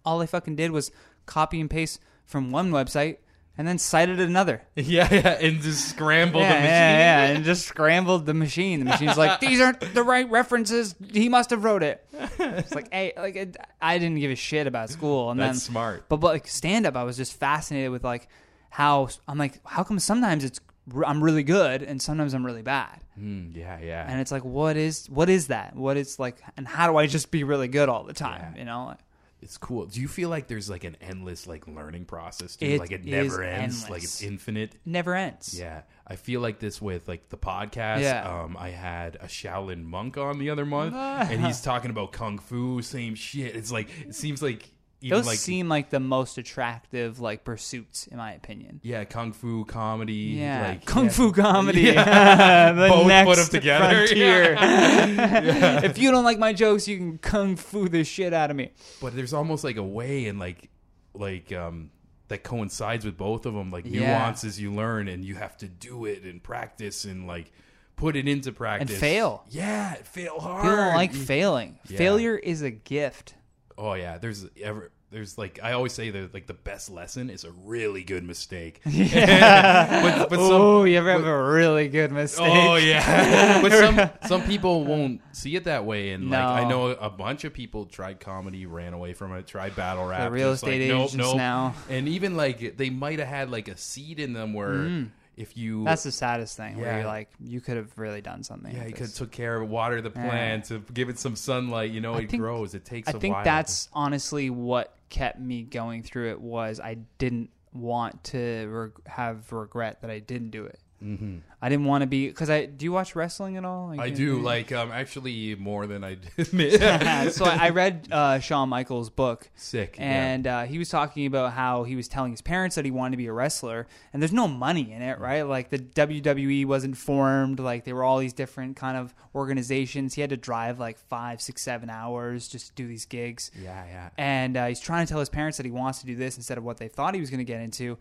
All 0.05 0.21
I 0.21 0.27
fucking 0.27 0.55
did 0.55 0.69
was 0.69 0.91
copy 1.25 1.59
and 1.59 1.67
paste 1.67 1.99
from 2.25 2.51
one 2.51 2.69
website 2.69 3.17
and 3.57 3.67
then 3.67 3.77
cited 3.77 4.19
another. 4.19 4.61
yeah, 4.75 5.07
yeah, 5.13 5.37
and 5.41 5.61
just 5.61 5.89
scramble 5.89 6.39
Yeah, 6.41 6.49
the 6.49 6.59
machine. 6.59 6.69
yeah, 6.69 6.97
yeah, 7.27 7.33
and 7.35 7.45
just 7.45 7.65
scrambled 7.65 8.25
the 8.25 8.33
machine. 8.33 8.79
The 8.79 8.85
machine's 8.85 9.17
like, 9.17 9.39
these 9.39 9.59
aren't 9.59 9.79
the 9.93 10.03
right 10.03 10.29
references. 10.29 10.95
He 11.11 11.29
must 11.29 11.49
have 11.49 11.63
wrote 11.63 11.83
it. 11.83 12.05
It's 12.39 12.73
like, 12.75 12.91
hey, 12.93 13.13
like 13.17 13.35
it, 13.35 13.57
I 13.81 13.97
didn't 13.97 14.19
give 14.19 14.31
a 14.31 14.35
shit 14.35 14.67
about 14.67 14.89
school, 14.89 15.31
and 15.31 15.39
That's 15.39 15.63
then 15.65 15.71
smart. 15.71 16.09
But 16.09 16.17
but 16.17 16.27
like 16.33 16.47
stand 16.47 16.85
up, 16.85 16.95
I 16.95 17.03
was 17.03 17.17
just 17.17 17.39
fascinated 17.39 17.91
with 17.91 18.03
like 18.03 18.27
how 18.69 19.09
I'm 19.27 19.37
like, 19.37 19.59
how 19.65 19.83
come 19.83 19.99
sometimes 19.99 20.43
it's 20.43 20.59
I'm 21.05 21.21
really 21.23 21.43
good 21.43 21.83
and 21.83 22.01
sometimes 22.01 22.33
I'm 22.33 22.45
really 22.45 22.61
bad, 22.61 23.01
Mm, 23.19 23.53
yeah, 23.57 23.77
yeah. 23.81 24.05
and 24.07 24.21
it's 24.21 24.31
like, 24.31 24.45
what 24.45 24.77
is 24.77 25.09
what 25.09 25.29
is 25.29 25.47
that? 25.47 25.75
What 25.75 25.97
is 25.97 26.17
like, 26.17 26.37
and 26.55 26.65
how 26.67 26.89
do 26.89 26.95
I 26.97 27.07
just 27.07 27.29
be 27.31 27.43
really 27.43 27.67
good 27.67 27.89
all 27.89 28.03
the 28.05 28.13
time? 28.13 28.53
Yeah. 28.53 28.59
You 28.59 28.65
know. 28.65 28.95
It's 29.41 29.57
cool. 29.57 29.85
Do 29.85 30.01
you 30.01 30.07
feel 30.07 30.29
like 30.29 30.47
there's 30.47 30.69
like 30.69 30.83
an 30.83 30.97
endless 30.99 31.45
like 31.45 31.67
learning 31.67 32.05
process? 32.05 32.55
Too? 32.55 32.65
It 32.65 32.79
like 32.79 32.91
it 32.91 33.01
is 33.01 33.31
never 33.31 33.43
ends. 33.43 33.89
Like 33.89 34.03
it's 34.03 34.21
infinite. 34.21 34.75
Never 34.85 35.13
ends. 35.15 35.57
Yeah, 35.57 35.81
I 36.07 36.15
feel 36.15 36.41
like 36.41 36.59
this 36.59 36.81
with 36.81 37.07
like 37.07 37.29
the 37.29 37.37
podcast. 37.37 38.01
Yeah. 38.01 38.41
Um, 38.41 38.57
I 38.57 38.69
had 38.69 39.15
a 39.17 39.25
Shaolin 39.27 39.83
monk 39.83 40.17
on 40.17 40.39
the 40.39 40.49
other 40.49 40.65
month, 40.65 40.95
and 40.95 41.45
he's 41.45 41.61
talking 41.61 41.91
about 41.91 42.11
kung 42.11 42.39
fu. 42.39 42.81
Same 42.81 43.15
shit. 43.15 43.55
It's 43.55 43.71
like 43.71 43.89
it 44.07 44.15
seems 44.15 44.41
like 44.41 44.69
even 44.99 45.17
Those 45.17 45.27
like 45.27 45.37
seem 45.37 45.69
like 45.69 45.91
the 45.91 45.99
most 45.99 46.37
attractive 46.39 47.19
like 47.19 47.43
pursuits, 47.43 48.07
in 48.07 48.17
my 48.17 48.33
opinion. 48.33 48.79
yeah, 48.83 49.03
kung 49.03 49.31
fu 49.31 49.63
comedy. 49.65 50.13
Yeah, 50.39 50.69
like, 50.69 50.85
kung 50.85 51.09
fu 51.09 51.31
comedy. 51.31 51.81
Yeah. 51.81 52.71
the 52.73 52.87
Both 52.87 53.03
put 53.03 53.07
next 53.07 53.39
'em 53.39 53.45
together. 53.47 53.95
frontier. 54.07 54.57
if 55.83 55.97
you 55.97 56.11
don't 56.11 56.23
like 56.23 56.39
my 56.39 56.53
jokes, 56.53 56.87
you 56.87 56.97
can 56.97 57.17
kung 57.19 57.55
fu 57.55 57.87
the 57.89 58.03
shit 58.03 58.33
out 58.33 58.49
of 58.49 58.57
me. 58.57 58.71
But 59.01 59.15
there's 59.15 59.33
almost 59.33 59.63
like 59.63 59.77
a 59.77 59.83
way 59.83 60.25
and 60.25 60.39
like 60.39 60.69
like 61.13 61.51
um 61.51 61.91
that 62.29 62.43
coincides 62.43 63.05
with 63.05 63.17
both 63.17 63.45
of 63.45 63.53
them. 63.53 63.71
Like 63.71 63.85
Yeah. 63.85 63.99
nuances 64.17 64.59
you 64.59 64.73
learn, 64.73 65.07
and 65.07 65.23
you 65.23 65.35
have 65.35 65.57
to 65.57 65.67
do 65.67 66.05
it 66.05 66.23
and 66.23 66.41
practice 66.41 67.05
and 67.05 67.27
like 67.27 67.51
put 67.95 68.15
it 68.15 68.27
into 68.27 68.51
practice 68.51 68.99
fail. 68.99 69.43
Yeah, 69.49 69.93
fail 69.93 70.39
hard. 70.39 70.63
People 70.63 70.77
don't 70.77 70.95
like 70.95 71.13
failing. 71.13 71.79
Yeah. 71.87 71.97
Failure 71.97 72.35
is 72.35 72.61
a 72.61 72.71
gift. 72.71 73.35
Oh 73.77 73.93
yeah, 73.93 74.17
there's 74.17 74.45
ever 74.61 74.91
there's 75.09 75.37
like 75.37 75.59
I 75.63 75.71
always 75.71 75.93
say 75.93 76.09
that 76.09 76.33
like 76.33 76.47
the 76.47 76.53
best 76.53 76.89
lesson 76.89 77.29
is 77.29 77.43
a 77.43 77.51
really 77.51 78.03
good 78.03 78.23
mistake. 78.23 78.81
Yeah. 78.97 80.01
but, 80.17 80.29
but 80.29 80.39
some, 80.39 80.51
oh, 80.51 80.83
you 80.83 80.97
ever 80.97 81.11
have 81.11 81.23
a 81.23 81.43
really 81.51 81.87
good 81.87 82.11
oh, 82.11 82.15
mistake? 82.15 82.47
Oh 82.47 82.75
yeah, 82.75 83.61
but 83.61 83.71
some 83.71 84.09
some 84.27 84.43
people 84.47 84.83
won't 84.83 85.21
see 85.31 85.55
it 85.55 85.65
that 85.65 85.85
way, 85.85 86.11
and 86.11 86.29
like 86.31 86.43
I 86.43 86.67
know 86.67 86.87
a 86.87 87.09
bunch 87.09 87.43
of 87.43 87.53
people 87.53 87.85
tried 87.85 88.19
comedy, 88.19 88.65
ran 88.65 88.93
away 88.93 89.13
from 89.13 89.33
it, 89.33 89.45
tried 89.45 89.75
battle 89.75 90.05
rap. 90.07 90.21
The 90.23 90.31
real 90.31 90.51
just 90.51 90.63
like, 90.63 90.73
estate 90.73 90.89
nope, 90.89 91.09
agents 91.09 91.15
nope. 91.15 91.37
now. 91.37 91.75
and 91.89 92.07
even 92.07 92.35
like 92.35 92.75
they 92.75 92.89
might 92.89 93.19
have 93.19 93.27
had 93.27 93.51
like 93.51 93.67
a 93.67 93.77
seed 93.77 94.19
in 94.19 94.33
them 94.33 94.53
where 94.53 94.69
mm. 94.69 95.09
If 95.37 95.55
you. 95.55 95.83
That's 95.85 96.03
the 96.03 96.11
saddest 96.11 96.57
thing. 96.57 96.77
Where 96.77 96.87
Yeah. 96.87 96.97
you're 96.97 97.05
like, 97.07 97.29
you 97.39 97.61
could 97.61 97.77
have 97.77 97.97
really 97.97 98.21
done 98.21 98.43
something. 98.43 98.73
yeah, 98.73 98.79
with 98.79 98.87
you 98.89 98.93
could 98.95 99.05
this. 99.05 99.13
took 99.15 99.31
care 99.31 99.61
of 99.61 99.69
water 99.69 100.01
the 100.01 100.09
plant 100.09 100.65
to 100.65 100.79
give 100.93 101.07
it 101.09 101.19
some 101.19 101.35
sunlight. 101.35 101.91
You 101.91 102.01
know, 102.01 102.15
I 102.15 102.21
it 102.21 102.29
think- 102.31 102.41
grows. 102.41 102.73
It 102.73 102.83
takes. 102.85 103.07
I 103.07 103.11
a 103.11 103.19
think 103.19 103.35
while. 103.35 103.43
that's 103.45 103.87
honestly 103.93 104.49
what 104.49 104.93
kept 105.09 105.39
me 105.39 105.61
going 105.63 106.03
through 106.03 106.31
it 106.31 106.41
was 106.41 106.79
I 106.79 106.95
didn't 107.17 107.51
want 107.71 108.23
to 108.25 108.67
reg- 108.67 109.07
have 109.07 109.51
regret 109.53 110.01
that 110.01 110.09
I 110.09 110.19
didn't 110.19 110.49
do 110.49 110.65
it. 110.65 110.79
Mm-hmm. 111.03 111.37
I 111.61 111.69
didn't 111.69 111.85
want 111.85 112.01
to 112.01 112.07
be 112.07 112.27
because 112.27 112.49
I 112.49 112.65
do 112.65 112.85
you 112.85 112.91
watch 112.91 113.15
wrestling 113.15 113.55
at 113.55 113.65
all? 113.65 113.99
I 113.99 114.09
do 114.09 114.39
like 114.39 114.71
um 114.71 114.91
actually 114.91 115.53
more 115.55 115.85
than 115.85 116.03
I 116.03 116.17
admit. 116.37 116.81
so 117.33 117.45
I 117.45 117.67
I 117.67 117.69
read 117.69 118.07
uh, 118.11 118.39
Shawn 118.39 118.69
Michaels' 118.69 119.09
book, 119.09 119.49
Sick. 119.55 119.97
yeah. 119.97 120.05
and 120.05 120.47
uh, 120.47 120.63
he 120.63 120.77
was 120.77 120.89
talking 120.89 121.25
about 121.25 121.53
how 121.53 121.83
he 121.83 121.95
was 121.95 122.07
telling 122.07 122.31
his 122.31 122.41
parents 122.41 122.75
that 122.77 122.85
he 122.85 122.91
wanted 122.91 123.11
to 123.11 123.17
be 123.17 123.27
a 123.27 123.33
wrestler, 123.33 123.87
and 124.13 124.21
there's 124.21 124.33
no 124.33 124.47
money 124.47 124.91
in 124.91 125.01
it, 125.01 125.19
right? 125.19 125.43
Like 125.43 125.69
the 125.69 125.79
WWE 125.79 126.65
wasn't 126.65 126.97
formed, 126.97 127.59
like 127.59 127.83
there 127.83 127.95
were 127.95 128.03
all 128.03 128.19
these 128.19 128.33
different 128.33 128.75
kind 128.75 128.97
of 128.97 129.13
organizations. 129.35 130.13
He 130.13 130.21
had 130.21 130.29
to 130.31 130.37
drive 130.37 130.79
like 130.79 130.97
five, 130.97 131.41
six, 131.41 131.61
seven 131.61 131.89
hours 131.89 132.47
just 132.47 132.67
to 132.69 132.73
do 132.73 132.87
these 132.87 133.05
gigs. 133.05 133.51
Yeah, 133.61 133.85
yeah. 133.85 134.09
and 134.17 134.57
uh, 134.57 134.67
he's 134.67 134.79
trying 134.79 135.05
to 135.05 135.09
tell 135.11 135.19
his 135.19 135.29
parents 135.29 135.57
that 135.57 135.65
he 135.65 135.71
wants 135.71 135.99
to 135.99 136.05
do 136.05 136.15
this 136.15 136.37
instead 136.37 136.57
of 136.57 136.63
what 136.63 136.77
they 136.77 136.87
thought 136.87 137.13
he 137.13 137.21
was 137.21 137.29
going 137.29 137.39
to 137.39 137.43
get 137.43 137.61
into. 137.61 137.97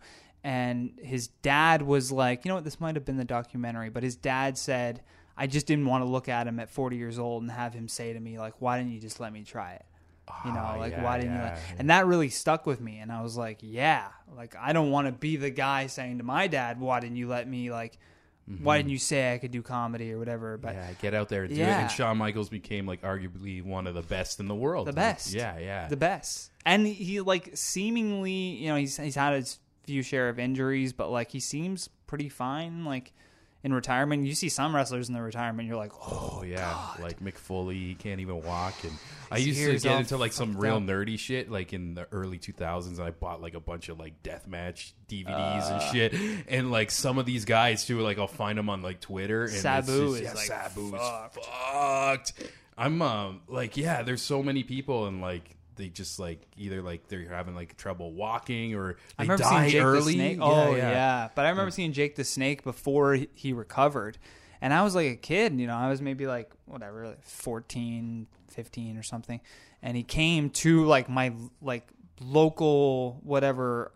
And 0.47 0.93
his 1.03 1.27
dad 1.27 1.81
was 1.81 2.09
like, 2.11 2.45
you 2.45 2.49
know 2.49 2.55
what, 2.55 2.63
this 2.63 2.79
might 2.79 2.95
have 2.95 3.03
been 3.03 3.17
the 3.17 3.25
documentary, 3.25 3.89
but 3.89 4.01
his 4.03 4.15
dad 4.15 4.57
said, 4.57 5.01
I 5.35 5.45
just 5.45 5.67
didn't 5.67 5.85
want 5.87 6.03
to 6.05 6.09
look 6.09 6.29
at 6.29 6.47
him 6.47 6.57
at 6.61 6.69
40 6.69 6.95
years 6.95 7.19
old 7.19 7.41
and 7.43 7.51
have 7.51 7.73
him 7.73 7.87
say 7.89 8.13
to 8.13 8.19
me, 8.19 8.39
like, 8.39 8.53
why 8.59 8.77
didn't 8.77 8.93
you 8.93 8.99
just 9.01 9.19
let 9.19 9.33
me 9.33 9.43
try 9.43 9.73
it? 9.73 9.85
You 10.45 10.51
know, 10.53 10.59
Ah, 10.63 10.75
like, 10.77 10.93
yeah, 10.93 11.03
why 11.03 11.17
didn't 11.17 11.33
you? 11.33 11.37
yeah, 11.39 11.43
Let... 11.49 11.57
yeah. 11.69 11.75
And 11.79 11.89
that 11.89 12.05
really 12.05 12.29
stuck 12.29 12.65
with 12.65 12.79
me. 12.79 12.99
And 12.99 13.11
I 13.11 13.21
was 13.23 13.35
like, 13.35 13.57
yeah, 13.61 14.07
like, 14.37 14.55
I 14.57 14.71
don't 14.71 14.89
want 14.89 15.07
to 15.07 15.11
be 15.11 15.35
the 15.35 15.49
guy 15.49 15.87
saying 15.87 16.17
to 16.19 16.23
my 16.23 16.47
dad, 16.47 16.79
why 16.79 17.01
didn't 17.01 17.17
you 17.17 17.27
let 17.27 17.47
me, 17.47 17.69
like, 17.71 17.97
why 18.63 18.77
didn't 18.77 18.91
you 18.91 18.97
say 18.99 19.33
I 19.33 19.39
could 19.39 19.51
do 19.51 19.61
comedy 19.61 20.13
or 20.13 20.17
whatever? 20.17 20.57
But 20.57 20.75
Mm-hmm. 20.75 20.89
yeah, 20.89 20.93
get 21.01 21.13
out 21.13 21.27
there 21.27 21.43
and 21.43 21.53
do 21.53 21.61
it. 21.61 21.65
And 21.67 21.91
Shawn 21.91 22.17
Michaels 22.17 22.47
became 22.47 22.85
like 22.87 23.01
arguably 23.01 23.61
one 23.61 23.85
of 23.87 23.95
the 23.95 24.01
best 24.01 24.39
in 24.39 24.47
the 24.47 24.55
world. 24.55 24.87
the 24.87 24.93
best. 24.93 25.33
Yeah, 25.33 25.57
yeah. 25.59 25.89
The 25.89 25.97
best. 25.97 26.51
And 26.65 26.87
he 26.87 27.19
like 27.19 27.51
seemingly, 27.55 28.31
you 28.31 28.69
know, 28.69 28.77
he's 28.77 28.95
he's 28.95 29.15
had 29.15 29.33
his 29.33 29.59
few 29.87 30.03
share 30.03 30.29
of 30.29 30.37
injuries, 30.37 30.93
but 30.93 31.09
like 31.09 31.31
he 31.31 31.39
seems 31.39 31.89
pretty 32.05 32.29
fine. 32.29 32.85
Like 32.85 33.13
in 33.63 33.73
retirement, 33.73 34.25
you 34.27 34.35
see 34.35 34.49
some 34.49 34.75
wrestlers 34.75 35.07
in 35.07 35.15
their 35.15 35.23
retirement, 35.23 35.67
you're 35.67 35.77
like, 35.77 35.91
oh, 35.95 36.37
Oh 36.39 36.43
yeah, 36.43 36.77
like 37.01 37.19
Mick 37.19 37.35
Foley, 37.37 37.75
he 37.75 37.95
can't 37.95 38.19
even 38.21 38.43
walk. 38.43 38.75
And 38.83 38.93
I 39.31 39.37
used 39.37 39.59
to 39.59 39.79
get 39.89 39.99
into 39.99 40.17
like 40.17 40.31
some 40.33 40.55
real 40.57 40.75
up. 40.75 40.83
nerdy 40.83 41.17
shit, 41.17 41.49
like 41.49 41.73
in 41.73 41.95
the 41.95 42.07
early 42.11 42.37
2000s. 42.37 42.87
And 42.99 43.01
I 43.01 43.09
bought 43.09 43.41
like 43.41 43.55
a 43.55 43.59
bunch 43.59 43.89
of 43.89 43.97
like 43.99 44.21
deathmatch 44.21 44.91
DVDs 45.09 45.71
and 45.71 45.81
shit. 45.91 46.13
And 46.47 46.69
like 46.71 46.91
some 46.91 47.17
of 47.17 47.25
these 47.25 47.45
guys 47.45 47.85
too, 47.85 47.99
like 48.01 48.19
I'll 48.19 48.27
find 48.27 48.57
them 48.57 48.69
on 48.69 48.83
like 48.83 48.99
Twitter. 48.99 49.45
And 49.45 49.53
it's 49.53 49.61
Sabu 49.63 49.87
just- 49.87 50.15
is, 50.15 50.21
yeah, 50.21 50.33
like, 50.33 50.45
Sabu 50.45 50.91
fucked. 50.91 51.43
fucked. 51.45 52.33
I'm 52.77 53.01
um 53.01 53.41
like 53.47 53.75
yeah, 53.77 54.03
there's 54.03 54.21
so 54.21 54.43
many 54.43 54.63
people 54.63 55.07
and 55.07 55.21
like. 55.21 55.56
They 55.77 55.89
just 55.89 56.19
like 56.19 56.41
either 56.57 56.81
like 56.81 57.07
they're 57.07 57.27
having 57.29 57.55
like 57.55 57.77
trouble 57.77 58.11
walking 58.13 58.75
or 58.75 58.97
I 59.17 59.23
they 59.23 59.29
remember 59.29 59.43
die 59.43 59.59
seeing 59.69 59.71
Jake 59.71 59.81
early. 59.83 59.99
the 60.13 60.19
Snake. 60.19 60.37
Oh, 60.41 60.51
yeah, 60.51 60.67
Oh 60.67 60.75
yeah. 60.75 60.91
yeah. 60.91 61.29
but 61.35 61.45
I 61.45 61.49
remember 61.49 61.71
seeing 61.71 61.93
Jake 61.93 62.15
the 62.15 62.23
Snake 62.23 62.63
before 62.63 63.13
he- 63.13 63.29
he 63.33 63.53
recovered, 63.53 64.17
and 64.61 64.73
I 64.73 64.83
was 64.83 64.95
like 64.95 65.07
a 65.11 65.15
kid. 65.15 65.59
You 65.59 65.67
know, 65.67 65.75
I 65.75 65.89
was 65.89 66.01
maybe 66.01 66.27
like 66.27 66.51
whatever, 66.65 67.07
like 67.07 67.23
14, 67.23 68.27
15 68.49 68.97
or 68.97 69.03
something, 69.03 69.39
and 69.81 69.95
he 69.95 70.03
came 70.03 70.49
to 70.49 70.83
like 70.85 71.07
my 71.09 71.33
like 71.61 71.87
local 72.19 73.19
whatever 73.23 73.91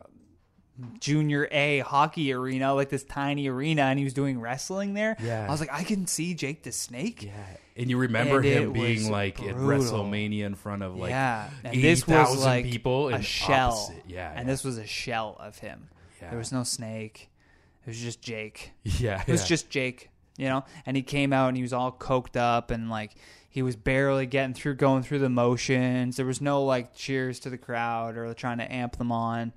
junior 1.00 1.48
A 1.52 1.80
hockey 1.80 2.34
arena, 2.34 2.74
like 2.74 2.90
this 2.90 3.04
tiny 3.04 3.48
arena, 3.48 3.84
and 3.84 3.98
he 4.00 4.06
was 4.06 4.14
doing 4.14 4.40
wrestling 4.40 4.94
there. 4.94 5.16
Yeah. 5.22 5.46
I 5.48 5.52
was 5.52 5.60
like, 5.60 5.72
I 5.74 5.84
can 5.84 6.08
see 6.08 6.34
Jake 6.34 6.64
the 6.64 6.72
Snake. 6.72 7.24
Yeah, 7.24 7.32
and 7.76 7.90
you 7.90 7.98
remember 7.98 8.38
And 8.38 8.46
him 8.46 8.74
being 8.74 9.10
like 9.12 9.42
at. 9.42 9.56
WrestleMania 9.56 10.44
in 10.46 10.56
front 10.56 10.84
of 10.84 10.96
like 10.96 11.10
yeah, 11.12 11.50
and 11.64 11.74
eighty 11.74 11.82
this 11.82 12.08
was 12.08 12.44
like 12.44 12.66
people, 12.66 13.10
a 13.10 13.14
and 13.16 13.26
shell. 13.26 13.72
opposite. 13.74 14.04
Yeah, 14.08 14.32
and 14.36 14.48
this 14.48 14.64
was 14.64 14.78
a 14.78 14.86
shell 14.88 15.38
of 15.40 15.58
him. 15.60 15.90
Yeah. 16.22 16.30
There 16.30 16.40
was 16.40 16.52
no 16.52 16.64
snake. 16.64 17.30
It 17.86 17.90
was 17.90 18.00
just 18.00 18.22
Jake. 18.22 18.72
yeah, 18.84 19.22
It 19.26 19.32
was 19.32 19.42
yeah. 19.42 19.48
just 19.48 19.70
Jake, 19.72 20.10
you 20.38 20.48
know. 20.48 20.64
And 20.86 20.96
he 20.96 21.02
came 21.02 21.34
out 21.34 21.48
and 21.48 21.58
he 21.58 21.64
was 21.64 21.74
all 21.74 21.92
coked 21.92 22.38
up 22.38 22.70
and 22.70 22.90
like 22.92 23.16
he 23.50 23.64
was 23.64 23.76
barely 23.76 24.28
getting 24.28 24.54
through, 24.54 24.76
going 24.76 25.02
through 25.04 25.20
the 25.20 25.30
motions. 25.30 26.18
There 26.18 26.26
was 26.28 26.40
no 26.40 26.64
like 26.64 26.94
cheers 26.96 27.40
to 27.40 27.50
the 27.50 27.58
crowd 27.58 28.18
or 28.18 28.32
trying 28.36 28.60
to 28.60 28.72
amp 28.72 28.98
them 28.98 29.12
on. 29.12 29.52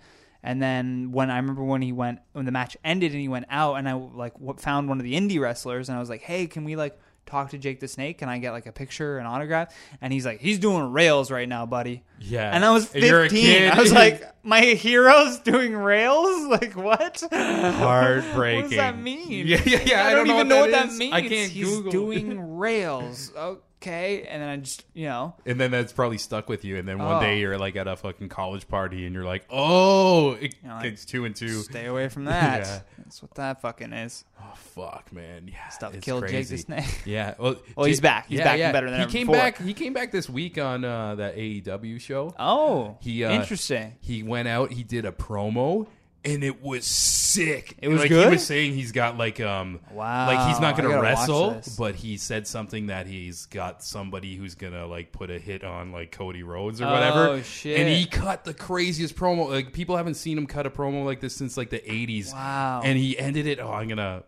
And 0.45 0.63
then 0.63 1.11
when 1.11 1.31
I 1.31 1.37
remember 1.39 1.65
when 1.65 1.81
he 1.83 1.91
went 1.91 2.21
when 2.33 2.45
the 2.45 2.53
match 2.53 2.77
ended 2.85 3.13
and 3.13 3.21
he 3.21 3.29
went 3.29 3.47
out 3.49 3.75
and 3.77 3.89
I 3.89 3.95
like 3.95 4.35
found 4.61 4.89
one 4.89 4.99
of 5.01 5.05
the 5.05 5.15
indie 5.15 5.41
wrestlers 5.41 5.89
and 5.89 5.97
I 5.97 6.01
was 6.01 6.11
like, 6.11 6.21
hey, 6.21 6.47
can 6.47 6.65
we 6.65 6.77
like 6.77 7.01
talk 7.25 7.49
to 7.51 7.59
Jake 7.59 7.81
the 7.81 7.89
Snake? 7.89 8.19
Can 8.19 8.29
I 8.29 8.37
get 8.37 8.53
like 8.53 8.67
a 8.67 8.73
picture, 8.73 9.17
an 9.17 9.25
autograph? 9.25 9.75
And 10.03 10.13
he's 10.13 10.27
like, 10.27 10.41
he's 10.41 10.59
doing 10.59 10.93
rails 10.93 11.31
right 11.31 11.49
now, 11.49 11.65
buddy. 11.65 12.05
yeah. 12.21 12.55
And 12.55 12.63
I 12.63 12.71
was 12.73 12.95
And 12.95 13.03
you're 13.03 13.25
a 13.25 13.31
15. 13.31 13.71
I 13.71 13.81
was 13.81 13.93
like, 14.03 14.23
my 14.45 14.61
hero's 14.61 15.39
doing 15.41 15.75
rails? 15.75 16.45
Like, 16.55 16.75
what? 16.77 17.23
heartbreaking. 17.33 18.63
What 18.63 18.69
does 18.71 18.77
that 18.79 18.99
mean? 18.99 19.47
Yeah, 19.47 19.63
yeah, 19.65 19.81
yeah. 19.85 20.07
I, 20.07 20.15
don't, 20.15 20.27
even 20.29 20.47
know 20.49 20.61
what 20.61 20.71
that 20.73 20.93
means. 20.93 21.13
I 21.13 21.23
can't 21.23 21.51
He's 21.51 21.69
Google. 21.69 21.91
doing 21.91 22.57
rails. 22.59 23.33
Oh, 23.37 23.59
Okay. 23.85 24.27
And 24.29 24.41
then 24.43 24.49
I 24.49 24.57
just, 24.57 24.85
you 24.95 25.07
know, 25.07 25.35
and 25.45 25.61
then 25.61 25.71
that's 25.71 25.93
probably 25.93 26.17
stuck 26.19 26.49
with 26.49 26.65
you. 26.65 26.77
And 26.79 26.89
then 26.89 26.99
one 26.99 27.17
Oh. 27.17 27.21
day 27.21 27.39
you're 27.41 27.59
like 27.59 27.77
at 27.77 27.87
a 27.87 27.97
fucking 27.97 28.31
college 28.31 28.67
party, 28.67 29.05
and 29.05 29.15
you're 29.15 29.25
like, 29.25 29.45
oh, 29.51 30.33
it, 30.33 30.55
know, 30.65 30.75
like, 30.77 30.87
it's 30.87 31.05
two 31.05 31.25
and 31.27 31.37
two. 31.37 31.49
stay 31.63 31.87
away 31.87 32.09
from 32.09 32.25
that. 32.25 32.45
Yeah. 32.67 32.81
That's 32.99 33.21
what 33.23 33.35
that 33.35 33.61
fucking 33.61 33.93
is. 33.93 34.25
Oh 34.41 34.53
fuck, 34.55 35.13
man. 35.13 35.49
Yeah, 35.53 35.69
Stuff 35.69 35.95
it's 35.95 36.05
killed 36.05 36.23
Jake 36.23 36.31
crazy. 36.31 36.57
the 36.57 36.63
Snake. 36.63 37.03
Yeah. 37.05 37.35
Well, 37.39 37.57
Well, 37.77 37.87
he's 37.87 37.99
Jake- 37.99 38.03
back. 38.03 38.27
He's 38.29 38.41
back 38.41 38.59
and 38.59 38.73
better 38.73 38.89
than 38.91 39.01
he 39.01 39.03
ever 39.05 39.13
came 39.13 39.27
before. 39.27 39.37
back. 39.43 39.61
He 39.61 39.75
came 39.75 39.93
back 39.93 40.11
this 40.13 40.29
week 40.31 40.57
on 40.59 40.85
uh, 40.85 41.17
that 41.17 41.37
AEW 41.37 42.01
show. 42.01 42.35
Oh, 42.39 42.97
He 43.01 43.23
uh, 43.25 43.33
interesting. 43.33 43.95
He 44.01 44.23
went 44.23 44.49
out. 44.49 44.73
He 44.73 44.83
did 44.83 45.05
a 45.05 45.13
promo, 45.13 45.87
and 46.25 46.43
it 46.43 46.63
was 46.63 46.87
sick. 46.87 47.77
It 47.81 47.89
was 47.89 48.01
like, 48.01 48.09
good? 48.09 48.29
He 48.29 48.33
was 48.35 48.47
saying 48.47 48.75
he's 48.75 48.93
got 48.93 49.19
like 49.19 49.41
um, 49.41 49.81
Wow, 49.93 50.27
like 50.27 50.49
he's 50.49 50.61
not 50.61 50.75
I 50.75 50.77
gonna 50.77 50.89
gotta 50.89 51.03
watch 51.03 51.19
wrestle, 51.19 51.51
this. 51.53 51.77
but 51.77 51.95
he 51.95 52.17
said 52.17 52.47
something 52.47 52.87
that 52.87 53.07
he's 53.07 53.47
got 53.47 53.83
somebody 53.83 54.37
who's 54.37 54.55
gonna 54.55 54.87
like 54.87 55.13
put 55.13 55.31
a 55.31 55.39
hit 55.39 55.65
on 55.65 55.93
like 55.93 56.13
Cody 56.13 56.43
Rhodes 56.43 56.81
or 56.81 56.87
whatever. 56.87 57.29
Oh, 57.29 57.43
shit. 57.43 57.79
And 57.79 57.89
he 57.89 58.07
cut 58.07 58.45
the 58.45 58.55
craziest 58.55 59.17
promo. 59.17 59.49
Like 59.49 59.73
people 59.73 59.97
haven't 59.97 60.15
seen 60.15 60.39
him 60.39 60.47
cut 60.47 60.67
a 60.67 60.71
promo 60.71 61.05
like 61.05 61.21
this 61.21 61.35
since 61.35 61.57
like 61.57 61.71
the 61.71 61.81
'80s. 61.81 62.33
Wow. 62.33 62.83
And 62.85 62.99
he 62.99 63.19
ended 63.19 63.47
it. 63.47 63.61
Oh, 63.61 63.73
I'm 63.73 63.89
gonna. 63.89 64.23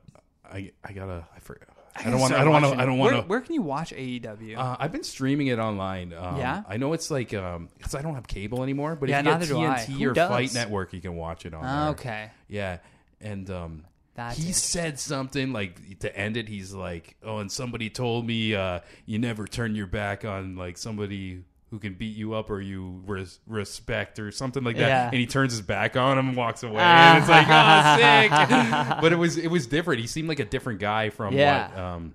I 0.45 0.73
I 0.85 0.93
gotta. 0.93 1.27
I 1.35 1.39
forgot. 1.41 1.76
I, 2.05 2.11
don't 2.11 2.21
want. 2.21 2.35
I 2.35 2.45
don't 2.45 2.53
want 2.53 2.65
to. 2.65 2.81
I 2.81 2.87
don't 2.87 2.99
want 2.99 3.17
to. 3.17 3.23
where 3.23 3.41
can 3.41 3.55
you 3.55 3.63
watch 3.63 3.93
AEW? 3.93 4.57
Uh, 4.57 4.77
I've 4.79 4.93
been 4.93 5.05
streaming 5.05 5.49
it 5.49 5.59
online. 5.59 6.13
Um, 6.13 6.37
Yeah? 6.37 6.63
I 6.69 6.77
know 6.77 6.93
it's 6.93 7.11
like 7.11 7.31
because 7.31 7.95
I 7.95 8.03
don't 8.03 8.15
have 8.15 8.27
cable 8.27 8.63
anymore. 8.63 8.97
But 8.97 9.09
Yeah, 9.09 9.21
if 9.21 9.25
you 9.27 9.31
neither 9.33 9.47
do 9.47 9.59
I. 9.61 9.77
get 9.79 9.89
TNT 9.89 10.07
or 10.07 10.13
does? 10.13 10.29
Fight 10.29 10.55
Network, 10.55 10.93
you 10.93 11.01
can 11.01 11.17
watch 11.17 11.47
it 11.47 11.55
on. 11.55 11.63
There. 11.65 11.89
okay. 11.91 12.31
Yeah, 12.49 12.79
and 13.21 13.49
um, 13.51 13.85
That's 14.15 14.37
he 14.39 14.53
said 14.53 14.99
something 14.99 15.53
like 15.53 15.99
to 16.01 16.17
end 16.17 16.37
it. 16.37 16.49
He's 16.49 16.73
like, 16.73 17.17
"Oh, 17.23 17.39
and 17.39 17.51
somebody 17.51 17.91
told 17.91 18.27
me 18.27 18.55
uh, 18.55 18.81
you 19.05 19.19
never 19.19 19.47
turn 19.47 19.75
your 19.75 19.87
back 19.87 20.25
on 20.25 20.57
like 20.57 20.79
somebody." 20.79 21.45
Who 21.71 21.81
can 21.81 21.95
beat 21.95 22.17
you 22.17 22.35
up 22.35 22.49
or 22.51 22.61
you 22.61 23.03
res- 23.07 23.41
respect 23.47 24.19
or 24.21 24.31
something 24.31 24.63
like 24.63 24.77
that? 24.77 24.87
Yeah. 24.89 25.07
And 25.07 25.17
he 25.17 25.27
turns 25.27 25.53
his 25.53 25.63
back 25.63 25.97
on 25.97 26.17
him 26.17 26.29
and 26.29 26.37
walks 26.37 26.63
away, 26.63 26.81
and 26.81 27.19
it's 27.19 27.29
like, 27.29 27.47
oh, 27.49 27.97
sick. 27.99 29.01
but 29.01 29.13
it 29.13 29.17
was 29.17 29.37
it 29.37 29.49
was 29.49 29.67
different. 29.67 30.01
He 30.01 30.07
seemed 30.07 30.29
like 30.29 30.39
a 30.39 30.45
different 30.45 30.79
guy 30.79 31.11
from 31.11 31.35
Yeah. 31.35 31.69
what. 31.69 31.79
Um, 31.79 32.15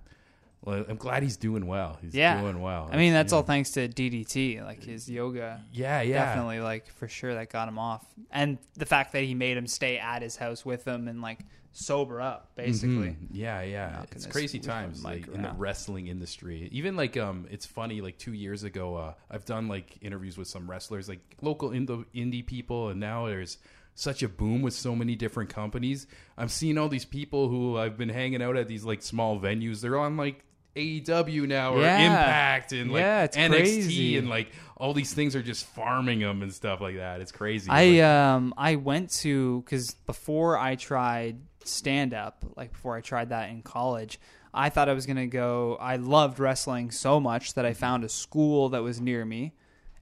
well, 0.63 0.85
I'm 0.87 0.95
glad 0.97 1.23
he's 1.23 1.37
doing 1.37 1.65
well. 1.65 1.97
He's 2.01 2.13
Yeah. 2.13 2.39
doing 2.39 2.61
well. 2.61 2.87
I 2.91 2.97
mean, 2.97 3.13
that's 3.13 3.33
all 3.33 3.41
thanks 3.41 3.71
to 3.71 3.87
DDP, 3.89 4.63
like 4.63 4.83
his 4.83 5.09
yoga. 5.09 5.59
Yeah, 5.73 6.01
yeah. 6.01 6.23
definitely 6.25 6.59
like 6.61 6.87
for 6.93 7.07
sure 7.07 7.33
that 7.33 7.49
got 7.49 7.67
him 7.67 7.77
off 7.79 8.05
and 8.31 8.57
the 8.75 8.85
fact 8.85 9.11
that 9.13 9.23
he 9.23 9.33
made 9.33 9.57
him 9.57 9.65
stay 9.67 9.97
at 9.97 10.21
his 10.21 10.37
house 10.37 10.63
with 10.63 10.85
him 10.85 11.07
and 11.07 11.19
like 11.21 11.39
sober 11.73 12.19
up 12.19 12.51
basically 12.55 13.09
Mhm. 13.09 13.27
Yeah, 13.31 13.61
yeah. 13.61 14.03
It's 14.11 14.25
crazy 14.25 14.59
times 14.59 15.03
like 15.05 15.27
in 15.27 15.41
the 15.41 15.53
wrestling 15.57 16.07
industry. 16.07 16.67
Even 16.71 16.95
like 16.97 17.15
um 17.17 17.47
it's 17.49 17.65
funny 17.65 18.01
like 18.01 18.17
2 18.17 18.33
years 18.33 18.63
ago 18.63 18.95
uh 18.97 19.13
I've 19.29 19.45
done 19.45 19.67
like 19.69 19.97
interviews 20.01 20.37
with 20.37 20.47
some 20.49 20.69
wrestlers 20.69 21.07
like 21.07 21.21
local 21.41 21.69
indie 21.69 22.05
indie 22.13 22.45
people 22.45 22.89
and 22.89 22.99
now 22.99 23.27
there's 23.27 23.57
such 23.95 24.21
a 24.23 24.27
boom 24.29 24.61
with 24.61 24.73
so 24.73 24.95
many 24.95 25.15
different 25.15 25.49
companies. 25.49 26.07
I'm 26.37 26.47
seeing 26.49 26.77
all 26.77 26.89
these 26.89 27.05
people 27.05 27.47
who 27.49 27.77
I've 27.77 27.97
been 27.97 28.09
hanging 28.09 28.41
out 28.41 28.55
at 28.57 28.67
these 28.67 28.83
like 28.83 29.01
small 29.01 29.39
venues. 29.39 29.81
They're 29.81 29.97
on 29.99 30.17
like 30.17 30.43
AEW 30.75 31.47
now 31.47 31.73
or 31.73 31.81
Yeah. 31.81 31.99
Impact 31.99 32.71
and 32.73 32.91
like 32.91 33.01
Yeah, 33.01 33.23
it's 33.23 33.37
NXT 33.37 33.49
crazy. 33.49 34.17
and 34.17 34.29
like 34.29 34.51
all 34.77 34.93
these 34.93 35.13
things 35.13 35.35
are 35.35 35.43
just 35.43 35.65
farming 35.67 36.19
them 36.19 36.41
and 36.41 36.53
stuff 36.53 36.79
like 36.81 36.95
that. 36.97 37.21
It's 37.21 37.31
crazy. 37.31 37.69
I 37.69 37.85
Like, 37.91 38.01
um 38.03 38.53
I 38.57 38.75
went 38.77 39.11
to 39.21 39.61
because 39.61 39.93
before 39.93 40.57
I 40.57 40.75
tried 40.75 41.37
stand 41.67 42.13
up, 42.13 42.45
like 42.55 42.71
before 42.71 42.95
I 42.95 43.01
tried 43.01 43.29
that 43.29 43.49
in 43.49 43.61
college, 43.61 44.19
I 44.53 44.69
thought 44.69 44.89
I 44.89 44.93
was 44.93 45.05
gonna 45.05 45.27
go. 45.27 45.77
I 45.79 45.95
loved 45.95 46.39
wrestling 46.39 46.91
so 46.91 47.19
much 47.19 47.53
that 47.53 47.65
I 47.65 47.71
mm-hmm. 47.71 47.79
found 47.79 48.03
a 48.03 48.09
school 48.09 48.69
that 48.69 48.83
was 48.83 48.99
near 48.99 49.25
me, 49.25 49.53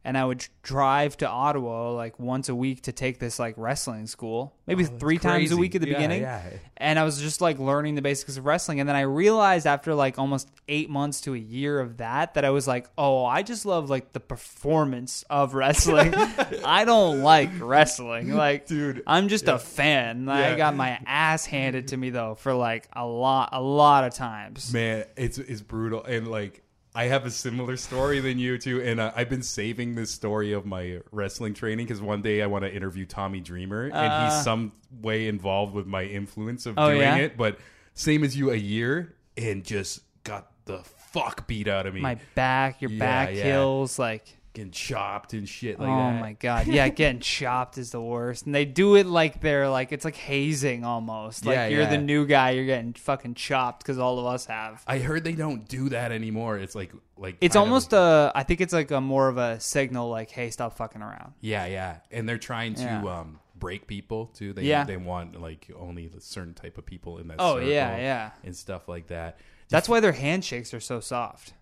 and 0.09 0.17
I 0.17 0.25
would 0.25 0.43
drive 0.63 1.15
to 1.17 1.29
Ottawa 1.29 1.91
like 1.91 2.19
once 2.19 2.49
a 2.49 2.55
week 2.55 2.81
to 2.83 2.91
take 2.91 3.19
this 3.19 3.37
like 3.37 3.53
wrestling 3.57 4.07
school, 4.07 4.55
maybe 4.65 4.83
oh, 4.85 4.97
three 4.97 5.19
times 5.19 5.51
a 5.51 5.57
week 5.57 5.75
at 5.75 5.81
the 5.81 5.87
Yeah, 5.87 5.93
beginning. 5.93 6.21
yeah. 6.23 6.41
And 6.77 6.97
I 6.97 7.03
was 7.03 7.21
just 7.21 7.41
like 7.41 7.59
learning 7.59 7.93
the 7.93 8.01
basics 8.01 8.35
of 8.37 8.45
wrestling, 8.47 8.79
and 8.79 8.89
then 8.89 8.95
I 8.95 9.01
realized 9.01 9.67
after 9.67 9.93
like 9.93 10.17
almost 10.17 10.49
eight 10.67 10.89
months 10.89 11.21
to 11.21 11.35
a 11.35 11.37
year 11.37 11.79
of 11.79 11.97
that 11.97 12.33
that 12.33 12.43
I 12.43 12.49
was 12.49 12.67
like, 12.67 12.89
oh, 12.97 13.23
I 13.23 13.43
just 13.43 13.67
love 13.67 13.89
like 13.91 14.11
the 14.13 14.19
performance 14.19 15.23
of 15.29 15.53
wrestling. 15.59 16.13
I 16.15 16.85
don't 16.85 17.21
like 17.21 17.51
wrestling, 17.59 18.33
like, 18.33 18.65
Dude, 18.65 19.03
I'm 19.05 19.27
just 19.27 19.47
a 19.47 19.59
fan. 19.59 20.27
I 20.27 20.49
Yeah. 20.51 20.57
got 20.57 20.75
my 20.75 20.99
ass 21.05 21.45
handed 21.45 21.89
to 21.89 21.97
me 21.97 22.09
though 22.09 22.33
for 22.33 22.53
like 22.55 22.87
a 22.93 23.05
lot, 23.05 23.49
a 23.51 23.61
lot 23.61 24.05
of 24.05 24.13
times. 24.15 24.73
Man, 24.73 25.05
it's 25.15 25.37
it's 25.37 25.61
brutal, 25.61 26.03
and 26.03 26.27
like 26.27 26.63
I 26.95 27.05
have 27.05 27.25
a 27.25 27.31
similar 27.31 27.77
story 27.77 28.19
than 28.19 28.39
you 28.39 28.57
too, 28.57 28.81
and 28.81 28.99
uh, 28.99 29.11
I've 29.15 29.29
been 29.29 29.43
saving 29.43 29.95
this 29.95 30.09
story 30.09 30.53
of 30.53 30.65
my 30.65 31.01
wrestling 31.11 31.53
training 31.53 31.85
because 31.85 32.01
one 32.01 32.21
day 32.21 32.41
I 32.41 32.47
want 32.47 32.65
to 32.65 32.73
interview 32.73 33.05
Tommy 33.05 33.39
Dreamer, 33.39 33.91
and 33.93 34.25
he's 34.33 34.43
some 34.43 34.71
way 35.01 35.27
involved 35.27 35.73
with 35.73 35.85
my 35.85 36.03
influence 36.03 36.65
of 36.65 36.77
Uh. 36.77 36.81
Oh, 36.85 36.89
doing 36.89 37.01
yeah? 37.01 37.17
it. 37.17 37.37
But 37.37 37.59
same 37.93 38.23
as 38.23 38.35
you, 38.35 38.49
a 38.51 38.55
year, 38.55 39.15
and 39.37 39.63
just 39.63 40.01
got 40.23 40.51
the 40.65 40.79
fuck 41.11 41.47
beat 41.47 41.67
out 41.67 41.85
of 41.85 41.93
me, 41.93 42.01
My 42.01 42.17
back, 42.35 42.81
your 42.81 42.91
Yeah, 42.91 42.99
back 42.99 43.35
yeah. 43.35 43.43
heels, 43.43 43.99
like. 43.99 44.37
Getting 44.53 44.71
chopped 44.71 45.33
and 45.33 45.47
shit 45.47 45.79
like 45.79 45.89
oh 45.89 45.95
that. 45.95 46.21
my 46.21 46.33
god! 46.33 46.67
Yeah, 46.67 46.87
getting 46.89 47.19
chopped 47.21 47.77
is 47.77 47.91
the 47.91 48.01
worst, 48.01 48.45
and 48.45 48.53
they 48.55 48.65
do 48.65 48.95
it 48.95 49.05
like 49.05 49.41
they're 49.41 49.69
like 49.69 49.91
it's 49.91 50.05
like 50.05 50.15
hazing 50.15 50.83
almost. 50.83 51.45
Like 51.45 51.55
Yeah, 51.55 51.67
you're 51.67 51.81
yeah. 51.81 51.89
the 51.89 51.97
new 51.97 52.25
guy, 52.25 52.51
you're 52.51 52.65
getting 52.65 52.93
fucking 52.93 53.35
chopped 53.35 53.83
because 53.83 53.99
all 53.99 54.19
of 54.19 54.25
us 54.25 54.45
have. 54.45 54.83
I 54.87 54.99
heard 54.99 55.23
they 55.23 55.33
don't 55.33 55.67
do 55.67 55.89
that 55.89 56.11
anymore. 56.11 56.57
It's 56.57 56.75
like 56.75 56.91
like 57.17 57.37
It's 57.41 57.55
kind 57.55 57.63
of 57.65 57.69
almost 57.69 57.93
a. 57.93 58.31
I 58.35 58.43
think 58.43 58.61
it's 58.61 58.73
like 58.73 58.91
a 58.91 59.01
more 59.01 59.27
of 59.27 59.37
a 59.37 59.59
signal, 59.59 60.09
like, 60.09 60.29
"Hey, 60.31 60.49
stop 60.49 60.77
fucking 60.77 61.01
around." 61.01 61.33
yeah, 61.41 61.65
yeah, 61.65 61.97
and 62.11 62.27
they're 62.27 62.37
trying 62.37 62.73
to 62.75 62.83
Yeah. 62.83 63.19
um 63.19 63.39
break 63.55 63.87
people 63.87 64.27
too. 64.27 64.53
They 64.53 64.63
Yeah. 64.63 64.85
they 64.85 64.95
want 64.97 65.39
like 65.41 65.67
only 65.77 66.09
a 66.15 66.21
certain 66.21 66.53
type 66.53 66.77
of 66.77 66.85
people 66.85 67.17
in 67.17 67.27
that. 67.27 67.35
Oh, 67.39 67.55
circle 67.55 67.69
yeah, 67.69 67.97
yeah. 67.97 68.31
and 68.43 68.55
stuff 68.55 68.87
like 68.87 69.07
that. 69.07 69.37
That's 69.69 69.87
why 69.87 69.99
their 69.99 70.13
handshakes 70.13 70.73
are 70.73 70.79
so 70.79 70.99
soft. 70.99 71.53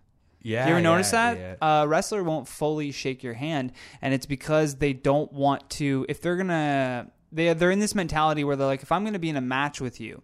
Yeah, 0.42 0.66
you 0.66 0.72
ever 0.72 0.80
notice 0.80 1.12
yeah, 1.12 1.34
that? 1.34 1.58
yeah. 1.60 1.82
A 1.82 1.88
wrestler 1.88 2.22
won't 2.22 2.48
fully 2.48 2.92
shake 2.92 3.22
your 3.22 3.34
hand, 3.34 3.72
and 4.00 4.14
it's 4.14 4.26
because 4.26 4.76
they 4.76 4.92
don't 4.92 5.32
want 5.32 5.68
to. 5.70 6.06
If 6.08 6.20
they're 6.20 6.36
gonna, 6.36 7.10
they 7.32 7.52
they're 7.54 7.70
in 7.70 7.80
this 7.80 7.94
mentality 7.94 8.44
where 8.44 8.56
they're 8.56 8.66
like, 8.66 8.82
if 8.82 8.92
I'm 8.92 9.04
gonna 9.04 9.18
be 9.18 9.28
in 9.30 9.36
a 9.36 9.42
match 9.42 9.80
with 9.80 10.00
you, 10.00 10.22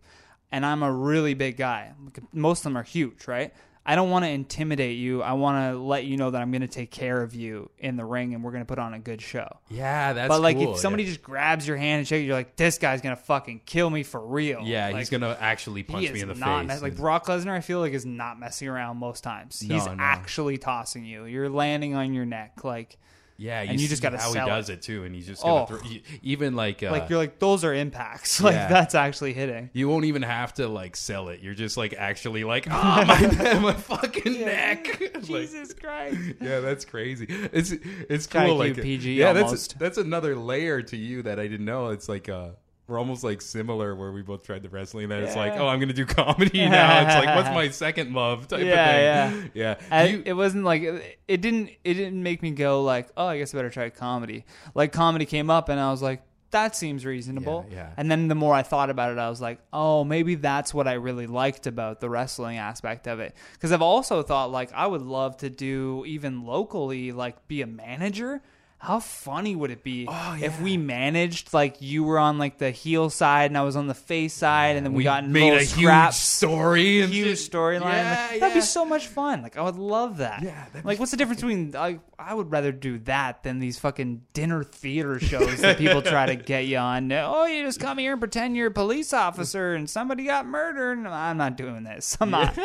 and 0.52 0.64
I'm 0.64 0.82
a 0.82 0.92
really 0.92 1.34
big 1.34 1.56
guy, 1.56 1.92
most 2.32 2.60
of 2.60 2.64
them 2.64 2.76
are 2.76 2.84
huge, 2.84 3.26
right? 3.26 3.52
I 3.86 3.96
don't 3.96 4.08
want 4.08 4.24
to 4.24 4.30
intimidate 4.30 4.96
you. 4.96 5.22
I 5.22 5.34
want 5.34 5.70
to 5.72 5.78
let 5.78 6.04
you 6.04 6.16
know 6.16 6.30
that 6.30 6.40
I'm 6.40 6.50
going 6.50 6.62
to 6.62 6.66
take 6.68 6.90
care 6.90 7.20
of 7.22 7.34
you 7.34 7.68
in 7.78 7.96
the 7.96 8.04
ring, 8.04 8.32
and 8.34 8.42
we're 8.42 8.50
going 8.50 8.62
to 8.62 8.66
put 8.66 8.78
on 8.78 8.94
a 8.94 8.98
good 8.98 9.20
show. 9.20 9.46
yeah, 9.68 10.14
that's 10.14 10.28
but 10.28 10.40
like, 10.40 10.56
cool, 10.56 10.72
if 10.74 10.80
somebody 10.80 11.02
yeah. 11.02 11.10
just 11.10 11.22
grabs 11.22 11.68
your 11.68 11.76
hand 11.76 11.98
and 11.98 12.08
shakes, 12.08 12.24
you're 12.26 12.34
like, 12.34 12.56
this 12.56 12.78
guy's 12.78 13.02
going 13.02 13.14
to 13.14 13.22
fucking 13.22 13.60
kill 13.66 13.90
me 13.90 14.02
for 14.02 14.24
real. 14.24 14.62
yeah, 14.62 14.86
Like, 14.86 14.96
he's 14.96 15.10
gonna 15.10 15.36
actually 15.38 15.82
punch 15.82 16.10
me 16.10 16.20
in 16.22 16.28
the 16.28 16.34
face. 16.34 16.66
mess- 16.66 16.80
like 16.82 16.96
Brock 16.96 17.26
Lesnar, 17.26 17.50
I 17.52 17.60
feel 17.60 17.80
like 17.80 17.92
is 17.92 18.06
not 18.06 18.38
messing 18.40 18.68
around 18.68 18.96
most 18.96 19.22
times. 19.22 19.62
No, 19.62 19.74
He's 19.74 19.84
no. 19.86 19.96
actually 19.98 20.56
tossing 20.56 21.04
you. 21.04 21.26
You're 21.26 21.50
landing 21.50 21.94
on 21.94 22.14
your 22.14 22.24
neck, 22.24 22.64
like 22.64 22.96
yeah, 23.36 23.62
and 23.62 23.80
you 23.80 23.88
just 23.88 24.02
gotta 24.02 24.16
how 24.18 24.30
sell 24.30 24.46
he 24.46 24.50
it. 24.50 24.54
does 24.54 24.68
it. 24.70 24.82
too, 24.82 25.04
and 25.04 25.14
he's 25.14 25.26
just 25.26 25.42
gonna 25.42 25.62
Oh. 25.62 25.66
throw, 25.66 25.78
e- 25.90 26.02
even 26.22 26.54
like 26.54 26.82
uh, 26.82 26.90
like 26.90 27.08
you're 27.10 27.18
like 27.18 27.38
those 27.38 27.64
are 27.64 27.74
impacts. 27.74 28.40
Like 28.44 28.54
Yeah. 28.54 28.68
that's 28.68 28.94
actually 28.94 29.32
hitting. 29.32 29.70
you 29.72 29.88
won't 29.88 30.04
even 30.04 30.22
have 30.22 30.54
to 30.54 30.68
like 30.68 30.94
sell 30.96 31.28
it. 31.28 31.40
You're 31.40 31.54
just 31.54 31.76
like 31.76 31.94
actually 31.94 32.44
like 32.44 32.66
oh 32.70 32.72
my 33.06 33.58
my 33.60 33.72
fucking 33.72 34.40
neck. 34.40 35.00
Like, 35.28 35.48
Christ! 35.80 36.16
yeah, 36.40 36.60
that's 36.60 36.84
crazy. 36.84 37.26
It's 37.28 37.70
it's 37.72 38.26
Try 38.26 38.42
to 38.44 38.48
cool. 38.50 38.58
Like 38.58 38.76
PG 38.80 39.14
yeah, 39.14 39.28
almost. 39.28 39.70
that's 39.70 39.96
that's 39.96 39.98
another 39.98 40.36
layer 40.36 40.82
to 40.82 40.96
you 40.96 41.22
that 41.22 41.40
I 41.40 41.46
didn't 41.48 41.64
know. 41.66 41.88
It's 41.88 42.08
like 42.08 42.28
uh 42.28 42.50
we're 42.86 42.98
almost 42.98 43.24
like 43.24 43.40
similar 43.40 43.94
where 43.94 44.12
we 44.12 44.20
both 44.22 44.42
tried 44.44 44.62
the 44.62 44.68
wrestling. 44.68 45.08
Then 45.08 45.22
it's 45.24 45.34
like, 45.36 45.54
oh, 45.54 45.66
I'm 45.68 45.80
gonna 45.80 45.92
do 45.94 46.04
comedy 46.04 46.58
now. 46.68 47.00
It's 47.06 47.14
like, 47.26 47.34
what's 47.36 47.48
my 47.54 47.68
second 47.70 48.12
love 48.14 48.48
type 48.48 48.60
Yeah, 48.64 49.26
of 49.28 49.32
thing. 49.40 49.50
Yeah, 49.54 49.74
I, 49.90 50.06
Do 50.06 50.12
you- 50.18 50.22
it 50.26 50.32
wasn't 50.34 50.64
like 50.64 50.82
it 50.82 51.40
didn't 51.40 51.70
it 51.82 51.94
didn't 51.94 52.22
make 52.22 52.42
me 52.42 52.50
go 52.50 52.82
like 52.82 53.08
oh 53.16 53.26
I 53.26 53.38
guess 53.38 53.54
I 53.54 53.58
better 53.58 53.70
try 53.70 53.88
comedy. 53.90 54.44
Like 54.74 54.92
comedy 54.92 55.24
came 55.24 55.48
up 55.50 55.68
and 55.68 55.80
I 55.80 55.90
was 55.90 56.02
like 56.02 56.22
that 56.50 56.76
seems 56.76 57.04
reasonable. 57.04 57.66
Yeah, 57.68 57.74
yeah. 57.76 57.90
And 57.96 58.08
then 58.08 58.28
the 58.28 58.36
more 58.36 58.54
I 58.54 58.62
thought 58.62 58.88
about 58.88 59.10
it, 59.10 59.18
I 59.18 59.28
was 59.28 59.40
like, 59.40 59.58
oh, 59.72 60.04
maybe 60.04 60.36
that's 60.36 60.72
what 60.72 60.86
I 60.86 60.92
really 60.92 61.26
liked 61.26 61.66
about 61.66 61.98
the 61.98 62.08
wrestling 62.08 62.58
aspect 62.58 63.08
of 63.08 63.18
it. 63.18 63.34
Because 63.54 63.72
I've 63.72 63.82
also 63.82 64.22
thought 64.22 64.52
like 64.52 64.72
I 64.72 64.86
would 64.86 65.02
love 65.02 65.36
to 65.38 65.50
do 65.50 66.04
even 66.06 66.44
locally, 66.44 67.10
like 67.10 67.48
be 67.48 67.62
a 67.62 67.66
manager. 67.66 68.40
How 68.84 69.00
funny 69.00 69.56
would 69.56 69.70
it 69.70 69.82
be 69.82 70.06
Oh, 70.08 70.36
if 70.38 70.60
we 70.60 70.76
managed 70.76 71.54
like 71.54 71.80
you 71.80 72.04
were 72.04 72.18
on 72.18 72.36
like 72.36 72.58
the 72.58 72.70
heel 72.70 73.08
side 73.08 73.50
and 73.50 73.56
I 73.56 73.62
was 73.62 73.76
on 73.76 73.86
the 73.86 73.94
face 73.94 74.34
side, 74.34 74.76
and 74.76 74.84
then 74.84 74.92
we, 74.92 74.98
we 74.98 75.04
got 75.04 75.24
in 75.24 75.32
made 75.32 75.54
a 75.54 75.64
scraps 75.64 76.16
huge 76.18 76.50
story 76.50 77.06
huge 77.06 77.38
storyline. 77.38 77.80
Yeah, 77.80 78.28
Like, 78.30 78.40
That'd 78.40 78.54
be 78.54 78.60
so 78.60 78.84
much 78.84 79.06
fun. 79.06 79.40
Like 79.42 79.56
I 79.56 79.62
would 79.62 79.76
love 79.76 80.18
that. 80.18 80.42
Yeah, 80.42 80.66
like 80.84 80.98
what's 80.98 81.12
the 81.12 81.16
difference 81.16 81.40
between 81.40 81.70
like 81.70 82.00
I 82.18 82.34
would 82.34 82.52
rather 82.52 82.72
do 82.72 82.98
that 83.00 83.42
than 83.42 83.58
these 83.58 83.78
fucking 83.78 84.22
dinner 84.34 84.62
theater 84.62 85.18
shows 85.18 85.60
that 85.62 85.78
people 85.78 86.02
try 86.14 86.26
to 86.26 86.36
get 86.36 86.66
you 86.66 86.76
on. 86.76 87.10
Oh, 87.10 87.46
you 87.46 87.62
just 87.64 87.80
come 87.80 87.96
here 87.98 88.12
and 88.12 88.20
pretend 88.20 88.54
you're 88.54 88.66
a 88.66 88.70
police 88.70 89.12
officer 89.14 89.74
and 89.74 89.88
somebody 89.88 90.24
got 90.24 90.46
murdered. 90.46 90.98
No, 90.98 91.10
I'm 91.10 91.38
not 91.38 91.56
doing 91.56 91.84
this. 91.84 92.18
I'm 92.20 92.30
not 92.30 92.56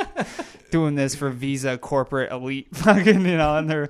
doing 0.71 0.95
this 0.95 1.15
for 1.15 1.29
Visa 1.29 1.77
corporate 1.77 2.31
elite 2.31 2.67
fucking, 2.75 3.25
you 3.25 3.37
know, 3.37 3.57
and 3.57 3.69
they're 3.69 3.89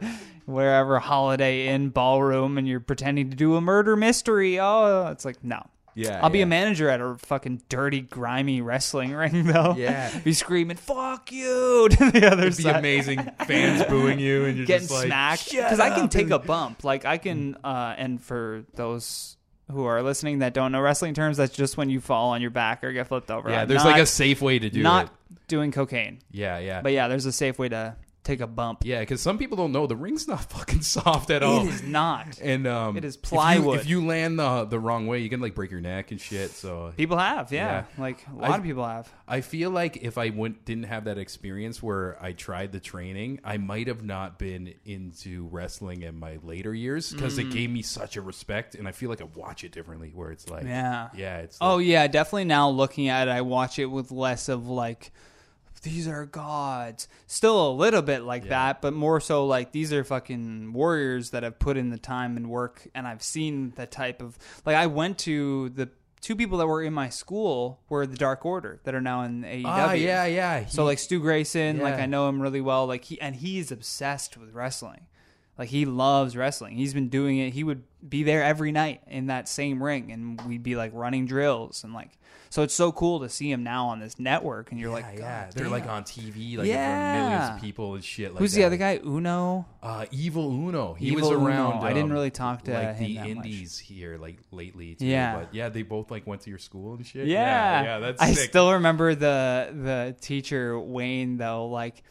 wherever 0.49 0.99
Holiday 0.99 1.67
Inn 1.67 1.89
ballroom 1.89 2.57
and 2.57 2.67
you're 2.67 2.79
pretending 2.79 3.29
to 3.29 3.35
do 3.35 3.55
a 3.55 3.61
murder 3.61 3.95
mystery. 3.95 4.59
Oh, 4.59 5.07
it's 5.11 5.25
like 5.25 5.43
no. 5.43 5.65
Yeah, 5.95 6.19
I'll 6.23 6.29
be 6.29 6.41
a 6.41 6.45
manager 6.45 6.87
at 6.87 7.01
a 7.01 7.15
fucking 7.17 7.63
dirty, 7.67 7.99
grimy 8.01 8.61
wrestling 8.61 9.11
ring, 9.11 9.47
though. 9.47 9.75
Yeah. 9.77 10.17
be 10.23 10.31
screaming 10.33 10.77
"fuck 10.77 11.29
you" 11.31 11.89
to 11.91 12.11
the 12.11 12.31
other 12.31 12.47
It'd 12.47 12.63
be 12.63 12.69
amazing. 12.69 13.19
Fans 13.45 13.83
booing 13.83 14.17
you 14.19 14.45
and 14.45 14.55
you're 14.55 14.65
Getting 14.65 14.87
just 14.87 14.93
like, 14.93 15.07
smacked 15.07 15.51
because 15.51 15.79
I 15.79 15.89
can 15.89 16.07
take 16.07 16.29
a 16.29 16.39
bump. 16.39 16.83
Like 16.85 17.03
I 17.05 17.17
can, 17.17 17.55
uh, 17.63 17.95
and 17.97 18.21
for 18.21 18.63
those 18.75 19.35
who 19.69 19.83
are 19.85 20.01
listening 20.01 20.39
that 20.39 20.53
don't 20.53 20.71
know 20.71 20.79
wrestling 20.79 21.15
terms, 21.15 21.35
that's 21.37 21.53
just 21.55 21.75
when 21.75 21.89
you 21.89 21.99
fall 21.99 22.29
on 22.29 22.41
your 22.41 22.51
back 22.51 22.83
or 22.83 22.93
get 22.93 23.07
flipped 23.07 23.29
over. 23.29 23.49
Yeah, 23.49 23.63
I'm 23.63 23.67
there's 23.67 23.83
not, 23.83 23.91
like 23.91 24.01
a 24.01 24.05
safe 24.05 24.41
way 24.41 24.57
to 24.57 24.69
do 24.69 24.81
not 24.81 25.07
it. 25.07 25.11
doing 25.47 25.71
cocaine, 25.71 26.19
Yeah, 26.31 26.59
yeah. 26.59 26.81
but 26.81 26.93
yeah, 26.93 27.07
there's 27.09 27.25
a 27.25 27.31
safe 27.33 27.59
way 27.59 27.67
to 27.69 27.95
take 28.23 28.41
a 28.41 28.47
bump. 28.47 28.79
Yeah, 28.83 28.99
because 28.99 29.21
some 29.21 29.37
people 29.37 29.55
don't 29.57 29.71
know 29.71 29.87
the 29.87 29.95
ring's 29.95 30.27
not 30.27 30.43
fucking 30.51 30.81
soft 30.81 31.29
at 31.31 31.41
all. 31.41 31.65
It 31.65 31.69
is 31.69 31.83
not. 31.83 32.39
And 32.41 32.67
um, 32.67 32.97
It 32.97 33.05
is 33.05 33.15
if 33.15 33.21
you- 33.23 33.29
plywood. 33.29 33.79
If 33.79 33.87
you, 33.89 34.05
land 34.05 34.37
the 34.39 34.65
the 34.65 34.79
wrong 34.79 35.07
way, 35.07 35.19
you 35.19 35.29
can 35.29 35.39
like 35.41 35.55
break 35.55 35.71
your 35.71 35.81
neck 35.81 36.11
and 36.11 36.19
shit. 36.19 36.51
So 36.51 36.93
People 36.97 37.17
have, 37.17 37.51
yeah, 37.51 37.85
Yeah. 37.97 38.01
like 38.03 38.25
a 38.27 38.35
lot 38.35 38.51
I- 38.51 38.57
of 38.57 38.63
people 38.63 38.85
have. 38.85 39.11
I 39.27 39.41
feel 39.41 39.69
like 39.71 39.97
if 39.97 40.17
I 40.17 40.29
went 40.31 40.65
didn't 40.65 40.83
have 40.85 41.05
that 41.05 41.17
experience 41.17 41.81
where 41.81 42.17
I 42.21 42.33
tried 42.33 42.71
the 42.71 42.79
training, 42.79 43.39
I 43.43 43.57
might 43.57 43.87
have 43.87 44.03
not 44.03 44.37
been 44.37 44.73
into 44.85 45.47
wrestling 45.51 46.01
in 46.03 46.19
my 46.19 46.39
later 46.43 46.73
years 46.73 47.11
because 47.13 47.37
Mm. 47.37 47.41
it 47.47 47.53
gave 47.53 47.69
me 47.69 47.81
such 47.81 48.17
a 48.17 48.21
respect, 48.21 48.75
and 48.75 48.87
I 48.87 48.91
feel 48.91 49.09
like 49.09 49.21
I 49.21 49.27
watch 49.35 49.63
it 49.63 49.71
differently. 49.71 50.11
Where 50.13 50.31
it's 50.31 50.49
like, 50.49 50.63
Yeah. 50.65 51.09
yeah, 51.15 51.37
it's 51.39 51.57
Oh 51.61 51.77
yeah, 51.77 52.07
definitely. 52.07 52.45
Now 52.45 52.69
looking 52.69 53.07
at 53.07 53.27
it, 53.27 53.31
I 53.31 53.41
watch 53.41 53.79
it 53.79 53.85
with 53.85 54.11
less 54.11 54.49
of 54.49 54.67
like, 54.67 55.11
these 55.79 56.07
are 56.07 56.25
gods. 56.25 57.07
Still 57.27 57.69
a 57.69 57.73
little 57.73 58.01
bit 58.01 58.23
like 58.23 58.43
Yeah. 58.43 58.49
that, 58.49 58.81
but 58.81 58.93
more 58.93 59.19
so 59.19 59.45
like 59.45 59.71
these 59.71 59.91
are 59.93 60.03
fucking 60.03 60.73
warriors 60.73 61.29
that 61.31 61.43
have 61.43 61.59
put 61.59 61.77
in 61.77 61.89
the 61.89 61.97
time 61.97 62.37
and 62.37 62.49
work, 62.49 62.87
and 62.95 63.07
I've 63.07 63.23
seen 63.23 63.73
the 63.75 63.85
type 63.85 64.21
of 64.21 64.37
like 64.65 64.75
I 64.75 64.87
went 64.87 65.17
to 65.19 65.69
the 65.69 65.89
two 66.21 66.35
people 66.35 66.57
that 66.57 66.67
were 66.67 66.83
in 66.83 66.93
my 66.93 67.07
school 67.07 67.79
were 67.87 68.05
the 68.05 68.17
Dark 68.17 68.45
Order 68.45 68.81
that 68.83 68.93
are 68.93 68.99
now 69.01 69.23
in 69.23 69.43
AEW. 69.43 69.63
ah, 69.65 69.91
yeah, 69.93 70.25
yeah. 70.25 70.65
So 70.65 70.83
like 70.83 70.99
Stu 70.99 71.19
Grayson, 71.21 71.79
like 71.79 71.95
I 71.95 72.05
know 72.07 72.27
him 72.27 72.41
really 72.41 72.61
well. 72.61 72.85
Like 72.87 73.05
he 73.05 73.19
and 73.21 73.35
he's 73.35 73.71
obsessed 73.71 74.35
with 74.37 74.53
wrestling. 74.53 75.07
Like 75.59 75.67
he 75.67 75.83
loves 75.83 76.37
wrestling. 76.37 76.77
He's 76.77 76.93
been 76.93 77.09
doing 77.09 77.37
it. 77.37 77.51
He 77.51 77.65
would 77.65 77.83
be 78.07 78.23
there 78.23 78.41
every 78.41 78.71
night 78.71 79.01
in 79.07 79.27
that 79.27 79.49
same 79.49 79.83
ring, 79.83 80.09
and 80.09 80.39
we'd 80.47 80.63
be 80.63 80.77
like 80.77 80.91
running 80.93 81.25
drills 81.25 81.83
and 81.83 81.93
like. 81.93 82.11
So 82.51 82.63
it's 82.63 82.73
so 82.73 82.91
cool 82.93 83.19
to 83.19 83.29
see 83.29 83.51
him 83.51 83.61
now 83.61 83.87
on 83.87 83.99
this 83.99 84.17
network, 84.17 84.71
and 84.71 84.79
you're 84.79 84.89
like, 84.89 85.05
yeah, 85.13 85.19
yeah. 85.19 85.43
"God 85.43 85.53
they're 85.53 85.67
like 85.67 85.85
on 85.85 86.03
TV, 86.05 86.57
like 86.57 86.65
Yeah. 86.65 86.85
in 86.85 87.01
front 87.11 87.25
of 87.25 87.29
millions 87.31 87.55
of 87.55 87.61
people 87.61 87.93
and 87.95 88.03
shit. 88.03 88.31
Like 88.31 88.39
Who's 88.39 88.53
that. 88.53 88.57
the 88.59 88.63
other 88.65 88.77
guy? 88.77 88.99
Uno. 89.05 89.67
Uh, 89.83 90.05
Evil 90.11 90.49
Uno. 90.49 90.93
He 90.93 91.07
Evil 91.07 91.29
was 91.29 91.31
around. 91.31 91.83
I 91.83 91.89
didn't 91.89 92.05
um, 92.05 92.13
really 92.13 92.31
talk 92.31 92.63
to 92.63 92.73
like 92.73 92.97
the 92.97 93.15
that 93.15 93.19
much. 93.21 93.29
indies 93.29 93.77
here, 93.77 94.17
like 94.17 94.37
lately. 94.51 94.95
Too. 94.95 95.07
Yeah. 95.07 95.39
but 95.39 95.53
yeah, 95.53 95.67
they 95.67 95.81
both 95.83 96.09
like 96.09 96.25
went 96.25 96.41
to 96.43 96.49
your 96.49 96.57
school 96.57 96.93
and 96.95 97.05
shit. 97.05 97.27
Yeah, 97.27 97.83
yeah, 97.83 97.99
that's. 97.99 98.21
I 98.21 98.31
sick. 98.31 98.49
still 98.49 98.71
remember 98.71 99.13
the 99.13 99.69
the 99.73 100.15
teacher 100.21 100.79
Wayne 100.79 101.37
though, 101.37 101.67
like 101.67 102.01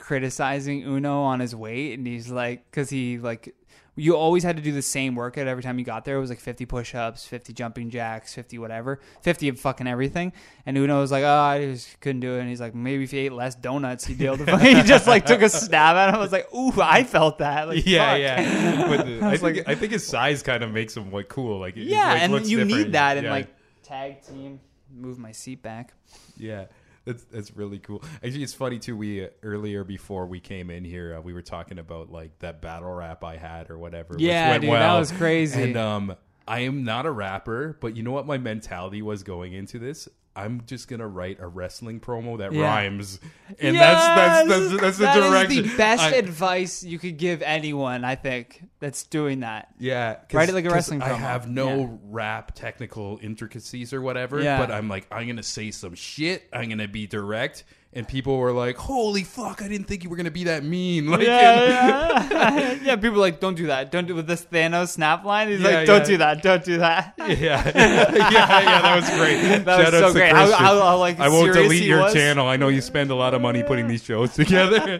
criticizing 0.00 0.82
Uno 0.84 1.22
on 1.22 1.38
his 1.40 1.54
weight, 1.54 1.96
and 1.98 2.06
he's 2.06 2.30
like, 2.30 2.68
because 2.70 2.90
he 2.90 3.18
like. 3.18 3.54
You 3.96 4.16
always 4.16 4.44
had 4.44 4.56
to 4.56 4.62
do 4.62 4.72
the 4.72 4.80
same 4.80 5.14
workout 5.14 5.46
every 5.46 5.62
time 5.62 5.78
you 5.78 5.84
got 5.84 6.06
there. 6.06 6.16
It 6.16 6.20
was 6.20 6.30
like 6.30 6.40
50 6.40 6.64
push 6.64 6.94
ups, 6.94 7.26
50 7.26 7.52
jumping 7.52 7.90
jacks, 7.90 8.32
50 8.32 8.56
whatever, 8.58 9.00
50 9.22 9.48
of 9.48 9.60
fucking 9.60 9.86
everything. 9.86 10.32
And 10.64 10.78
Uno 10.78 11.00
was 11.00 11.10
like, 11.12 11.24
oh, 11.24 11.28
I 11.28 11.66
just 11.72 12.00
couldn't 12.00 12.20
do 12.20 12.36
it. 12.36 12.40
And 12.40 12.48
he's 12.48 12.60
like, 12.62 12.74
maybe 12.74 13.04
if 13.04 13.12
you 13.12 13.20
ate 13.20 13.32
less 13.32 13.56
donuts, 13.56 14.08
you'd 14.08 14.16
be 14.18 14.24
able 14.26 14.38
to. 14.46 14.58
he 14.60 14.82
just 14.84 15.06
like 15.06 15.26
took 15.26 15.42
a 15.42 15.50
stab 15.50 15.96
at 15.96 16.08
him. 16.10 16.14
I 16.14 16.18
was 16.18 16.32
like, 16.32 16.46
ooh, 16.54 16.72
I 16.80 17.02
felt 17.04 17.38
that. 17.38 17.68
Like, 17.68 17.84
yeah, 17.84 18.12
fuck. 18.12 18.20
yeah. 18.20 18.86
But 18.96 19.06
the, 19.06 19.20
I 19.22 19.30
I, 19.32 19.36
think 19.36 19.56
like- 19.56 19.68
I 19.68 19.74
think 19.74 19.92
his 19.92 20.06
size 20.06 20.42
kind 20.42 20.62
of 20.62 20.70
makes 20.70 20.96
him 20.96 21.12
like 21.12 21.28
cool. 21.28 21.58
Like 21.58 21.74
Yeah, 21.76 22.12
like, 22.12 22.22
and 22.22 22.32
you 22.46 22.58
different. 22.60 22.68
need 22.84 22.92
that 22.92 23.18
in 23.18 23.24
Yeah. 23.24 23.30
like 23.32 23.48
tag 23.82 24.22
team. 24.22 24.60
Move 24.96 25.18
my 25.18 25.32
seat 25.32 25.62
back. 25.62 25.92
Yeah, 26.38 26.66
that's 27.10 27.24
that's 27.24 27.56
really 27.56 27.78
cool. 27.78 28.02
Actually, 28.22 28.42
it's 28.42 28.54
funny 28.54 28.78
too. 28.78 28.96
We 28.96 29.24
uh, 29.24 29.28
earlier 29.42 29.84
before 29.84 30.26
we 30.26 30.40
came 30.40 30.70
in 30.70 30.84
here, 30.84 31.16
uh, 31.16 31.20
we 31.20 31.32
were 31.32 31.42
talking 31.42 31.78
about 31.78 32.10
like 32.10 32.38
that 32.38 32.60
battle 32.62 32.92
rap 32.92 33.24
I 33.24 33.36
had 33.36 33.70
or 33.70 33.78
whatever. 33.78 34.14
Yeah, 34.18 34.58
dude, 34.58 34.70
that 34.70 34.98
was 34.98 35.10
crazy. 35.12 35.62
And 35.62 35.76
um, 35.76 36.16
I 36.46 36.60
am 36.60 36.84
not 36.84 37.06
a 37.06 37.10
rapper, 37.10 37.76
but 37.80 37.96
you 37.96 38.02
know 38.02 38.12
what 38.12 38.26
my 38.26 38.38
mentality 38.38 39.02
was 39.02 39.22
going 39.22 39.52
into 39.52 39.78
this. 39.78 40.08
I'm 40.36 40.62
just 40.66 40.86
gonna 40.88 41.08
write 41.08 41.38
a 41.40 41.46
wrestling 41.48 41.98
promo 42.00 42.38
that 42.38 42.52
Yeah. 42.52 42.62
rhymes, 42.62 43.18
and 43.58 43.76
that's 43.76 44.06
that's 44.46 44.48
that's, 44.70 44.80
that's 44.80 44.98
the 44.98 45.04
That 45.04 45.16
is 45.18 45.30
direction. 45.30 45.62
the 45.68 45.76
best 45.76 46.02
I- 46.02 46.10
advice 46.14 46.84
you 46.84 46.98
could 47.00 47.16
give 47.18 47.42
anyone. 47.42 48.04
I 48.04 48.14
think 48.14 48.62
that's 48.78 49.02
doing 49.02 49.40
that. 49.40 49.68
Yeah, 49.78 50.14
'cause- 50.14 50.34
Write 50.34 50.48
it 50.48 50.54
like 50.54 50.64
a 50.64 50.68
'cause 50.68 50.74
wrestling 50.74 51.02
I 51.02 51.10
promo. 51.10 51.18
have 51.18 51.50
no 51.50 51.78
Yeah. 51.80 51.86
rap 52.04 52.52
technical 52.54 53.18
intricacies 53.22 53.92
or 53.92 54.00
whatever, 54.00 54.40
Yeah. 54.40 54.58
but 54.58 54.70
I'm 54.70 54.88
like, 54.88 55.06
I'm 55.10 55.26
gonna 55.26 55.42
say 55.42 55.70
some 55.72 55.94
shit. 55.96 56.44
I'm 56.52 56.68
gonna 56.68 56.88
be 56.88 57.06
direct, 57.08 57.64
and 57.92 58.06
people 58.06 58.36
were 58.38 58.52
like, 58.52 58.76
"Holy 58.76 59.24
fuck! 59.24 59.62
I 59.62 59.68
didn't 59.68 59.86
think 59.88 60.04
you 60.04 60.10
were 60.10 60.16
gonna 60.16 60.30
be 60.30 60.44
that 60.44 60.62
mean." 60.64 61.06
Like, 61.10 61.20
and- 61.20 61.26
Yeah, 61.28 62.28
yeah. 62.30 62.78
yeah, 62.84 62.96
people 62.96 63.16
are 63.16 63.18
like, 63.18 63.40
don't 63.40 63.56
do 63.56 63.66
that. 63.66 63.90
Don't 63.90 64.06
do 64.06 64.14
with 64.14 64.26
this 64.28 64.44
Thanos 64.44 64.88
snap 64.90 65.24
line. 65.24 65.48
He's 65.48 65.60
Yeah, 65.60 65.68
like, 65.68 65.86
don't 65.86 65.98
yeah. 66.00 66.04
do 66.04 66.16
that. 66.18 66.42
Don't 66.42 66.64
do 66.64 66.78
that. 66.78 67.14
yeah, 67.18 67.26
yeah, 67.36 67.70
yeah, 67.74 68.82
that 68.82 68.96
was 68.96 69.10
great. 69.18 69.64
That 69.64 69.78
was 69.78 69.84
Shout 69.86 69.94
out 69.94 70.08
so 70.08 70.12
great. 70.12 70.32
How- 70.32 70.50
how- 70.52 70.80
how, 70.80 70.98
like, 70.98 71.18
I 71.18 71.28
won't 71.28 71.52
delete 71.52 71.82
your 71.84 72.02
was. 72.02 72.12
channel. 72.14 72.46
I 72.46 72.56
know 72.56 72.68
you 72.68 72.80
spend 72.80 73.10
a 73.10 73.14
lot 73.16 73.34
of 73.34 73.40
money 73.42 73.62
putting 73.62 73.88
these 73.88 74.04
shows 74.04 74.34
together. 74.34 74.98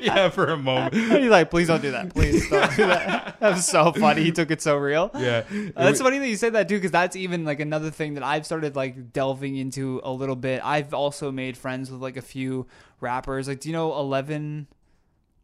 yeah, 0.00 0.28
for 0.30 0.46
a 0.46 0.56
moment. 0.56 0.94
He's 0.94 1.30
like, 1.30 1.50
please 1.50 1.68
don't 1.68 1.82
do 1.82 1.90
that. 1.92 2.12
Please 2.14 2.48
don't 2.50 2.74
do 2.76 2.86
that. 2.86 3.36
That 3.40 3.50
was 3.54 3.66
so 3.66 3.92
funny. 3.92 4.22
He 4.24 4.32
took 4.32 4.50
it 4.50 4.60
so 4.62 4.76
real. 4.76 5.10
Yeah, 5.14 5.44
Uh, 5.76 5.84
that's 5.84 6.00
funny 6.00 6.18
that 6.18 6.28
you 6.28 6.36
say 6.36 6.50
that 6.50 6.68
too, 6.68 6.76
because 6.76 6.90
that's 6.90 7.16
even 7.16 7.44
like 7.44 7.60
another 7.60 7.90
thing 7.90 8.14
that 8.14 8.22
I've 8.24 8.44
started 8.46 8.74
like 8.76 9.12
delving 9.12 9.56
into 9.56 10.00
a 10.04 10.10
little 10.10 10.36
bit. 10.36 10.62
I've 10.64 10.92
also 10.94 11.30
made 11.30 11.56
friends 11.56 11.75
with 11.80 12.00
like 12.00 12.16
a 12.16 12.22
few 12.22 12.66
rappers. 13.00 13.48
Like, 13.48 13.60
do 13.60 13.68
you 13.68 13.72
know 13.72 13.98
Eleven, 13.98 14.66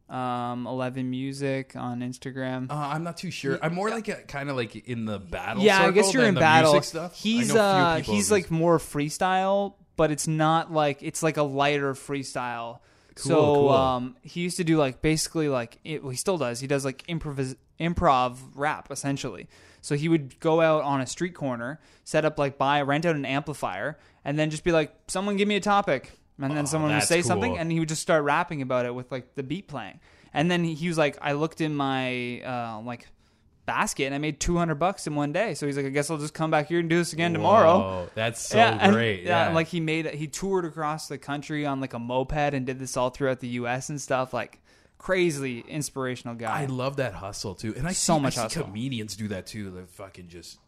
um, 0.09 0.67
Eleven 0.67 1.11
Music 1.11 1.75
on 1.77 2.01
Instagram? 2.01 2.71
Uh, 2.71 2.75
I'm 2.75 3.05
not 3.05 3.17
too 3.17 3.31
sure. 3.31 3.59
I'm 3.63 3.75
more 3.75 3.91
like 3.91 4.09
a, 4.09 4.23
kind 4.23 4.51
of 4.51 4.57
like 4.57 4.75
in 4.89 5.05
the 5.05 5.19
battle. 5.19 5.63
yeah, 5.63 5.83
I 5.83 5.91
guess 5.91 6.13
you're 6.13 6.25
in 6.25 6.35
battle. 6.35 6.81
Stuff. 6.83 7.15
He's 7.15 7.53
know 7.53 7.55
a 7.55 7.57
few 8.01 8.13
uh, 8.13 8.15
he's 8.15 8.31
like 8.31 8.51
more 8.51 8.79
freestyle, 8.79 9.75
but 9.97 10.11
it's 10.11 10.27
not 10.27 10.73
like 10.73 11.03
it's 11.03 11.23
like 11.23 11.37
a 11.37 11.43
lighter 11.43 11.95
freestyle. 11.95 12.81
Cool, 13.15 13.29
so 13.29 13.55
cool. 13.55 13.69
um, 13.69 14.17
he 14.23 14.41
used 14.41 14.57
to 14.57 14.65
do 14.65 14.79
like 14.79 15.03
basically 15.03 15.49
like 15.49 15.79
it, 15.85 16.03
well, 16.03 16.11
he 16.11 16.17
still 16.17 16.39
does. 16.39 16.61
He 16.61 16.67
does 16.67 16.85
like 16.85 17.07
improv 17.09 17.57
improv 17.79 18.39
rap 18.55 18.91
essentially. 18.91 19.49
So 19.83 19.97
he 19.97 20.09
would 20.09 20.39
go 20.39 20.61
out 20.61 20.85
on 20.85 21.01
a 21.01 21.07
street 21.07 21.35
corner, 21.35 21.81
set 22.05 22.25
up 22.25 22.39
like 22.39 22.57
buy 22.57 22.83
rent 22.83 23.05
out 23.05 23.17
an 23.17 23.25
amplifier, 23.25 23.99
and 24.25 24.39
then 24.39 24.49
just 24.49 24.65
be 24.65 24.73
like, 24.73 24.95
"Someone 25.09 25.37
give 25.37 25.49
me 25.49 25.57
a 25.57 25.61
topic," 25.61 26.13
and 26.41 26.51
then 26.51 26.59
Oh, 26.63 26.65
someone 26.67 26.91
would 26.91 26.97
that's 27.01 27.09
say 27.09 27.23
something, 27.23 27.53
cool. 27.53 27.61
and 27.61 27.71
he 27.73 27.79
would 27.79 27.89
just 27.89 28.03
start 28.03 28.25
rapping 28.25 28.63
about 28.63 28.87
it 28.87 28.95
with 28.95 29.11
like 29.13 29.35
the 29.35 29.43
beat 29.43 29.69
playing. 29.69 30.01
And 30.35 30.51
then 30.51 30.65
he, 30.65 30.75
he 30.75 30.89
was 30.89 30.97
like, 30.99 31.17
"I 31.21 31.33
looked 31.33 31.61
in 31.61 31.75
my 31.75 32.41
uh, 32.43 32.81
like." 32.83 33.07
basket 33.65 34.07
and 34.07 34.15
I 34.15 34.19
made 34.19 34.41
200 34.41 34.75
bucks 34.75 35.07
in 35.07 35.15
one 35.15 35.33
day. 35.33 35.55
So 35.55 35.67
he's 35.67 35.77
like, 35.77 35.87
I 35.87 35.91
guess 35.91 36.11
I'll 36.11 36.19
just 36.19 36.35
come 36.35 36.51
back 36.51 36.67
here 36.67 36.81
and 36.81 36.91
do 36.91 36.97
this 36.99 37.13
again 37.13 37.33
tomorrow. 37.33 37.79
Whoa, 37.79 38.09
that's 38.17 38.41
so 38.41 38.59
and- 38.59 38.93
great. 38.93 39.23
Yeah, 39.23 39.53
like 39.53 39.69
he 39.69 39.79
made 39.79 40.05
he 40.07 40.27
toured 40.27 40.65
across 40.65 41.07
the 41.07 41.17
country 41.17 41.65
on 41.65 41.81
like 41.81 41.95
a 41.95 41.99
moped 42.01 42.33
and 42.55 42.67
did 42.67 42.81
this 42.81 42.97
all 42.97 43.11
throughout 43.11 43.39
the 43.39 43.47
US 43.61 43.89
and 43.89 44.01
stuff 44.01 44.35
like 44.35 44.61
crazily 44.99 45.61
inspirational 45.61 46.35
guy. 46.35 46.63
I 46.63 46.65
love 46.67 46.97
that 46.97 47.15
hustle 47.15 47.55
too, 47.55 47.73
and 47.79 47.87
I 47.87 47.93
So 47.93 48.17
see, 48.17 48.21
much 48.23 48.33
I 48.33 48.35
see 48.35 48.43
hustle. 48.43 48.65
comedians 48.65 49.15
do 49.15 49.29
that 49.29 49.47
too. 49.47 49.71
They 49.71 49.83
fucking 49.87 50.27
just 50.29 50.59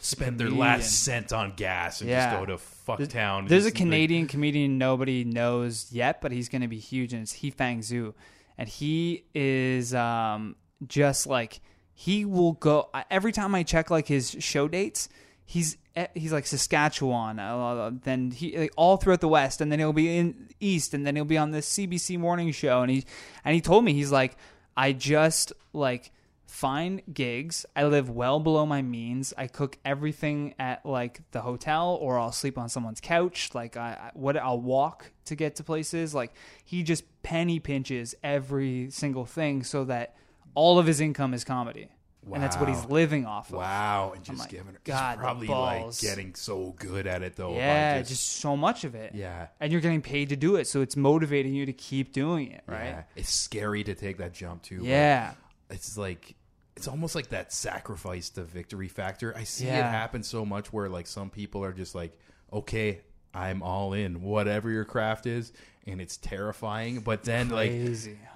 spend 0.00 0.38
their 0.38 0.50
last 0.50 1.02
cent 1.04 1.32
on 1.32 1.54
gas 1.56 2.00
and 2.00 2.10
Yeah. 2.10 2.30
just 2.30 2.40
go 2.40 2.46
to 2.46 2.58
fuck 2.58 3.06
town. 3.08 3.46
There's 3.46 3.64
a 3.64 3.68
like- 3.68 3.74
Canadian 3.74 4.26
comedian 4.26 4.78
nobody 4.78 5.24
knows 5.24 5.88
yet, 5.92 6.20
but 6.20 6.32
he's 6.32 6.48
going 6.48 6.62
to 6.62 6.68
be 6.68 6.78
huge, 6.78 7.12
and 7.12 7.22
it's 7.22 7.32
He 7.32 7.50
Fang 7.50 7.80
Zhu, 7.80 8.14
and 8.56 8.68
he 8.68 9.24
is 9.34 9.94
um, 9.94 10.56
just 10.86 11.26
like 11.26 11.60
he 11.94 12.24
will 12.24 12.52
go 12.52 12.88
I- 12.94 13.04
every 13.10 13.32
time 13.32 13.54
I 13.54 13.62
check 13.62 13.90
like 13.90 14.06
his 14.08 14.36
show 14.40 14.68
dates. 14.68 15.08
He's 15.44 15.78
eh, 15.96 16.08
he's 16.14 16.30
like 16.32 16.46
Saskatchewan, 16.46 17.38
uh, 17.38 17.90
then 18.04 18.30
he 18.32 18.56
like, 18.56 18.72
all 18.76 18.98
throughout 18.98 19.20
the 19.22 19.28
West, 19.28 19.62
and 19.62 19.72
then 19.72 19.78
he'll 19.78 19.94
be 19.94 20.16
in 20.18 20.48
East, 20.60 20.92
and 20.92 21.06
then 21.06 21.16
he'll 21.16 21.24
be 21.24 21.38
on 21.38 21.52
the 21.52 21.60
CBC 21.62 22.18
morning 22.18 22.52
show, 22.52 22.82
and 22.82 22.90
he 22.90 23.04
and 23.46 23.54
he 23.54 23.60
told 23.62 23.82
me 23.84 23.94
he's 23.94 24.12
like 24.12 24.36
I 24.76 24.92
just 24.92 25.52
like 25.72 26.12
find 26.48 27.02
gigs. 27.12 27.66
I 27.76 27.84
live 27.84 28.08
well 28.10 28.40
below 28.40 28.64
my 28.66 28.80
means. 28.82 29.34
I 29.36 29.46
cook 29.46 29.78
everything 29.84 30.54
at 30.58 30.84
like 30.84 31.20
the 31.30 31.42
hotel 31.42 31.96
or 32.00 32.18
I'll 32.18 32.32
sleep 32.32 32.56
on 32.58 32.68
someone's 32.70 33.00
couch. 33.00 33.50
Like 33.54 33.76
I 33.76 33.90
I- 33.90 34.10
what 34.14 34.36
I'll 34.36 34.60
walk 34.60 35.12
to 35.26 35.36
get 35.36 35.56
to 35.56 35.62
places. 35.64 36.14
Like 36.14 36.32
he 36.64 36.82
just 36.82 37.04
penny 37.22 37.60
pinches 37.60 38.14
every 38.24 38.90
single 38.90 39.26
thing 39.26 39.62
so 39.62 39.84
that 39.84 40.16
all 40.54 40.78
of 40.78 40.86
his 40.86 41.00
income 41.00 41.34
is 41.34 41.44
comedy. 41.44 41.90
And 42.30 42.42
that's 42.42 42.56
what 42.58 42.68
he's 42.68 42.84
living 42.84 43.24
off 43.24 43.48
of. 43.48 43.56
Wow, 43.56 44.12
and 44.14 44.22
just 44.22 44.40
like, 44.40 44.50
giving 44.50 44.74
her. 44.74 44.80
God, 44.84 45.18
probably 45.18 45.46
balls. 45.46 46.02
like 46.02 46.10
getting 46.10 46.34
so 46.34 46.74
good 46.78 47.06
at 47.06 47.22
it 47.22 47.36
though. 47.36 47.54
Yeah, 47.54 48.02
just, 48.02 48.36
so 48.36 48.54
much 48.54 48.84
of 48.84 48.94
it. 48.94 49.14
yeah. 49.14 49.46
And 49.60 49.72
you're 49.72 49.80
getting 49.80 50.02
paid 50.02 50.28
to 50.28 50.36
do 50.36 50.56
it, 50.56 50.66
so 50.66 50.82
it's 50.82 50.94
motivating 50.94 51.54
you 51.54 51.64
to 51.64 51.72
keep 51.72 52.12
doing 52.12 52.50
it, 52.50 52.62
right? 52.66 52.84
Yeah. 52.84 53.02
It's 53.16 53.32
scary 53.32 53.82
to 53.84 53.94
take 53.94 54.18
that 54.18 54.34
jump 54.34 54.62
too. 54.62 54.80
Yeah. 54.82 55.32
it's 55.70 55.96
like 55.96 56.34
it's 56.78 56.88
almost 56.88 57.14
like 57.14 57.28
that 57.28 57.52
sacrifice 57.52 58.30
to 58.30 58.42
victory 58.42 58.88
factor. 58.88 59.36
I 59.36 59.44
see 59.44 59.66
it 59.66 59.84
happen 59.84 60.22
so 60.22 60.44
much 60.46 60.72
where 60.72 60.88
like 60.88 61.06
some 61.06 61.28
people 61.30 61.62
are 61.64 61.72
just 61.72 61.94
like, 61.94 62.16
okay, 62.52 63.00
I'm 63.34 63.62
all 63.62 63.92
in, 63.92 64.22
whatever 64.22 64.70
your 64.70 64.84
craft 64.84 65.26
is, 65.26 65.52
and 65.86 66.00
it's 66.00 66.16
terrifying. 66.16 67.00
But 67.00 67.24
then 67.24 67.50
like 67.50 67.72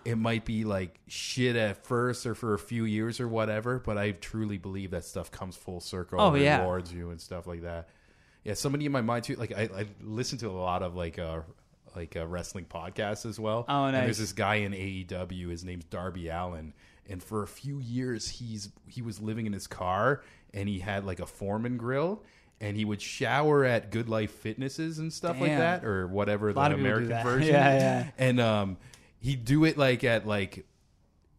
it 0.05 0.17
might 0.17 0.45
be 0.45 0.65
like 0.65 0.99
shit 1.09 1.57
at 1.57 1.85
first 1.87 2.27
or 2.27 2.35
for 2.35 2.55
a 2.55 2.59
few 2.59 2.85
years 2.85 3.21
or 3.21 3.29
whatever, 3.29 3.79
but 3.79 3.97
I 3.97 4.11
truly 4.13 4.59
believe 4.59 4.91
that 4.91 5.05
stuff 5.05 5.31
comes 5.31 5.57
full 5.57 5.81
circle 5.81 6.21
Oh, 6.21 6.35
and 6.35 6.43
yeah. 6.43 6.61
rewards 6.61 6.93
you 6.93 7.11
and 7.11 7.21
stuff 7.21 7.47
like 7.47 7.63
that. 7.63 7.89
Yeah, 8.45 8.55
somebody 8.55 8.87
in 8.87 8.93
my 8.93 9.01
mind 9.03 9.25
too. 9.25 9.37
Like 9.37 9.53
I, 9.53 9.63
I 9.75 9.87
listen 10.03 10.37
to 10.39 10.49
a 10.49 10.53
lot 10.53 10.83
of 10.83 10.95
like 10.97 11.19
uh 11.19 11.41
like 11.95 12.17
uh, 12.17 12.27
wrestling 12.27 12.65
podcasts 12.65 13.27
as 13.27 13.39
well. 13.39 13.65
Oh, 13.69 13.85
And 13.85 13.93
nice. 13.95 14.05
there's 14.05 14.19
this 14.19 14.33
guy 14.33 14.57
in 14.57 14.73
AEW. 14.73 15.51
His 15.51 15.63
name's 15.65 15.85
Darby 15.85 16.29
Allin, 16.29 16.73
and 17.09 17.23
for 17.23 17.43
a 17.43 17.47
few 17.47 17.79
years 17.79 18.29
he's 18.29 18.71
he 18.87 19.03
was 19.03 19.21
living 19.21 19.47
in 19.47 19.53
his 19.53 19.67
car 19.67 20.23
and 20.55 20.69
he 20.69 20.79
had 20.79 21.05
like 21.05 21.21
a 21.21 21.27
Foreman 21.27 21.77
grill. 21.77 22.23
And 22.61 22.77
he 22.77 22.85
would 22.85 23.03
shower 23.03 23.65
at 23.65 23.91
Good 23.91 24.09
Life 24.09 24.31
Fitnesses 24.31 25.01
and 25.01 25.13
stuff 25.13 25.41
like 25.41 25.51
that, 25.51 25.85
or 25.85 26.07
whatever 26.07 26.53
the 26.53 26.61
lot 26.61 26.71
of 26.71 26.79
people 26.79 26.93
do 26.93 27.07
American 27.07 27.27
version. 27.29 27.55
Yeah, 27.55 27.75
yeah. 27.75 28.11
And 28.19 28.39
um, 28.39 28.77
he'd 29.19 29.45
do 29.45 29.65
it 29.65 29.77
like 29.77 30.05
at 30.05 30.29
like 30.29 30.65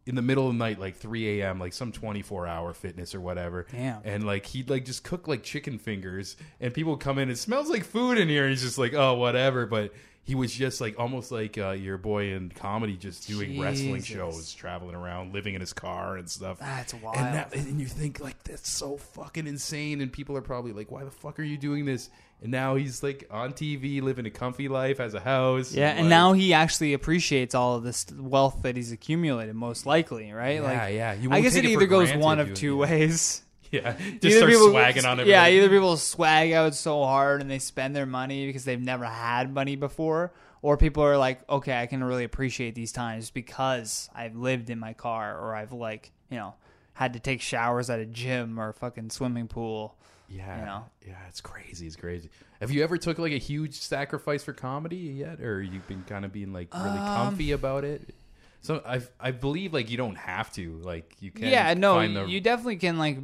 in 0.04 0.16
the 0.16 0.22
middle 0.22 0.46
of 0.48 0.52
the 0.52 0.58
night, 0.58 0.78
like 0.78 0.96
3 0.96 1.40
a.m., 1.40 1.58
like 1.58 1.72
some 1.72 1.92
24 1.92 2.46
hour 2.46 2.74
fitness 2.74 3.14
or 3.14 3.22
whatever. 3.22 3.66
Damn. 3.72 4.02
And 4.04 4.26
like 4.26 4.44
he'd 4.44 4.68
like 4.68 4.84
just 4.84 5.02
cook 5.02 5.26
like 5.26 5.42
chicken 5.42 5.78
fingers, 5.78 6.36
and 6.60 6.74
people 6.74 6.92
would 6.92 7.00
come 7.00 7.18
in. 7.18 7.30
It 7.30 7.38
smells 7.38 7.70
like 7.70 7.84
food 7.84 8.18
in 8.18 8.28
here. 8.28 8.42
And 8.42 8.50
he's 8.50 8.62
just 8.62 8.76
like, 8.76 8.92
oh, 8.92 9.14
whatever. 9.14 9.64
But 9.64 9.94
he 10.24 10.34
was 10.34 10.52
just 10.52 10.80
like 10.80 10.98
almost 10.98 11.30
like 11.30 11.58
uh, 11.58 11.70
your 11.70 11.98
boy 11.98 12.32
in 12.32 12.48
comedy, 12.48 12.96
just 12.96 13.28
doing 13.28 13.60
wrestling 13.60 14.02
shows, 14.02 14.54
traveling 14.54 14.94
around, 14.94 15.34
living 15.34 15.54
in 15.54 15.60
his 15.60 15.74
car 15.74 16.16
and 16.16 16.28
stuff. 16.28 16.58
That's 16.58 16.94
wild. 16.94 17.16
And, 17.18 17.34
that, 17.34 17.54
and 17.54 17.78
you 17.78 17.86
think 17.86 18.20
like 18.20 18.42
that's 18.42 18.70
so 18.70 18.96
fucking 18.96 19.46
insane, 19.46 20.00
and 20.00 20.10
people 20.10 20.34
are 20.38 20.42
probably 20.42 20.72
like, 20.72 20.90
"Why 20.90 21.04
the 21.04 21.10
fuck 21.10 21.38
are 21.38 21.44
you 21.44 21.58
doing 21.58 21.84
this?" 21.84 22.08
And 22.42 22.50
now 22.50 22.74
he's 22.74 23.02
like 23.02 23.26
on 23.30 23.52
TV, 23.52 24.00
living 24.00 24.24
a 24.24 24.30
comfy 24.30 24.68
life, 24.68 24.96
has 24.96 25.12
a 25.12 25.20
house. 25.20 25.74
yeah, 25.74 25.90
and 25.90 26.00
like- 26.00 26.08
now 26.10 26.32
he 26.32 26.54
actually 26.54 26.94
appreciates 26.94 27.54
all 27.54 27.76
of 27.76 27.82
this 27.84 28.06
wealth 28.18 28.62
that 28.62 28.76
he's 28.76 28.92
accumulated, 28.92 29.54
most 29.54 29.84
likely, 29.84 30.32
right? 30.32 30.56
yeah, 30.56 30.62
like, 30.62 30.94
yeah. 30.94 31.12
You 31.12 31.32
I 31.32 31.42
guess 31.42 31.54
it 31.54 31.66
either 31.66 31.86
goes 31.86 32.12
one 32.14 32.40
of 32.40 32.54
two 32.54 32.78
ways. 32.78 33.42
Yeah, 33.74 33.92
just 34.20 34.24
Either 34.24 34.36
start 34.36 34.50
people- 34.52 34.68
swagging 34.70 35.04
on. 35.04 35.26
Yeah, 35.26 35.46
either 35.46 35.68
people 35.68 35.96
swag 35.96 36.52
out 36.52 36.74
so 36.74 37.04
hard 37.04 37.40
and 37.40 37.50
they 37.50 37.58
spend 37.58 37.94
their 37.96 38.06
money 38.06 38.46
because 38.46 38.64
they've 38.64 38.80
never 38.80 39.04
had 39.04 39.52
money 39.52 39.76
before, 39.76 40.32
or 40.62 40.76
people 40.76 41.02
are 41.02 41.18
like, 41.18 41.48
okay, 41.48 41.80
I 41.80 41.86
can 41.86 42.02
really 42.02 42.24
appreciate 42.24 42.74
these 42.74 42.92
times 42.92 43.30
because 43.30 44.08
I've 44.14 44.36
lived 44.36 44.70
in 44.70 44.78
my 44.78 44.92
car 44.92 45.38
or 45.38 45.54
I've 45.54 45.72
like, 45.72 46.12
you 46.30 46.36
know, 46.38 46.54
had 46.94 47.12
to 47.14 47.20
take 47.20 47.40
showers 47.40 47.90
at 47.90 47.98
a 48.00 48.06
gym 48.06 48.58
or 48.58 48.68
a 48.70 48.74
fucking 48.74 49.10
swimming 49.10 49.48
pool. 49.48 49.96
Yeah, 50.28 50.58
you 50.58 50.64
know? 50.64 50.84
yeah, 51.06 51.18
it's 51.28 51.40
crazy. 51.42 51.86
It's 51.86 51.96
crazy. 51.96 52.30
Have 52.60 52.70
you 52.70 52.82
ever 52.82 52.96
took 52.96 53.18
like 53.18 53.32
a 53.32 53.38
huge 53.38 53.74
sacrifice 53.80 54.42
for 54.42 54.52
comedy 54.54 54.96
yet, 54.96 55.40
or 55.40 55.60
you've 55.62 55.86
been 55.86 56.02
kind 56.08 56.24
of 56.24 56.32
being 56.32 56.52
like 56.52 56.72
really 56.72 56.98
Um, 56.98 57.16
comfy 57.16 57.52
about 57.52 57.84
it? 57.84 58.14
So 58.62 58.80
I 58.86 59.02
I 59.20 59.32
believe 59.32 59.74
like 59.74 59.90
you 59.90 59.98
don't 59.98 60.16
have 60.16 60.50
to 60.54 60.80
like 60.82 61.14
you 61.20 61.30
can 61.30 61.48
yeah, 61.48 61.74
no, 61.74 62.00
you 62.00 62.40
definitely 62.40 62.76
can 62.76 62.96
like 62.96 63.18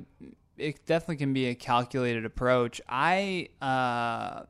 it 0.61 0.87
definitely 0.87 1.17
can 1.17 1.33
be 1.33 1.47
a 1.47 1.55
calculated 1.55 2.25
approach. 2.25 2.81
I 2.89 3.49
uh 3.61 4.43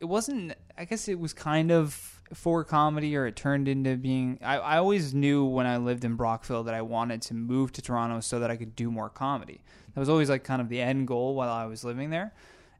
it 0.00 0.04
wasn't 0.04 0.54
I 0.76 0.84
guess 0.84 1.08
it 1.08 1.18
was 1.18 1.32
kind 1.32 1.70
of 1.70 2.22
for 2.34 2.62
comedy 2.62 3.16
or 3.16 3.26
it 3.26 3.36
turned 3.36 3.68
into 3.68 3.96
being 3.96 4.38
I, 4.42 4.58
I 4.58 4.78
always 4.78 5.14
knew 5.14 5.44
when 5.44 5.66
I 5.66 5.78
lived 5.78 6.04
in 6.04 6.16
Brockville 6.16 6.64
that 6.64 6.74
I 6.74 6.82
wanted 6.82 7.22
to 7.22 7.34
move 7.34 7.72
to 7.72 7.82
Toronto 7.82 8.20
so 8.20 8.40
that 8.40 8.50
I 8.50 8.56
could 8.56 8.76
do 8.76 8.90
more 8.90 9.08
comedy. 9.08 9.62
That 9.94 10.00
was 10.00 10.08
always 10.08 10.28
like 10.28 10.44
kind 10.44 10.60
of 10.60 10.68
the 10.68 10.80
end 10.80 11.06
goal 11.06 11.34
while 11.34 11.50
I 11.50 11.66
was 11.66 11.84
living 11.84 12.10
there. 12.10 12.34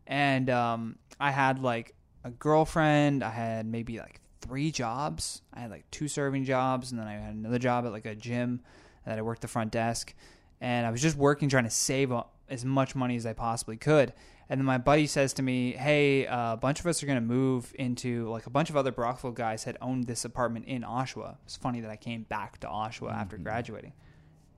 And 0.07 0.51
um 0.51 0.97
I 1.21 1.31
had 1.31 1.61
like 1.61 1.95
a 2.25 2.31
girlfriend, 2.31 3.23
I 3.23 3.31
had 3.31 3.67
maybe 3.67 3.99
like 3.99 4.21
three 4.41 4.71
jobs. 4.71 5.43
I 5.55 5.61
had 5.61 5.71
like 5.71 5.91
two 5.91 6.09
serving 6.09 6.45
jobs 6.45 6.91
and 6.91 7.01
then 7.01 7.07
I 7.07 7.15
had 7.15 7.35
another 7.35 7.59
job 7.59 7.87
at 7.87 7.93
like 7.93 8.07
a 8.07 8.15
gym 8.15 8.61
that 9.07 9.19
I 9.19 9.23
worked 9.23 9.43
the 9.43 9.49
front 9.49 9.71
desk 9.73 10.15
and 10.61 10.87
I 10.87 10.91
was 10.91 11.01
just 11.01 11.17
working 11.17 11.49
trying 11.49 11.65
to 11.65 11.71
save 11.71 12.13
up 12.13 12.35
as 12.51 12.65
much 12.65 12.95
money 12.95 13.17
as 13.17 13.27
I 13.27 13.33
possibly 13.33 13.77
could. 13.77 14.13
And 14.49 14.59
then 14.59 14.65
my 14.65 14.79
buddy 14.79 15.07
says 15.07 15.33
to 15.35 15.43
me, 15.43 15.73
"Hey, 15.73 16.27
uh, 16.27 16.55
a 16.55 16.57
bunch 16.57 16.81
of 16.81 16.87
us 16.87 17.03
are 17.03 17.07
going 17.07 17.19
to 17.19 17.25
move 17.25 17.75
into 17.79 18.29
like 18.31 18.47
a 18.47 18.51
bunch 18.51 18.71
of 18.71 18.77
other 18.77 18.93
Brockville 18.93 19.33
guys 19.33 19.65
had 19.65 19.77
owned 19.83 20.07
this 20.07 20.25
apartment 20.25 20.67
in 20.67 20.83
Oshawa. 20.83 21.37
It's 21.45 21.57
funny 21.57 21.81
that 21.81 21.91
I 21.91 21.97
came 21.97 22.23
back 22.23 22.59
to 22.61 22.67
Oshawa 22.67 23.13
after 23.13 23.37
graduating." 23.37 23.93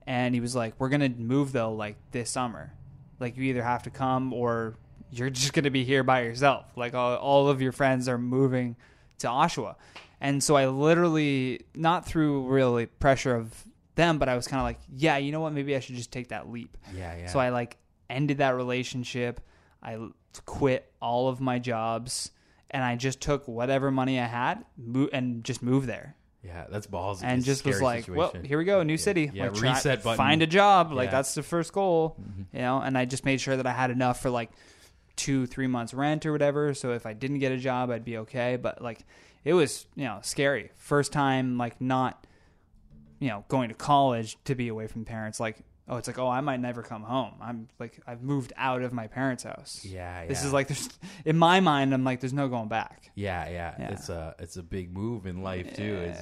And 0.07 0.33
he 0.33 0.41
was 0.41 0.55
like, 0.55 0.75
"We're 0.79 0.89
going 0.89 1.01
to 1.01 1.21
move 1.21 1.51
though 1.51 1.73
like 1.73 1.97
this 2.11 2.29
summer. 2.29 2.73
Like 3.19 3.35
you 3.35 3.43
either 3.43 3.63
have 3.63 3.83
to 3.83 3.89
come 3.89 4.33
or 4.33 4.75
you're 5.11 5.29
just 5.29 5.53
going 5.53 5.65
to 5.65 5.69
be 5.69 5.83
here 5.83 6.03
by 6.03 6.21
yourself. 6.21 6.65
Like 6.77 6.93
all, 6.93 7.15
all 7.17 7.49
of 7.49 7.61
your 7.61 7.73
friends 7.73 8.07
are 8.07 8.17
moving 8.17 8.77
to 9.19 9.27
Oshawa." 9.27 9.75
And 10.21 10.41
so 10.43 10.55
I 10.55 10.67
literally 10.67 11.65
not 11.75 12.05
through 12.05 12.47
really 12.47 12.85
pressure 12.85 13.35
of 13.35 13.65
them, 13.95 14.17
but 14.19 14.29
I 14.29 14.35
was 14.35 14.47
kind 14.47 14.59
of 14.59 14.65
like, 14.65 14.79
"Yeah, 14.95 15.17
you 15.17 15.31
know 15.31 15.41
what? 15.41 15.53
Maybe 15.53 15.75
I 15.75 15.79
should 15.79 15.95
just 15.95 16.11
take 16.11 16.29
that 16.29 16.49
leap." 16.49 16.77
yeah 16.95 17.15
yeah. 17.17 17.27
So 17.27 17.39
I 17.39 17.49
like 17.49 17.77
ended 18.09 18.39
that 18.39 18.55
relationship. 18.55 19.41
I 19.83 19.97
quit 20.45 20.91
all 21.01 21.27
of 21.27 21.41
my 21.41 21.59
jobs 21.59 22.31
and 22.69 22.83
I 22.83 22.95
just 22.95 23.19
took 23.21 23.47
whatever 23.47 23.91
money 23.91 24.19
I 24.19 24.25
had 24.25 24.63
mo- 24.77 25.09
and 25.11 25.43
just 25.43 25.61
moved 25.61 25.87
there. 25.87 26.15
yeah, 26.43 26.65
that's 26.69 26.87
balls. 26.87 27.21
And 27.21 27.43
just 27.43 27.65
was 27.65 27.81
like, 27.81 28.05
well, 28.07 28.33
here 28.43 28.57
we 28.57 28.63
go, 28.63 28.81
new 28.83 28.97
city. 28.97 29.29
Yeah, 29.33 29.45
Like, 29.45 29.55
try- 29.55 29.73
reset 29.73 30.03
button. 30.03 30.17
Find 30.17 30.41
a 30.41 30.47
job. 30.47 30.91
Like 30.93 31.11
that's 31.11 31.35
the 31.35 31.43
first 31.43 31.73
goal, 31.73 32.15
mm-hmm. 32.21 32.55
you 32.55 32.61
know. 32.61 32.79
And 32.79 32.97
I 32.97 33.05
just 33.05 33.25
made 33.25 33.41
sure 33.41 33.57
that 33.57 33.67
I 33.67 33.71
had 33.73 33.91
enough 33.91 34.21
for 34.21 34.29
like 34.29 34.51
two, 35.15 35.45
three 35.45 35.67
months 35.67 35.93
rent 35.93 36.25
or 36.25 36.31
whatever. 36.31 36.73
So 36.73 36.93
if 36.93 37.05
I 37.05 37.13
didn't 37.13 37.39
get 37.39 37.51
a 37.51 37.57
job, 37.57 37.91
I'd 37.91 38.05
be 38.05 38.17
okay. 38.19 38.55
But 38.55 38.81
like, 38.81 39.05
it 39.43 39.53
was 39.53 39.85
you 39.95 40.05
know 40.05 40.19
scary. 40.21 40.71
First 40.77 41.11
time, 41.11 41.57
like 41.57 41.79
not, 41.81 42.20
you 43.21 43.29
know, 43.29 43.45
going 43.47 43.69
to 43.69 43.75
college 43.75 44.37
to 44.45 44.55
be 44.55 44.67
away 44.67 44.87
from 44.87 45.05
parents. 45.05 45.39
Like, 45.39 45.63
oh, 45.87 45.97
it's 45.97 46.07
like, 46.07 46.17
oh, 46.17 46.27
I 46.27 46.41
might 46.41 46.59
never 46.59 46.81
come 46.81 47.03
home. 47.03 47.35
I'm 47.39 47.67
like, 47.79 47.99
I've 48.07 48.23
moved 48.23 48.51
out 48.57 48.81
of 48.81 48.91
my 48.93 49.05
parents' 49.05 49.43
house. 49.43 49.85
Yeah, 49.87 50.25
This 50.25 50.43
is 50.43 50.51
like, 50.51 50.67
there's 50.67 50.89
in 51.23 51.37
my 51.37 51.59
mind, 51.59 51.93
I'm 51.93 52.03
like, 52.03 52.19
there's 52.19 52.33
no 52.33 52.49
going 52.49 52.67
back. 52.67 53.11
Yeah, 53.15 53.47
yeah, 53.47 53.75
Yeah. 53.77 53.91
It's 53.91 54.09
a 54.09 54.35
it's 54.39 54.57
a 54.57 54.63
big 54.63 54.91
move 54.91 55.27
in 55.27 55.43
life 55.43 55.73
too. 55.75 55.95
It's, 55.95 56.19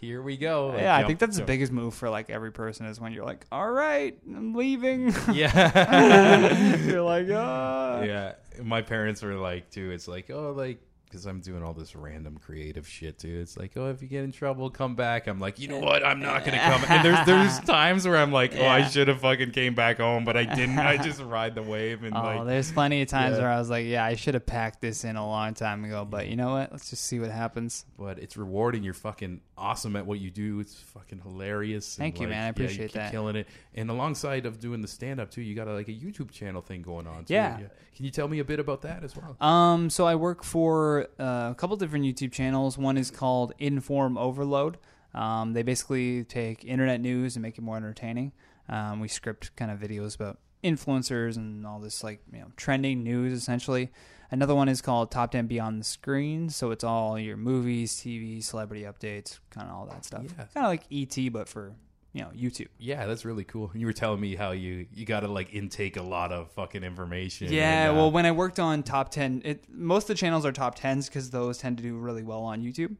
here 0.00 0.22
we 0.22 0.36
go. 0.36 0.68
Like, 0.68 0.82
yeah, 0.82 0.96
I 0.96 1.02
think 1.04 1.18
that's 1.18 1.38
the 1.38 1.44
biggest 1.44 1.72
move 1.72 1.92
for 1.92 2.08
like 2.08 2.30
every 2.30 2.52
person 2.52 2.86
is 2.86 3.00
when 3.00 3.12
you're 3.12 3.24
like, 3.24 3.44
all 3.50 3.68
right, 3.70 4.16
I'm 4.28 4.54
leaving. 4.54 5.12
Yeah, 5.32 6.76
you're 6.84 7.02
like, 7.02 7.26
ah. 7.32 8.02
yeah. 8.02 8.34
My 8.62 8.82
parents 8.82 9.22
were 9.22 9.34
like 9.34 9.70
too. 9.70 9.90
It's 9.90 10.06
like 10.06 10.30
oh 10.30 10.52
like. 10.52 10.78
Because 11.08 11.24
I'm 11.26 11.40
doing 11.40 11.62
all 11.62 11.72
this 11.72 11.96
random 11.96 12.36
creative 12.38 12.86
shit 12.86 13.18
too. 13.18 13.38
It's 13.40 13.56
like, 13.56 13.72
oh, 13.76 13.88
if 13.90 14.02
you 14.02 14.08
get 14.08 14.24
in 14.24 14.32
trouble, 14.32 14.68
come 14.70 14.94
back. 14.94 15.26
I'm 15.26 15.40
like, 15.40 15.58
you 15.58 15.68
know 15.68 15.78
what? 15.78 16.04
I'm 16.04 16.20
not 16.20 16.44
gonna 16.44 16.58
come. 16.58 16.84
And 16.88 17.04
there's 17.04 17.26
there's 17.26 17.58
times 17.66 18.06
where 18.06 18.16
I'm 18.16 18.32
like, 18.32 18.54
oh, 18.56 18.66
I 18.66 18.86
should 18.86 19.08
have 19.08 19.20
fucking 19.20 19.52
came 19.52 19.74
back 19.74 19.98
home, 19.98 20.24
but 20.24 20.36
I 20.36 20.44
didn't. 20.44 20.78
I 20.78 20.96
just 20.98 21.20
ride 21.22 21.54
the 21.54 21.62
wave 21.62 22.02
and 22.04 22.14
Oh, 22.16 22.20
like, 22.20 22.46
there's 22.46 22.70
plenty 22.72 23.02
of 23.02 23.08
times 23.08 23.36
Yeah. 23.36 23.42
where 23.42 23.50
I 23.52 23.58
was 23.58 23.70
like, 23.70 23.86
yeah, 23.86 24.04
I 24.04 24.14
should 24.14 24.34
have 24.34 24.46
packed 24.46 24.80
this 24.80 25.04
in 25.04 25.16
a 25.16 25.26
long 25.26 25.54
time 25.54 25.84
ago, 25.84 26.04
but 26.04 26.28
you 26.28 26.36
know 26.36 26.52
what? 26.52 26.70
Let's 26.72 26.90
just 26.90 27.04
see 27.04 27.18
what 27.18 27.30
happens. 27.30 27.84
but 27.98 28.18
it's 28.18 28.36
rewarding. 28.36 28.82
You're 28.82 28.94
fucking 28.94 29.40
awesome 29.58 29.96
at 29.96 30.06
what 30.06 30.20
you 30.20 30.30
do. 30.30 30.60
It's 30.60 30.74
fucking 30.74 31.20
hilarious. 31.20 31.96
and, 31.96 32.04
Thank 32.04 32.20
you, 32.20 32.26
like, 32.26 32.30
man. 32.30 32.38
I 32.38 32.40
yeah, 32.40 32.46
you 32.46 32.50
appreciate 32.50 32.86
keep 32.86 32.94
that. 32.94 33.10
Killing 33.10 33.36
it. 33.36 33.46
And 33.74 33.90
alongside 33.90 34.46
of 34.46 34.60
doing 34.60 34.80
the 34.80 34.88
stand 34.88 35.20
up 35.20 35.30
too, 35.30 35.42
you 35.42 35.54
got 35.54 35.68
a, 35.68 35.72
like 35.74 35.88
a 35.88 35.92
YouTube 35.92 36.30
channel 36.30 36.62
thing 36.62 36.82
going 36.82 37.06
on. 37.06 37.24
Too. 37.24 37.34
Yeah. 37.34 37.58
Can 37.96 38.04
you 38.04 38.10
tell 38.10 38.28
me 38.28 38.38
a 38.38 38.44
bit 38.44 38.60
about 38.60 38.82
that 38.82 39.04
as 39.04 39.14
well? 39.16 39.36
Um, 39.40 39.90
so 39.90 40.06
I 40.06 40.14
work 40.14 40.44
for 40.44 41.08
uh, 41.18 41.48
a 41.50 41.54
couple 41.56 41.76
different 41.76 42.04
YouTube 42.04 42.32
channels. 42.32 42.78
One 42.78 42.96
is 42.96 43.10
called 43.10 43.52
Inform 43.58 44.16
Overload. 44.16 44.78
Um, 45.14 45.52
they 45.52 45.62
basically 45.62 46.24
take 46.24 46.64
internet 46.64 47.00
news 47.00 47.34
and 47.36 47.42
make 47.42 47.58
it 47.58 47.62
more 47.62 47.76
entertaining. 47.76 48.32
Um, 48.68 49.00
we 49.00 49.08
script 49.08 49.56
kind 49.56 49.70
of 49.70 49.78
videos 49.78 50.14
about 50.14 50.38
influencers 50.62 51.36
and 51.36 51.64
all 51.64 51.78
this 51.78 52.02
like 52.02 52.20
you 52.32 52.40
know 52.40 52.52
trending 52.56 53.02
news 53.02 53.32
essentially. 53.32 53.90
Another 54.30 54.54
one 54.54 54.68
is 54.68 54.82
called 54.82 55.10
Top 55.10 55.30
10 55.30 55.46
Beyond 55.46 55.80
the 55.80 55.84
Screen. 55.84 56.50
So 56.50 56.70
it's 56.70 56.84
all 56.84 57.18
your 57.18 57.36
movies, 57.36 57.94
TV, 57.94 58.42
celebrity 58.42 58.84
updates, 58.84 59.38
kind 59.50 59.68
of 59.68 59.74
all 59.74 59.86
that 59.86 60.04
stuff. 60.04 60.24
Yeah. 60.24 60.44
Kind 60.54 60.56
of 60.56 60.64
like 60.64 60.82
ET, 60.92 61.32
but 61.32 61.48
for 61.48 61.72
you 62.12 62.22
know 62.22 62.30
YouTube. 62.36 62.68
Yeah, 62.78 63.06
that's 63.06 63.24
really 63.24 63.44
cool. 63.44 63.70
You 63.74 63.86
were 63.86 63.92
telling 63.92 64.20
me 64.20 64.34
how 64.34 64.50
you 64.50 64.86
you 64.92 65.06
got 65.06 65.20
to 65.20 65.28
like 65.28 65.54
intake 65.54 65.96
a 65.96 66.02
lot 66.02 66.32
of 66.32 66.50
fucking 66.52 66.82
information. 66.82 67.52
Yeah, 67.52 67.88
and, 67.88 67.92
uh, 67.92 68.00
well, 68.00 68.10
when 68.10 68.26
I 68.26 68.32
worked 68.32 68.58
on 68.58 68.82
top 68.82 69.10
ten, 69.10 69.42
it 69.44 69.64
most 69.70 70.04
of 70.04 70.08
the 70.08 70.14
channels 70.14 70.44
are 70.44 70.52
top 70.52 70.74
tens 70.74 71.08
because 71.08 71.30
those 71.30 71.58
tend 71.58 71.76
to 71.78 71.82
do 71.82 71.96
really 71.96 72.22
well 72.22 72.42
on 72.42 72.62
YouTube. 72.62 72.96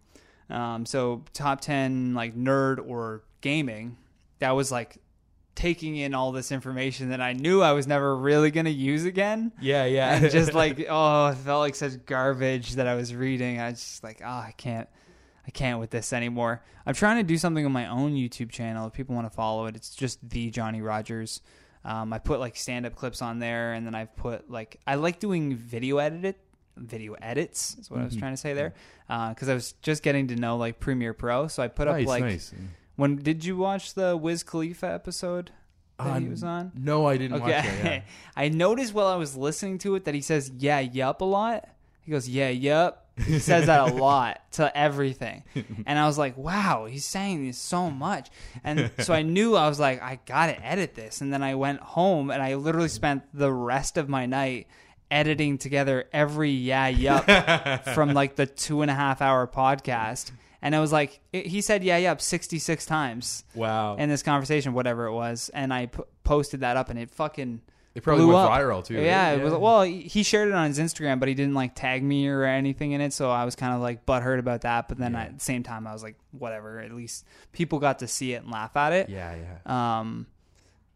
Um, 0.51 0.87
so 0.87 1.25
top 1.33 1.61
ten 1.61 2.15
like 2.15 2.37
nerd 2.37 2.87
or 2.87 3.25
gaming, 3.41 3.97
that 4.39 4.53
was 4.53 4.71
like 4.71 4.99
taking 5.59 5.97
in 5.97 6.15
all 6.15 6.31
this 6.31 6.53
information 6.53 7.09
that 7.11 7.21
I 7.21 7.33
knew 7.33 7.61
I 7.63 7.73
was 7.73 7.87
never 7.89 8.17
really 8.17 8.51
gonna 8.53 8.71
use 8.71 9.05
again. 9.05 9.51
yeah, 9.61 9.85
yeah, 9.85 10.15
And 10.15 10.31
just 10.31 10.55
like 10.63 10.87
oh, 10.89 11.27
it 11.29 11.35
felt 11.37 11.59
like 11.61 11.75
such 11.75 12.05
garbage 12.07 12.77
that 12.77 12.87
I 12.87 12.95
was 12.95 13.13
reading. 13.15 13.59
I 13.61 13.71
was 13.71 13.81
just 13.81 14.05
like, 14.05 14.21
oh, 14.25 14.27
I 14.29 14.55
can't, 14.57 14.89
I 15.47 15.51
can't 15.51 15.81
with 15.81 15.91
this 15.91 16.13
anymore. 16.13 16.63
I'm 16.87 16.95
trying 16.95 17.17
to 17.17 17.23
do 17.25 17.37
something 17.37 17.67
on 17.67 17.73
my 17.73 17.89
own 17.89 18.15
YouTube 18.15 18.51
channel. 18.51 18.87
If 18.87 18.93
people 18.93 19.15
want 19.17 19.27
to 19.27 19.35
follow 19.35 19.67
it, 19.67 19.75
it's 19.75 19.95
just 19.95 20.27
the 20.31 20.51
Johnny 20.51 20.81
Rogers. 20.81 21.43
Um, 21.85 22.13
I 22.13 22.19
put 22.19 22.39
like 22.39 22.57
stand 22.57 22.87
up 22.87 22.95
clips 22.95 23.21
on 23.21 23.41
there, 23.41 23.73
and 23.73 23.85
then 23.85 23.95
I've 23.97 24.15
put 24.17 24.49
like 24.51 24.79
I 24.87 24.95
like 24.95 25.19
doing 25.19 25.57
video 25.57 25.99
edited 25.99 26.37
video 26.77 27.15
edits. 27.15 27.77
Is 27.81 27.91
what 27.91 28.01
I 28.01 28.05
was 28.05 28.13
Mm-hmm. 28.13 28.21
trying 28.21 28.33
to 28.35 28.37
say 28.37 28.55
there, 28.55 28.75
because 29.09 29.49
I 29.49 29.55
was 29.55 29.73
just 29.83 30.05
getting 30.05 30.29
to 30.29 30.37
know 30.37 30.57
like 30.57 30.79
Premiere 30.79 31.15
Pro. 31.15 31.49
So 31.49 31.63
I 31.63 31.69
put 31.69 31.89
nice, 31.89 32.03
up 32.05 32.09
like 32.09 32.23
nice. 32.25 32.53
When 32.99 33.17
did 33.17 33.45
you 33.45 33.57
watch 33.57 33.95
the 33.95 34.17
Wiz 34.17 34.43
Khalifa 34.43 34.87
episode 34.93 35.53
that 35.99 36.21
he 36.21 36.27
Uh, 36.27 36.31
was 36.31 36.45
on? 36.45 36.73
No, 36.75 37.07
I 37.07 37.17
didn't 37.17 37.41
watch 37.41 37.51
that. 37.51 37.65
Okay. 37.65 37.95
Yeah. 37.95 38.03
I 38.37 38.49
noticed 38.51 38.93
while 38.93 39.07
I 39.07 39.17
was 39.17 39.37
listening 39.37 39.79
to 39.79 39.95
it 39.95 40.05
that 40.05 40.15
he 40.15 40.21
says 40.21 40.51
yeah, 40.59 40.81
yup 40.81 41.21
a 41.23 41.25
lot. 41.25 41.67
He 42.03 42.13
goes, 42.13 42.29
yeah, 42.29 42.49
yup. 42.49 43.07
He 43.19 43.39
says 43.39 43.67
that 43.67 43.91
a 43.91 43.95
lot 44.09 44.41
to 44.53 44.75
everything. 44.77 45.45
And 45.87 45.99
I 45.99 46.07
was 46.07 46.17
like, 46.17 46.39
wow, 46.39 46.87
he's 46.87 47.05
saying 47.05 47.45
this 47.47 47.59
so 47.59 47.91
much. 47.91 48.31
And 48.65 48.91
so 49.01 49.13
I 49.13 49.23
knew 49.23 49.57
I 49.57 49.69
was 49.69 49.79
like, 49.79 50.01
I 50.01 50.19
got 50.25 50.47
to 50.47 50.65
edit 50.67 50.95
this. 50.95 51.21
And 51.21 51.31
then 51.33 51.43
I 51.43 51.55
went 51.57 51.81
home 51.81 52.31
and 52.31 52.41
I 52.43 52.55
literally 52.55 52.89
spent 52.89 53.25
the 53.35 53.53
rest 53.53 53.97
of 53.99 54.09
my 54.09 54.25
night 54.25 54.69
editing 55.11 55.59
together 55.59 56.09
every 56.13 56.51
yeah, 56.51 56.89
yup 56.89 57.85
from 57.95 58.15
like 58.15 58.37
the 58.37 58.47
two 58.47 58.81
and 58.83 58.91
a 58.91 58.95
half 58.95 59.21
hour 59.21 59.47
podcast. 59.47 60.31
And 60.61 60.75
I 60.75 60.81
was 60.81 60.93
like, 60.93 61.21
it, 61.33 61.47
he 61.47 61.61
said 61.61 61.85
yeah, 61.85 61.97
yup 61.99 62.21
66 62.21 62.85
times 62.87 63.45
Wow. 63.55 63.97
in 63.97 64.09
this 64.09 64.23
conversation, 64.23 64.73
whatever 64.75 65.07
it 65.07 65.13
was, 65.13 65.51
and 65.55 65.73
I 65.73 65.87
p- 65.87 66.03
posted 66.25 66.61
that 66.61 66.77
up, 66.77 66.91
and 66.91 66.99
it 66.99 67.11
fucking 67.13 67.61
It 67.95 68.03
probably 68.03 68.25
blew 68.25 68.35
went 68.35 68.49
up. 68.51 68.59
viral 68.59 68.85
too. 68.85 68.95
Yeah, 69.01 69.31
it 69.31 69.43
was. 69.43 69.55
Well, 69.55 69.83
he 69.83 70.23
shared 70.25 70.49
it 70.49 70.55
on 70.55 70.67
his 70.67 70.79
Instagram, 70.81 71.21
but 71.21 71.29
he 71.29 71.35
didn't 71.35 71.55
like 71.55 71.75
tag 71.77 72.03
me 72.03 72.27
or 72.29 72.43
anything 72.45 72.91
in 72.93 73.01
it. 73.01 73.13
So 73.13 73.31
I 73.31 73.45
was 73.45 73.55
kind 73.55 73.73
of 73.75 73.81
like 73.81 74.05
butthurt 74.05 74.39
about 74.41 74.63
that. 74.63 74.89
But 74.89 74.99
then 74.99 75.13
Yeah. 75.13 75.19
I, 75.21 75.23
at 75.27 75.39
the 75.39 75.45
same 75.45 75.63
time, 75.63 75.87
I 75.87 75.93
was 75.93 76.03
like, 76.03 76.17
whatever. 76.33 76.81
At 76.81 76.93
least 76.93 77.25
people 77.53 77.79
got 77.79 78.01
to 78.01 78.09
see 78.09 78.33
it 78.35 78.43
and 78.43 78.51
laugh 78.51 78.77
at 78.77 78.93
it. 78.93 79.09
yeah, 79.09 79.35
yeah. 79.37 79.99
Um, 80.01 80.27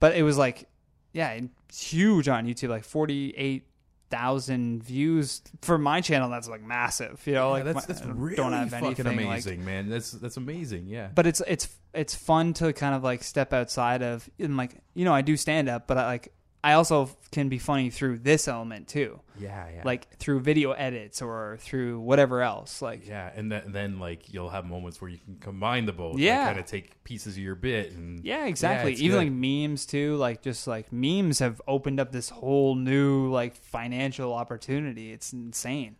but 0.00 0.16
it 0.16 0.22
was 0.24 0.36
like, 0.38 0.68
yeah, 1.12 1.38
it's 1.68 1.82
huge 1.82 2.26
on 2.28 2.46
YouTube, 2.46 2.68
like 2.70 2.84
forty 2.84 3.32
eight 3.36 3.66
thousand 4.12 4.84
views 4.84 5.40
for 5.62 5.78
my 5.78 6.00
channel. 6.02 6.28
That's 6.28 6.48
like 6.48 6.62
massive. 6.62 7.20
You 7.24 7.32
know, 7.32 7.48
Yeah, 7.48 7.52
like 7.52 7.64
that's 7.64 7.86
that's 7.86 8.04
really 8.04 8.36
don't 8.36 8.52
have 8.52 8.70
fucking 8.70 8.86
anything 8.86 9.04
like 9.06 9.16
amazing, 9.26 9.64
man. 9.64 9.88
That's 9.88 10.12
that's 10.12 10.36
amazing. 10.36 10.86
Yeah. 10.86 11.08
but 11.14 11.26
it's 11.26 11.42
it's 11.48 11.68
it's 11.94 12.14
fun 12.14 12.52
to 12.54 12.72
kind 12.72 12.94
of 12.94 13.02
like 13.02 13.24
step 13.24 13.52
outside 13.52 14.02
of 14.02 14.28
and 14.38 14.56
like 14.56 14.76
you 14.94 15.04
know 15.04 15.14
I 15.14 15.22
do 15.22 15.36
stand 15.36 15.68
up, 15.68 15.86
but 15.86 15.96
I 15.96 16.06
like 16.06 16.32
I 16.64 16.74
also 16.74 17.10
can 17.32 17.48
be 17.48 17.58
funny 17.58 17.90
through 17.90 18.18
this 18.18 18.46
element 18.46 18.86
too, 18.86 19.18
yeah, 19.36 19.66
yeah. 19.74 19.82
like 19.84 20.16
through 20.18 20.40
video 20.40 20.70
edits 20.72 21.20
or 21.20 21.56
through 21.60 21.98
whatever 21.98 22.40
else. 22.40 22.80
Like 22.80 23.06
yeah, 23.06 23.32
and 23.34 23.50
then, 23.50 23.72
then 23.72 23.98
like 23.98 24.32
you'll 24.32 24.50
have 24.50 24.64
moments 24.64 25.00
where 25.00 25.10
you 25.10 25.18
can 25.18 25.38
combine 25.40 25.86
the 25.86 25.92
both. 25.92 26.18
Yeah. 26.18 26.46
kind 26.46 26.60
of 26.60 26.66
take 26.66 27.02
pieces 27.02 27.36
of 27.36 27.42
your 27.42 27.56
bit 27.56 27.92
and 27.92 28.24
yeah, 28.24 28.46
exactly. 28.46 28.92
it's 28.92 29.00
Even 29.00 29.18
good. 29.18 29.24
like 29.24 29.32
memes 29.32 29.86
too, 29.86 30.14
like 30.16 30.40
just 30.40 30.68
like 30.68 30.92
memes 30.92 31.40
have 31.40 31.60
opened 31.66 31.98
up 31.98 32.12
this 32.12 32.28
whole 32.28 32.76
new 32.76 33.28
like 33.28 33.56
financial 33.56 34.32
opportunity. 34.32 35.12
It's 35.12 35.32
insane. 35.32 35.96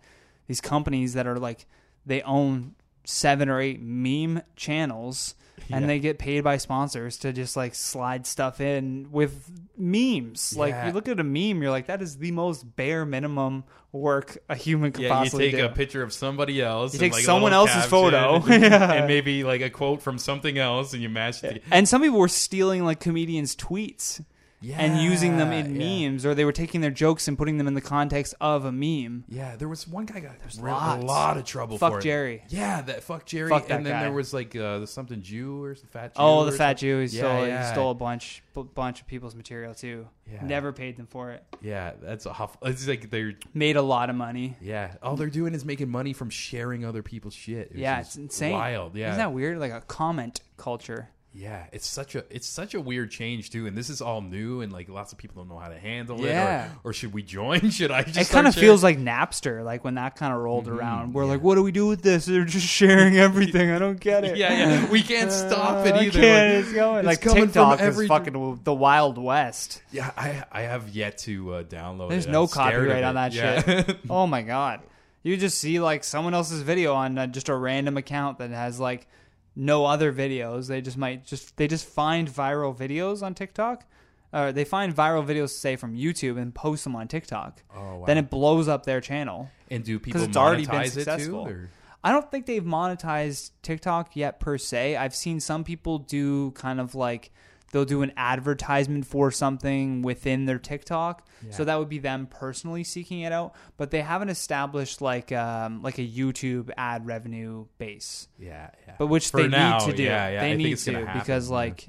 These 0.46 0.60
companies 0.60 1.14
that 1.14 1.26
are 1.26 1.38
like 1.40 1.66
they 2.06 2.22
own 2.22 2.76
seven 3.04 3.48
or 3.48 3.60
eight 3.60 3.80
meme 3.82 4.42
channels 4.54 5.34
and 5.70 5.82
Yeah. 5.82 5.86
they 5.86 5.98
get 5.98 6.18
paid 6.18 6.42
by 6.44 6.56
sponsors 6.56 7.18
to 7.18 7.32
just 7.32 7.56
like 7.56 7.74
slide 7.74 8.26
stuff 8.26 8.60
in 8.60 9.08
with 9.10 9.50
memes. 9.76 10.56
Like 10.56 10.74
you 10.86 10.92
look 10.92 11.08
at 11.08 11.20
a 11.20 11.24
meme, 11.24 11.62
you're 11.62 11.70
like, 11.70 11.86
that 11.86 12.02
is 12.02 12.18
the 12.18 12.30
most 12.32 12.76
bare 12.76 13.04
minimum 13.04 13.64
work 13.92 14.38
a 14.48 14.54
human 14.56 14.90
could 14.92 15.02
Yeah, 15.04 15.22
you 15.22 15.30
take 15.30 15.52
do. 15.56 15.64
a 15.66 15.68
picture 15.68 16.02
of 16.02 16.12
somebody 16.12 16.62
else. 16.62 16.94
You 16.94 17.00
take 17.00 17.12
like, 17.12 17.24
someone 17.24 17.52
else's 17.52 17.84
photo. 17.84 18.36
and, 18.50 18.62
Yeah. 18.62 18.92
and 18.92 19.06
maybe 19.06 19.44
like 19.44 19.60
a 19.60 19.68
quote 19.70 20.00
from 20.02 20.16
something 20.18 20.56
else, 20.58 20.94
and 20.94 21.02
you 21.02 21.08
match 21.10 21.44
it. 21.44 21.62
and 21.70 21.86
some 21.88 22.00
people 22.02 22.18
were 22.18 22.28
stealing 22.28 22.84
like 22.84 23.00
comedians' 23.00 23.54
tweets 23.56 24.24
Yeah, 24.62 24.78
and 24.80 25.02
using 25.02 25.36
them 25.38 25.52
in 25.52 25.74
yeah. 25.80 26.08
memes, 26.08 26.24
or 26.24 26.34
they 26.34 26.44
were 26.44 26.52
taking 26.52 26.80
their 26.80 26.90
jokes 26.90 27.26
and 27.28 27.36
putting 27.36 27.58
them 27.58 27.66
in 27.66 27.74
the 27.74 27.80
context 27.80 28.34
of 28.40 28.64
a 28.64 28.70
meme. 28.72 29.24
Yeah, 29.28 29.56
there 29.56 29.68
was 29.68 29.88
one 29.88 30.06
guy 30.06 30.20
got 30.20 30.36
re- 30.60 30.70
a 30.70 30.74
lots. 30.74 31.04
lot 31.04 31.36
of 31.36 31.44
trouble 31.44 31.78
Fuck 31.78 31.92
for 31.94 31.98
it. 31.98 32.02
Jerry. 32.02 32.42
Yeah, 32.48 32.80
that 32.82 33.02
fuck 33.02 33.26
Jerry. 33.26 33.48
Fuck 33.50 33.66
that 33.68 33.76
and 33.78 33.86
then 33.86 33.92
guy. 33.94 34.02
there 34.04 34.12
was 34.12 34.32
like 34.32 34.54
uh, 34.54 34.78
the 34.78 34.86
something 34.86 35.20
Jew 35.20 35.62
or 35.64 35.74
some 35.74 35.88
fat 35.88 36.14
Jew. 36.14 36.22
Oh, 36.22 36.44
the 36.44 36.52
or 36.52 36.56
fat. 36.56 36.74
Jew! 36.74 37.00
He 37.00 37.06
Yeah, 37.16 37.22
stole, 37.22 37.46
yeah. 37.46 37.66
he 37.66 37.72
stole 37.72 37.90
a 37.90 37.94
bunch, 37.94 38.42
b- 38.54 38.64
bunch 38.74 39.00
of 39.00 39.06
people's 39.06 39.34
material 39.34 39.74
too. 39.74 40.06
Yeah. 40.32 40.44
Never 40.46 40.72
paid 40.72 40.96
them 40.96 41.06
for 41.06 41.32
it. 41.32 41.44
Yeah, 41.60 41.92
that's 42.00 42.26
awful. 42.26 42.66
It's 42.68 42.86
like 42.86 43.10
they're 43.10 43.32
Made 43.54 43.76
a 43.76 43.82
lot 43.82 44.08
of 44.10 44.16
money. 44.16 44.56
yeah. 44.60 44.94
All 45.02 45.16
they're 45.16 45.28
doing 45.28 45.54
is 45.54 45.64
making 45.64 45.90
money 45.90 46.12
from 46.12 46.30
sharing 46.30 46.84
other 46.84 47.02
people's 47.02 47.34
shit. 47.34 47.70
which 47.72 47.80
yeah, 47.80 48.00
is 48.00 48.06
it's 48.06 48.16
insane. 48.16 48.52
Wild. 48.52 48.94
Yeah. 48.94 49.08
isn't 49.08 49.18
that 49.18 49.32
weird? 49.32 49.58
Like 49.58 49.72
a 49.72 49.80
comment 49.80 50.40
culture. 50.56 51.08
Yeah, 51.34 51.64
it's 51.72 51.86
such 51.88 52.14
a 52.14 52.24
it's 52.28 52.46
such 52.46 52.74
a 52.74 52.80
weird 52.80 53.10
change 53.10 53.48
too, 53.48 53.66
and 53.66 53.74
this 53.74 53.88
is 53.88 54.02
all 54.02 54.20
new, 54.20 54.60
and 54.60 54.70
like 54.70 54.90
lots 54.90 55.12
of 55.12 55.18
people 55.18 55.42
don't 55.42 55.48
know 55.48 55.58
how 55.58 55.68
to 55.70 55.78
handle 55.78 56.20
Yeah. 56.20 56.66
it. 56.66 56.70
Or, 56.84 56.90
or 56.90 56.92
should 56.92 57.14
we 57.14 57.22
join? 57.22 57.70
Should 57.70 57.90
I 57.90 58.02
just? 58.02 58.18
It 58.18 58.28
kind 58.32 58.46
of 58.46 58.54
feels 58.54 58.82
like 58.82 58.98
Napster, 58.98 59.64
like 59.64 59.82
when 59.82 59.94
that 59.94 60.14
kind 60.14 60.34
of 60.34 60.40
rolled 60.40 60.68
around. 60.68 61.14
We're 61.14 61.22
yeah. 61.24 61.30
like, 61.30 61.42
what 61.42 61.54
do 61.54 61.62
we 61.62 61.72
do 61.72 61.86
with 61.86 62.02
this? 62.02 62.26
They're 62.26 62.44
just 62.44 62.66
sharing 62.66 63.16
everything. 63.28 63.70
I 63.70 63.78
don't 63.78 63.98
get 63.98 64.24
it. 64.24 64.36
Yeah, 64.36 64.52
yeah. 64.52 64.86
We 64.90 65.02
can't 65.02 65.32
stop 65.32 65.86
it 65.86 65.94
Uh, 65.94 66.00
either. 66.00 66.20
can't. 66.20 66.54
Like, 66.54 66.64
it's 66.64 66.72
going. 66.74 66.98
it's 67.08 67.24
like 67.24 67.34
TikTok 67.34 67.80
every 67.80 68.04
is 68.04 68.08
fucking 68.10 68.60
the 68.64 68.74
Wild 68.74 69.16
West. 69.16 69.82
Yeah, 69.90 70.10
I 70.16 70.44
I 70.52 70.62
have 70.62 70.90
yet 70.90 71.16
to 71.18 71.54
uh, 71.54 71.62
download. 71.62 72.10
There's 72.10 72.26
it. 72.26 72.30
no 72.30 72.42
I'm 72.42 72.48
copyright 72.48 73.04
on 73.04 73.14
that 73.14 73.32
Yeah. 73.32 73.62
shit. 73.62 73.96
oh 74.10 74.26
my 74.26 74.42
god. 74.42 74.80
You 75.22 75.36
just 75.38 75.56
see 75.58 75.80
like 75.80 76.04
someone 76.04 76.34
else's 76.34 76.60
video 76.60 76.94
on 76.94 77.16
uh, 77.16 77.26
just 77.26 77.48
a 77.48 77.54
random 77.54 77.96
account 77.96 78.38
that 78.38 78.50
has 78.50 78.78
like 78.78 79.06
no 79.54 79.84
other 79.84 80.12
videos. 80.12 80.68
They 80.68 80.80
just 80.80 80.96
might 80.96 81.24
just 81.24 81.56
they 81.56 81.68
just 81.68 81.86
find 81.86 82.28
viral 82.28 82.76
videos 82.76 83.22
on 83.22 83.34
TikTok. 83.34 83.84
Uh, 84.32 84.50
they 84.50 84.64
find 84.64 84.94
viral 84.96 85.26
videos 85.26 85.50
say 85.50 85.76
from 85.76 85.94
YouTube 85.94 86.40
and 86.40 86.54
post 86.54 86.84
them 86.84 86.96
on 86.96 87.06
TikTok. 87.06 87.62
Oh, 87.74 87.96
wow. 87.98 88.04
Then 88.06 88.16
it 88.16 88.30
blows 88.30 88.66
up 88.66 88.86
their 88.86 89.00
channel. 89.00 89.50
and 89.70 89.84
do 89.84 89.98
people 89.98 90.22
it's 90.22 90.36
already 90.36 90.64
been 90.64 90.80
monetize 90.80 90.86
it 90.86 90.90
successful. 90.92 91.46
too? 91.46 91.52
Or? 91.52 91.70
I 92.04 92.12
don't 92.12 92.30
think 92.30 92.46
they've 92.46 92.64
monetized 92.64 93.50
TikTok 93.62 94.16
yet 94.16 94.40
per 94.40 94.58
se. 94.58 94.96
I've 94.96 95.14
seen 95.14 95.38
some 95.38 95.64
people 95.64 95.98
do 95.98 96.50
kind 96.52 96.80
of 96.80 96.94
like 96.94 97.30
they'll 97.72 97.84
do 97.84 98.02
an 98.02 98.12
advertisement 98.16 99.04
for 99.06 99.32
something 99.32 100.02
within 100.02 100.44
their 100.46 100.58
TikTok. 100.60 101.26
So 101.50 101.64
that 101.64 101.76
would 101.80 101.88
be 101.88 101.98
them 101.98 102.28
personally 102.28 102.84
seeking 102.84 103.22
it 103.22 103.32
out, 103.32 103.56
but 103.76 103.90
they 103.90 104.00
haven't 104.00 104.28
established 104.28 105.00
like 105.00 105.32
um, 105.32 105.82
like 105.82 105.98
a 105.98 106.06
YouTube 106.06 106.70
ad 106.76 107.04
revenue 107.04 107.66
base. 107.78 108.28
Yeah, 108.38 108.70
yeah. 108.86 108.94
But 108.96 109.08
which 109.08 109.30
For 109.30 109.42
they 109.42 109.48
now, 109.48 109.78
need 109.78 109.90
to 109.90 109.96
do. 109.96 110.02
yeah, 110.04 110.28
yeah, 110.28 110.40
They 110.40 110.50
think 110.50 110.58
need 110.58 110.78
to 110.78 110.92
happen, 110.92 111.18
because 111.18 111.48
yeah. 111.48 111.54
like 111.56 111.88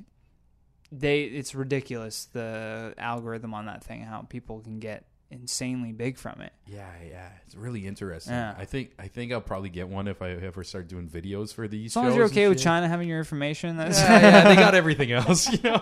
they 0.92 1.24
it's 1.24 1.54
ridiculous 1.54 2.26
the 2.34 2.96
algorithm 2.98 3.54
on 3.54 3.66
that 3.68 3.84
thing 3.84 4.02
how 4.02 4.22
people 4.22 4.60
can 4.62 4.80
get 4.80 5.06
insanely 5.34 5.92
big 5.92 6.18
from 6.18 6.42
it. 6.42 6.54
Yeah, 6.68 6.88
yeah, 7.08 7.30
it's 7.46 7.56
really 7.56 7.86
interesting. 7.86 8.34
Yeah. 8.34 8.56
I 8.58 8.66
think 8.66 8.92
I 8.98 9.08
think 9.08 9.32
I'll 9.34 9.42
probably 9.42 9.70
get 9.70 9.88
one 9.90 10.08
if 10.08 10.22
I 10.22 10.32
ever 10.32 10.64
start 10.64 10.88
doing 10.88 11.10
videos 11.10 11.54
for 11.54 11.68
these. 11.68 11.92
As 11.92 11.96
long 11.98 12.08
as 12.08 12.16
you're 12.16 12.26
okay 12.26 12.48
with 12.48 12.60
shit. 12.60 12.66
China 12.66 12.88
having 12.88 13.08
your 13.08 13.20
information, 13.20 13.78
that's 13.78 14.00
Yeah, 14.00 14.22
yeah, 14.22 14.48
they 14.48 14.56
got 14.56 14.76
everything 14.84 15.12
else, 15.12 15.52
you 15.52 15.60
know. 15.64 15.82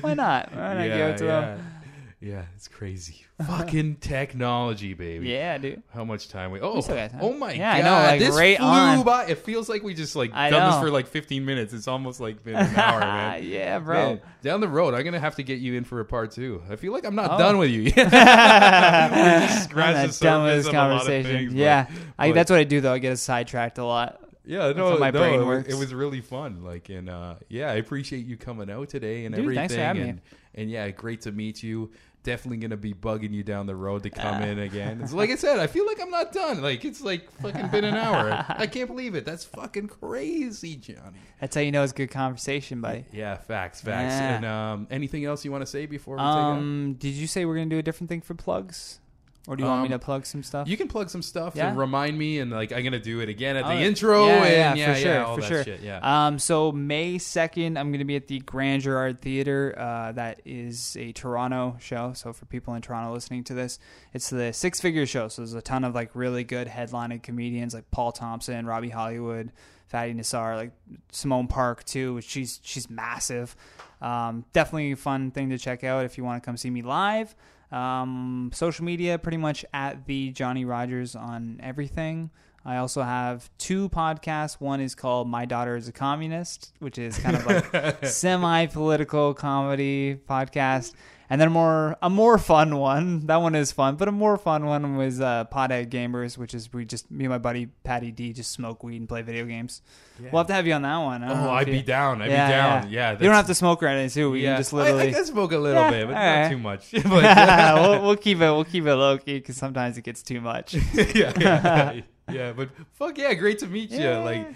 why 0.00 0.14
not? 0.14 0.52
Why 0.54 0.74
not 0.74 0.82
give 0.84 1.08
it 1.08 1.18
to 1.18 1.24
yeah, 1.24 1.40
them? 1.40 1.81
Yeah, 2.22 2.44
it's 2.54 2.68
crazy. 2.68 3.24
Fucking 3.46 3.96
technology, 3.96 4.94
baby. 4.94 5.28
Yeah, 5.30 5.58
dude. 5.58 5.82
How 5.92 6.04
much 6.04 6.28
time 6.28 6.52
we? 6.52 6.60
Oh, 6.60 6.80
still 6.80 6.94
got 6.94 7.10
time. 7.10 7.20
oh 7.22 7.32
my 7.32 7.48
God. 7.48 7.56
Yeah, 7.58 7.72
I 7.74 7.80
god! 7.80 7.84
know, 7.84 8.06
like, 8.06 8.20
this 8.20 8.36
right 8.36 8.56
flew 8.58 8.66
on. 8.66 9.02
by. 9.04 9.24
It 9.26 9.38
feels 9.38 9.68
like 9.68 9.82
we 9.82 9.94
just 9.94 10.14
like 10.14 10.32
I 10.32 10.48
done 10.50 10.66
this 10.70 10.76
know. 10.76 10.82
for 10.86 10.90
like 10.92 11.08
15 11.08 11.44
minutes. 11.44 11.72
It's 11.72 11.88
almost 11.88 12.20
like 12.20 12.44
been 12.44 12.54
an 12.54 12.74
hour, 12.76 13.00
man. 13.00 13.42
yeah, 13.46 13.78
bro. 13.80 13.94
Man, 14.10 14.20
down 14.42 14.60
the 14.60 14.68
road, 14.68 14.94
I'm 14.94 15.02
gonna 15.04 15.18
have 15.18 15.34
to 15.36 15.42
get 15.42 15.58
you 15.58 15.74
in 15.74 15.82
for 15.84 15.98
a 16.00 16.04
part 16.04 16.30
two. 16.30 16.62
I 16.70 16.76
feel 16.76 16.92
like 16.92 17.04
I'm 17.04 17.16
not 17.16 17.32
Oh. 17.32 17.38
done 17.38 17.58
with 17.58 17.70
you 17.70 17.82
yet. 17.96 18.12
I'm 18.14 19.10
the 19.10 19.74
not 19.74 20.18
done 20.20 20.44
with 20.44 20.54
surface 20.54 20.64
this 20.64 20.66
of 20.68 20.74
a 20.74 20.76
lot 20.76 20.90
of 20.92 20.98
conversation. 20.98 21.30
things, 21.32 21.52
but- 21.52 21.58
yeah, 21.58 21.86
I, 22.18 22.28
but- 22.28 22.34
that's 22.34 22.50
what 22.50 22.60
I 22.60 22.64
do 22.64 22.80
though. 22.80 22.92
I 22.92 22.98
get 22.98 23.18
sidetracked 23.18 23.78
a 23.78 23.84
lot. 23.84 24.20
Yeah, 24.44 24.72
no, 24.72 24.90
how 24.90 24.98
my 24.98 25.10
no, 25.12 25.20
brain 25.20 25.34
it 25.34 25.38
was- 25.38 25.46
works. 25.46 25.68
It 25.72 25.78
was 25.78 25.94
really 25.94 26.20
fun. 26.20 26.64
Like, 26.64 26.88
and 26.88 27.08
uh, 27.08 27.36
yeah, 27.48 27.70
I 27.70 27.74
appreciate 27.74 28.26
you 28.26 28.36
coming 28.36 28.70
out 28.70 28.88
today 28.88 29.24
and 29.24 29.34
Dude, 29.34 29.44
everything. 29.44 29.60
thanks 29.60 29.74
for 29.74 29.80
having 29.80 30.02
and, 30.02 30.14
me. 30.16 30.22
and 30.56 30.70
yeah, 30.70 30.90
great 30.90 31.20
to 31.22 31.32
meet 31.32 31.62
you. 31.62 31.90
Definitely 32.24 32.58
gonna 32.58 32.76
be 32.76 32.94
bugging 32.94 33.32
you 33.32 33.42
down 33.42 33.66
the 33.66 33.74
road 33.74 34.04
to 34.04 34.10
come 34.10 34.42
in 34.42 34.58
again. 34.68 35.00
It's 35.02 35.12
like 35.12 35.30
I 35.30 35.34
said, 35.36 35.58
I 35.58 35.66
feel 35.66 35.86
like 35.86 36.00
I'm 36.00 36.10
not 36.10 36.32
done. 36.32 36.62
Like 36.62 36.84
it's 36.84 37.00
like 37.00 37.30
fucking 37.40 37.68
been 37.68 37.84
an 37.84 37.96
hour. 37.96 38.44
I 38.48 38.66
can't 38.66 38.88
believe 38.88 39.14
it. 39.14 39.24
That's 39.24 39.44
fucking 39.44 39.88
crazy, 39.88 40.76
Johnny. 40.76 41.18
That's 41.40 41.54
how 41.56 41.60
you 41.62 41.72
know 41.72 41.82
it's 41.82 41.92
good 41.92 42.10
conversation, 42.10 42.80
buddy. 42.80 43.04
Yeah, 43.12 43.36
facts, 43.36 43.80
facts. 43.80 44.14
Yeah. 44.14 44.36
And 44.36 44.44
um, 44.44 44.86
anything 44.90 45.24
else 45.24 45.44
you 45.44 45.50
want 45.50 45.62
to 45.62 45.66
say 45.66 45.86
before 45.86 46.16
we 46.16 46.22
take 46.22 46.26
Um, 46.28 46.96
did 46.98 47.14
you 47.14 47.26
say 47.26 47.44
we're 47.44 47.56
gonna 47.56 47.66
do 47.66 47.78
a 47.78 47.82
different 47.82 48.08
thing 48.08 48.20
for 48.20 48.34
plugs, 48.34 49.00
or 49.48 49.56
do 49.56 49.64
you 49.64 49.68
want 49.68 49.82
me 49.82 49.86
Um, 49.86 49.98
to 50.00 50.04
plug 50.04 50.24
some 50.24 50.42
stuff? 50.42 50.68
You 50.68 50.76
can 50.76 50.86
plug 50.88 51.10
some 51.10 51.20
stuff 51.22 51.54
Yeah. 51.56 51.68
and 51.68 51.76
remind 51.78 52.16
me, 52.16 52.38
and 52.38 52.50
like 52.50 52.72
I'm 52.72 52.84
gonna 52.84 53.00
do 53.00 53.20
it 53.20 53.28
again 53.28 53.56
at 53.56 53.64
the 53.64 53.72
Oh, 53.72 53.78
intro. 53.78 54.26
yeah, 54.26 54.32
and 54.44 54.78
yeah, 54.78 54.86
yeah, 54.86 54.94
for 54.94 55.00
sure, 55.00 55.12
yeah, 55.14 55.34
for 55.34 55.42
sure. 55.42 55.64
shit. 55.64 55.80
Yeah. 55.82 55.98
Um, 56.26 56.38
so 56.38 56.70
May 56.70 57.18
second, 57.18 57.76
I'm 57.78 57.90
going 57.90 57.98
to 57.98 58.04
be 58.04 58.16
at 58.16 58.28
the 58.28 58.38
Grand 58.40 58.82
Gerard 58.82 59.20
Theater. 59.20 59.74
Uh, 59.76 60.12
that 60.12 60.40
is 60.44 60.96
a 60.98 61.12
Toronto 61.12 61.76
show. 61.80 62.12
So 62.14 62.32
for 62.32 62.44
people 62.46 62.74
in 62.74 62.82
Toronto 62.82 63.12
listening 63.12 63.42
to 63.44 63.54
this, 63.54 63.78
it's 64.12 64.30
the 64.30 64.52
Six 64.52 64.80
Figure 64.80 65.06
Show. 65.06 65.26
So 65.28 65.42
there's 65.42 65.54
a 65.54 65.60
ton 65.62 65.84
of 65.84 65.94
like 65.94 66.10
really 66.14 66.44
good 66.44 66.68
headlining 66.68 67.22
comedians 67.22 67.74
like 67.74 67.90
Paul 67.90 68.12
Thompson, 68.12 68.64
Robbie 68.66 68.90
Hollywood, 68.90 69.50
Fatty 69.88 70.14
Nassar, 70.14 70.56
like 70.56 70.72
Simone 71.10 71.48
Park 71.48 71.84
too. 71.84 72.14
Which 72.14 72.26
she's 72.28 72.60
she's 72.62 72.88
massive. 72.88 73.56
Um, 74.00 74.44
definitely 74.52 74.92
a 74.92 74.96
fun 74.96 75.30
thing 75.30 75.50
to 75.50 75.58
check 75.58 75.84
out 75.84 76.04
if 76.04 76.16
you 76.18 76.24
want 76.24 76.42
to 76.42 76.46
come 76.46 76.56
see 76.56 76.70
me 76.70 76.82
live. 76.82 77.34
Um, 77.72 78.50
social 78.52 78.84
media, 78.84 79.18
pretty 79.18 79.38
much 79.38 79.64
at 79.72 80.06
the 80.06 80.30
Johnny 80.30 80.64
Rogers 80.64 81.16
on 81.16 81.58
everything. 81.62 82.30
I 82.64 82.76
also 82.76 83.02
have 83.02 83.50
two 83.58 83.88
podcasts. 83.88 84.60
One 84.60 84.80
is 84.80 84.94
called 84.94 85.28
My 85.28 85.46
Daughter 85.46 85.74
is 85.74 85.88
a 85.88 85.92
Communist, 85.92 86.72
which 86.78 86.98
is 86.98 87.18
kind 87.18 87.36
of 87.36 87.46
like 87.46 88.04
semi 88.04 88.66
political 88.66 89.34
comedy 89.34 90.20
podcast. 90.28 90.92
And 91.32 91.40
then 91.40 91.48
a 91.48 91.50
more 91.50 91.96
a 92.02 92.10
more 92.10 92.36
fun 92.36 92.76
one. 92.76 93.20
That 93.26 93.36
one 93.36 93.54
is 93.54 93.72
fun, 93.72 93.96
but 93.96 94.06
a 94.06 94.12
more 94.12 94.36
fun 94.36 94.66
one 94.66 94.98
was 94.98 95.18
uh, 95.18 95.46
Pothead 95.46 95.88
Gamers, 95.88 96.36
which 96.36 96.52
is 96.52 96.70
we 96.74 96.84
just 96.84 97.10
me 97.10 97.24
and 97.24 97.30
my 97.30 97.38
buddy 97.38 97.68
Patty 97.84 98.10
D 98.10 98.34
just 98.34 98.50
smoke 98.50 98.84
weed 98.84 98.98
and 98.98 99.08
play 99.08 99.22
video 99.22 99.46
games. 99.46 99.80
We'll 100.20 100.40
have 100.40 100.46
to 100.48 100.52
have 100.52 100.66
you 100.66 100.74
on 100.74 100.82
that 100.82 100.98
one. 100.98 101.24
I 101.24 101.46
Oh, 101.46 101.50
I'd 101.52 101.68
you- 101.68 101.72
be 101.72 101.82
down. 101.82 102.20
I'd 102.20 102.30
Yeah, 102.30 102.46
be 102.48 102.52
down. 102.52 102.92
yeah. 102.92 103.12
Yeah, 103.12 103.12
you 103.12 103.24
don't 103.24 103.34
have 103.34 103.46
to 103.46 103.54
smoke 103.54 103.82
or 103.82 103.86
anything 103.86 104.10
too. 104.10 104.30
We 104.30 104.42
can 104.42 104.58
just 104.58 104.74
I- 104.74 104.76
I, 104.76 104.82
literally. 104.82 105.12
can 105.14 105.24
smoke 105.24 105.52
a 105.52 105.56
little 105.58 105.80
Yeah, 105.84 105.90
bit, 105.90 106.06
but 106.08 106.14
right. 106.16 106.42
not 106.42 106.50
too 106.50 106.58
much. 106.58 106.92
But, 107.02 107.74
we'll, 107.80 108.02
we'll 108.02 108.16
keep 108.16 108.36
it. 108.36 108.40
We'll 108.40 108.64
keep 108.64 108.84
it 108.84 108.94
low 108.94 109.16
key 109.16 109.38
because 109.38 109.56
sometimes 109.56 109.96
it 109.96 110.02
gets 110.02 110.22
too 110.22 110.42
much. 110.42 110.74
yeah, 111.14 111.32
yeah, 111.40 112.00
yeah. 112.30 112.52
But 112.52 112.68
fuck 112.92 113.16
yeah, 113.16 113.32
great 113.32 113.58
to 113.60 113.66
meet 113.66 113.90
you. 113.90 114.10
Like, 114.10 114.48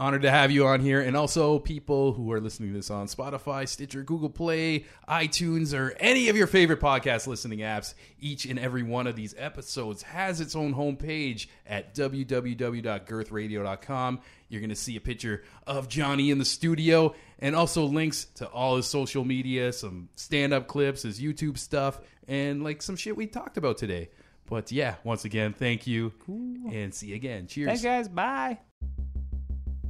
Honored 0.00 0.22
to 0.22 0.30
have 0.30 0.50
you 0.50 0.66
on 0.66 0.80
here, 0.80 1.02
and 1.02 1.14
also 1.14 1.58
people 1.58 2.14
who 2.14 2.32
are 2.32 2.40
listening 2.40 2.70
to 2.70 2.74
this 2.74 2.90
on 2.90 3.06
Spotify, 3.06 3.68
Stitcher, 3.68 4.02
Google 4.02 4.30
Play, 4.30 4.86
iTunes, 5.06 5.78
or 5.78 5.94
any 6.00 6.30
of 6.30 6.38
your 6.38 6.46
favorite 6.46 6.80
podcast 6.80 7.26
listening 7.26 7.58
apps. 7.58 7.92
Each 8.18 8.46
and 8.46 8.58
every 8.58 8.82
one 8.82 9.06
of 9.06 9.14
these 9.14 9.34
episodes 9.36 10.02
has 10.04 10.40
its 10.40 10.56
own 10.56 10.74
homepage 10.74 11.48
at 11.66 11.94
www.girthradio.com. 11.94 14.20
You're 14.48 14.60
going 14.62 14.70
to 14.70 14.74
see 14.74 14.96
a 14.96 15.02
picture 15.02 15.42
of 15.66 15.86
Johnny 15.86 16.30
in 16.30 16.38
the 16.38 16.46
studio, 16.46 17.14
and 17.38 17.54
also 17.54 17.84
links 17.84 18.24
to 18.36 18.46
all 18.46 18.76
his 18.76 18.86
social 18.86 19.26
media, 19.26 19.70
some 19.70 20.08
stand 20.16 20.54
up 20.54 20.66
clips, 20.66 21.02
his 21.02 21.20
YouTube 21.20 21.58
stuff, 21.58 22.00
and 22.26 22.64
like 22.64 22.80
some 22.80 22.96
shit 22.96 23.18
we 23.18 23.26
talked 23.26 23.58
about 23.58 23.76
today. 23.76 24.08
But 24.46 24.72
yeah, 24.72 24.94
once 25.04 25.26
again, 25.26 25.52
thank 25.52 25.86
you, 25.86 26.14
and 26.26 26.94
see 26.94 27.08
you 27.08 27.16
again. 27.16 27.48
Cheers. 27.48 27.66
Thanks, 27.66 27.82
guys. 27.82 28.08
Bye. 28.08 28.60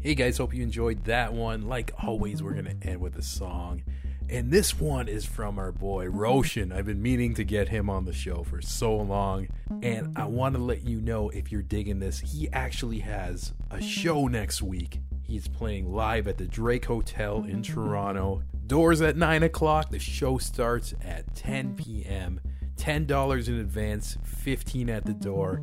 Hey 0.03 0.15
guys, 0.15 0.39
hope 0.39 0.55
you 0.55 0.63
enjoyed 0.63 1.05
that 1.05 1.35
one. 1.35 1.69
Like 1.69 1.93
always, 2.03 2.43
we're 2.43 2.55
going 2.55 2.81
to 2.81 2.89
end 2.89 3.03
with 3.03 3.17
a 3.17 3.23
song. 3.23 3.83
And 4.31 4.51
this 4.51 4.81
one 4.81 5.09
is 5.09 5.27
from 5.27 5.59
our 5.59 5.73
boy 5.73 6.07
Roshan. 6.09 6.73
I've 6.73 6.87
been 6.87 7.03
meaning 7.03 7.35
to 7.35 7.45
get 7.45 7.69
him 7.69 7.91
on 7.91 8.07
the 8.07 8.13
show 8.15 8.43
for 8.43 8.63
so 8.63 8.97
long. 8.97 9.49
And 9.83 10.17
I 10.17 10.25
want 10.25 10.55
to 10.55 10.63
let 10.63 10.89
you 10.89 11.03
know 11.03 11.29
if 11.29 11.53
you're 11.53 11.61
digging 11.61 11.99
this, 11.99 12.19
he 12.19 12.49
actually 12.51 13.01
has 13.01 13.53
a 13.71 13.83
show 13.83 14.27
next 14.27 14.63
week. 14.63 15.01
He's 15.23 15.47
playing 15.47 15.93
live 15.93 16.27
at 16.29 16.39
the 16.39 16.47
Drake 16.47 16.87
Hotel 16.87 17.45
in 17.45 17.63
Toronto. 17.63 18.43
Doors 18.67 19.03
at 19.03 19.19
9 19.19 19.43
o'clock. 19.43 19.91
The 19.91 19.99
show 19.99 20.39
starts 20.39 20.95
at 21.05 21.35
10 21.35 21.77
p.m. 21.77 22.41
$10 22.77 23.49
in 23.49 23.55
advance, 23.61 24.17
15 24.25 24.89
at 24.89 25.05
the 25.05 25.13
door. 25.13 25.63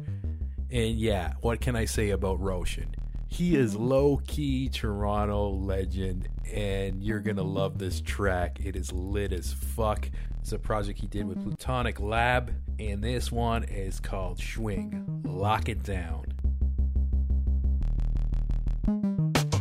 And 0.70 0.96
yeah, 0.96 1.34
what 1.42 1.60
can 1.60 1.76
I 1.76 1.86
say 1.86 2.12
about 2.12 2.40
Roshan? 2.40 2.94
He 3.28 3.56
is 3.56 3.74
mm-hmm. 3.74 3.84
low 3.84 4.22
key 4.26 4.70
Toronto 4.70 5.50
legend, 5.50 6.30
and 6.52 7.04
you're 7.04 7.20
gonna 7.20 7.44
mm-hmm. 7.44 7.56
love 7.56 7.78
this 7.78 8.02
track. 8.02 8.60
It 8.64 8.76
is 8.76 8.92
lit 8.92 9.34
as 9.34 9.54
fuck. 9.54 10.10
It's 10.40 10.54
a 10.54 10.60
project 10.60 11.00
he 11.00 11.08
did 11.08 11.28
with 11.28 11.40
mm-hmm. 11.40 11.50
Plutonic 11.50 12.00
Lab, 12.00 12.54
and 12.80 13.04
this 13.04 13.32
one 13.32 13.64
is 13.66 14.00
called 14.00 14.40
Swing. 14.40 15.22
Lock 15.26 15.68
it 15.68 15.84
down. 15.84 16.26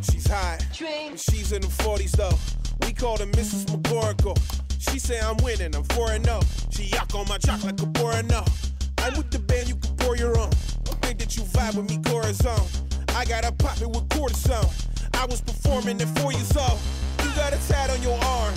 She's 0.02 0.28
hot. 0.28 0.64
And 0.80 1.18
she's 1.18 1.52
in 1.52 1.62
the 1.62 1.68
40s 1.68 2.12
though. 2.12 2.86
We 2.86 2.92
call 2.92 3.18
her 3.18 3.26
Mrs. 3.26 3.66
McGorkle. 3.66 4.38
She 4.78 4.98
say 4.98 5.18
I'm 5.18 5.36
winning, 5.38 5.74
I'm 5.74 5.84
4 5.84 6.12
and 6.12 6.24
0. 6.24 6.40
She 6.70 6.84
yuck 6.84 7.18
on 7.18 7.26
my 7.28 7.38
jock 7.38 7.64
like 7.64 7.80
a 7.80 8.22
no. 8.22 8.44
I'm 8.98 9.16
with 9.16 9.30
the 9.30 9.38
band, 9.38 9.68
you 9.68 9.76
can 9.76 9.96
pour 9.96 10.16
your 10.16 10.38
own. 10.38 10.50
Don't 10.84 11.02
think 11.02 11.18
that 11.18 11.36
you 11.36 11.42
vibe 11.42 11.76
with 11.76 11.90
me, 11.90 11.98
Corazon. 12.08 12.60
I 13.16 13.24
got 13.24 13.46
a 13.46 13.52
pop 13.52 13.80
it 13.80 13.88
with 13.88 14.06
cortisone. 14.10 14.68
I 15.14 15.24
was 15.24 15.40
performing 15.40 15.98
at 16.02 16.18
four 16.18 16.34
years 16.34 16.54
old. 16.54 16.78
You 17.24 17.30
got 17.34 17.54
a 17.54 17.58
tat 17.66 17.88
on 17.88 18.02
your 18.02 18.18
arm. 18.22 18.52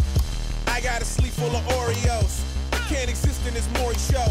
I 0.67 0.81
got 0.81 1.01
a 1.01 1.05
sleeve 1.05 1.31
full 1.31 1.55
of 1.55 1.63
Oreos. 1.79 2.43
I 2.73 2.77
can't 2.91 3.09
exist 3.09 3.47
in 3.47 3.53
this 3.53 3.69
Maury 3.75 3.95
show. 3.95 4.27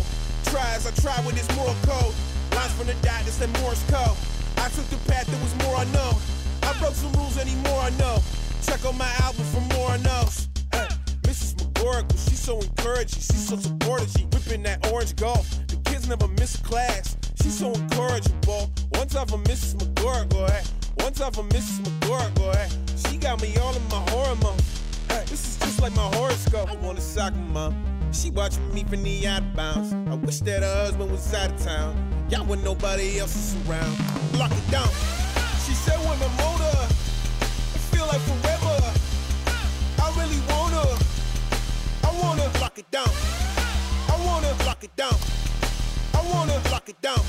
Try 0.52 0.68
as 0.76 0.86
I 0.86 0.90
try 1.00 1.18
with 1.24 1.34
this 1.34 1.48
moral 1.56 1.74
code. 1.80 2.14
Lines 2.52 2.72
from 2.74 2.88
the 2.88 2.94
doctors 3.00 3.40
and 3.40 3.50
Morse 3.62 3.82
code. 3.88 4.16
I 4.58 4.68
took 4.68 4.84
the 4.92 5.00
path 5.10 5.24
that 5.24 5.40
was 5.40 5.54
more 5.64 5.80
unknown. 5.80 6.20
I 6.62 6.78
broke 6.78 6.94
some 6.94 7.12
rules 7.12 7.38
anymore 7.38 7.80
I 7.80 7.88
know. 7.96 8.20
Check 8.60 8.84
out 8.84 8.98
my 8.98 9.10
album 9.24 9.46
for 9.46 9.62
more 9.72 9.96
knows. 9.96 10.50
Hey, 10.72 10.88
Mrs. 11.22 11.54
McGorkle, 11.56 12.12
she's 12.28 12.38
so 12.38 12.60
encouraging, 12.60 13.22
she's 13.24 13.48
so 13.48 13.56
supportive, 13.56 14.10
she 14.10 14.24
whipping 14.24 14.62
that 14.64 14.92
orange 14.92 15.16
golf. 15.16 15.48
The 15.68 15.76
kids 15.88 16.06
never 16.06 16.28
miss 16.28 16.56
a 16.56 16.62
class. 16.62 17.16
She's 17.48 17.60
so 17.60 17.72
encourageable. 17.72 18.68
One 18.98 19.08
time 19.08 19.26
for 19.26 19.38
Mrs. 19.38 19.76
McGorkle, 19.76 20.50
hey. 20.50 20.62
One 21.02 21.14
time 21.14 21.32
for 21.32 21.44
Mrs. 21.44 21.80
McGorkle, 21.80 22.54
hey. 22.54 22.68
She 23.08 23.16
got 23.16 23.40
me 23.40 23.56
all 23.56 23.74
in 23.74 23.82
my 23.88 24.04
hormones. 24.10 24.82
Hey, 25.08 25.24
this 25.28 25.48
is 25.48 25.56
just 25.56 25.80
like 25.80 25.96
my 25.96 26.14
horoscope. 26.14 26.70
I 26.70 26.76
want 26.76 26.98
a 26.98 27.00
soccer 27.00 27.36
mom. 27.36 27.74
She 28.12 28.28
watching 28.28 28.70
me 28.74 28.84
from 28.84 29.02
the 29.02 29.26
out 29.26 29.56
bounds. 29.56 29.94
I 30.10 30.14
wish 30.16 30.40
that 30.40 30.62
her 30.62 30.74
husband 30.84 31.10
was 31.10 31.32
out 31.32 31.50
of 31.50 31.64
town. 31.64 31.96
Y'all 32.28 32.44
when 32.44 32.62
nobody 32.62 33.18
else 33.18 33.34
is 33.34 33.56
around. 33.66 33.96
Lock 34.36 34.52
it 34.52 34.70
down. 34.70 34.90
She 35.64 35.72
said 35.72 35.98
when 36.00 36.20
I'm 36.20 36.60
it 36.60 37.80
feel 37.96 38.06
like 38.08 38.20
forever. 38.28 38.92
I 40.02 40.12
really 40.20 40.40
wanna, 40.50 40.84
I 42.04 42.20
wanna 42.20 42.60
lock 42.60 42.78
it 42.78 42.90
down. 42.90 43.08
I 43.08 44.22
wanna 44.26 44.52
lock 44.66 44.84
it 44.84 44.94
down. 44.96 45.47
I 46.28 46.30
wanna 46.30 46.60
lock 46.70 46.86
it 46.90 47.00
down. 47.00 47.20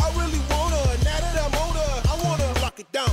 I 0.00 0.08
really 0.16 0.40
wanna, 0.48 0.80
now 1.04 1.20
that 1.20 1.36
I'm 1.44 1.54
older, 1.60 1.88
I 2.08 2.16
wanna 2.24 2.60
lock 2.62 2.80
it 2.80 2.90
down. 2.90 3.10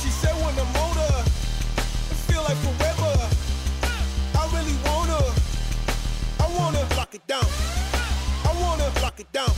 She 0.00 0.10
said 0.10 0.30
when 0.38 0.54
I'm 0.62 0.76
older, 0.78 1.10
it 1.26 2.18
feel 2.30 2.42
like 2.42 2.56
forever. 2.62 3.12
I 4.38 4.44
really 4.54 4.78
wanna, 4.86 5.18
I 6.38 6.46
wanna 6.56 6.86
lock 6.96 7.16
it 7.16 7.26
down. 7.26 7.44
I 8.44 8.52
wanna 8.62 8.88
lock 9.02 9.18
it 9.18 9.32
down. 9.32 9.50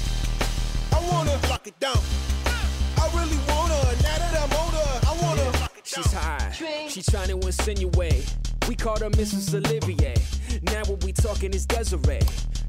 I 0.92 1.00
wanna 1.12 1.36
lock 1.50 1.66
it 1.66 1.78
down. 1.78 2.00
I 2.96 3.06
really 3.12 3.38
wanna, 3.46 3.80
now 4.00 4.16
that 4.16 4.32
I'm 4.32 4.52
older, 4.64 4.88
I 5.04 5.12
wanna 5.20 5.44
lock 5.60 5.76
it 5.76 5.84
down. 5.84 6.04
She's 6.04 6.12
high. 6.12 6.88
She 6.88 7.02
trying 7.02 7.28
to 7.28 7.38
insinuate. 7.46 8.34
We 8.66 8.76
called 8.76 9.00
her 9.00 9.10
Mrs. 9.10 9.52
Olivier. 9.54 10.14
Now 10.62 10.84
what 10.86 11.04
we 11.04 11.12
talking 11.12 11.52
is 11.52 11.66
Desiree. 11.66 12.20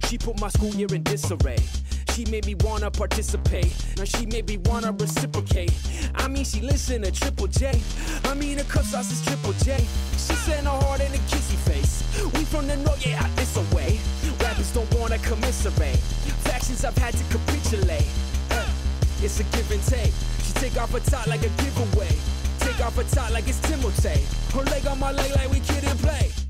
She 0.08 0.18
put 0.18 0.40
my 0.40 0.50
school 0.50 0.70
year 0.70 0.94
in 0.94 1.04
disarray. 1.04 1.58
She 2.14 2.26
made 2.26 2.46
me 2.46 2.56
wanna 2.56 2.90
participate. 2.92 3.74
Now 3.98 4.06
she 4.06 4.26
made 4.26 4.48
me 4.48 4.58
wanna 4.58 4.92
reciprocate. 4.94 5.74
I 6.16 6.28
mean, 6.28 6.46
she 6.46 6.62
listen 6.62 7.02
to 7.02 7.12
Triple 7.12 7.48
J. 7.48 7.82
I 8.24 8.34
mean, 8.36 8.58
her 8.58 8.64
cuss 8.66 8.92
sauce 8.92 9.12
is 9.12 9.22
Triple 9.26 9.54
J. 9.66 9.78
She 10.12 10.34
sent 10.46 10.66
her 10.66 10.70
heart 10.70 11.02
in 11.02 11.12
a 11.12 11.18
kissy 11.28 11.58
face. 11.68 12.04
We 12.34 12.46
from 12.46 12.68
the 12.68 12.78
north, 12.78 13.06
yeah, 13.06 13.22
out 13.22 13.36
this 13.36 13.58
away. 13.58 14.00
Rappers 14.40 14.72
don't 14.72 14.94
wanna 14.96 15.18
commiserate. 15.20 15.98
Factions 16.48 16.86
I've 16.86 16.98
had 16.98 17.16
to 17.16 17.24
capitulate. 17.26 18.08
Uh, 18.52 18.70
it's 19.22 19.40
a 19.40 19.44
give 19.44 19.70
and 19.72 19.84
take. 19.84 20.14
She 20.44 20.54
take 20.54 20.78
off 20.78 20.92
her 20.92 21.00
top 21.00 21.28
like 21.28 21.42
a 21.42 21.50
giveaway. 21.62 22.16
Take 22.60 22.80
off 22.80 22.96
her 22.96 23.04
top 23.04 23.32
like 23.32 23.48
it's 23.48 23.60
Timotei. 23.60 24.24
Her 24.54 24.64
leg 24.72 24.86
on 24.88 25.00
my 25.00 25.12
leg 25.12 25.32
like 25.36 25.52
we 25.52 25.60
kid 25.60 25.84
and 25.84 26.00
play. 26.00 26.45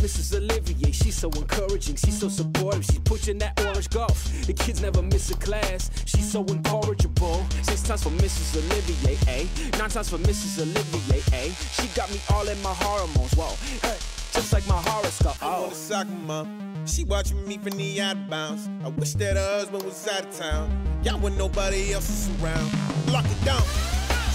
Mrs. 0.00 0.34
Olivier, 0.34 0.92
she's 0.92 1.14
so 1.14 1.28
encouraging, 1.28 1.94
she's 1.94 2.18
so 2.18 2.30
supportive, 2.30 2.82
she's 2.86 2.98
pushing 3.00 3.36
that 3.36 3.60
orange 3.66 3.90
golf. 3.90 4.24
The 4.46 4.54
kids 4.54 4.80
never 4.80 5.02
miss 5.02 5.30
a 5.30 5.34
class, 5.34 5.90
she's 6.06 6.32
so 6.32 6.42
incorrigible. 6.44 7.44
Six 7.62 7.82
times 7.82 8.02
for 8.04 8.10
Mrs. 8.10 8.56
Olivier, 8.56 9.18
eh? 9.28 9.46
Nine 9.78 9.90
times 9.90 10.08
for 10.08 10.16
Mrs. 10.16 10.62
Olivier, 10.62 11.22
eh? 11.34 11.52
She 11.52 11.86
got 11.88 12.10
me 12.10 12.18
all 12.32 12.48
in 12.48 12.60
my 12.62 12.72
hormones, 12.72 13.34
whoa. 13.34 13.54
Hey, 13.82 13.98
just 14.32 14.54
like 14.54 14.66
my 14.66 14.80
horoscope, 14.86 15.36
oh. 15.42 15.62
want 15.62 15.72
a 15.72 15.74
soccer 15.74 16.10
mom. 16.10 16.86
She 16.86 17.04
watching 17.04 17.46
me 17.46 17.58
from 17.58 17.76
the 17.76 18.00
out 18.00 18.16
of 18.16 18.30
bounds. 18.30 18.70
I 18.82 18.88
wish 18.88 19.12
that 19.14 19.36
her 19.36 19.58
husband 19.58 19.82
was 19.82 20.08
out 20.08 20.24
of 20.24 20.34
town. 20.34 20.70
Y'all 21.04 21.18
when 21.20 21.36
nobody 21.36 21.92
else 21.92 22.08
is 22.08 22.42
around. 22.42 22.72
Lock 23.12 23.26
it 23.26 23.44
down. 23.44 23.62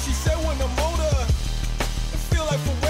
She 0.06 0.12
said 0.12 0.38
when 0.46 0.62
I'm 0.62 0.80
older, 0.80 1.26
it 1.26 2.22
feel 2.30 2.46
like 2.46 2.60
forever. 2.60 2.85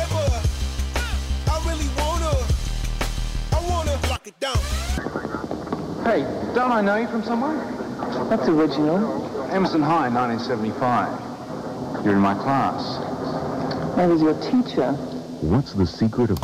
it 4.27 4.39
down. 4.39 4.57
Hey, 6.03 6.21
don't 6.55 6.71
I 6.71 6.81
know 6.81 6.95
you 6.95 7.07
from 7.07 7.23
somewhere? 7.23 7.55
That's 8.29 8.47
original. 8.47 9.25
Emerson 9.51 9.81
High, 9.81 10.09
1975. 10.09 12.05
You're 12.05 12.15
in 12.15 12.21
my 12.21 12.33
class. 12.33 12.97
I 13.97 14.05
was 14.07 14.21
your 14.21 14.33
teacher. 14.41 14.93
What's 15.41 15.73
the 15.73 15.85
secret 15.85 16.31
of... 16.31 16.39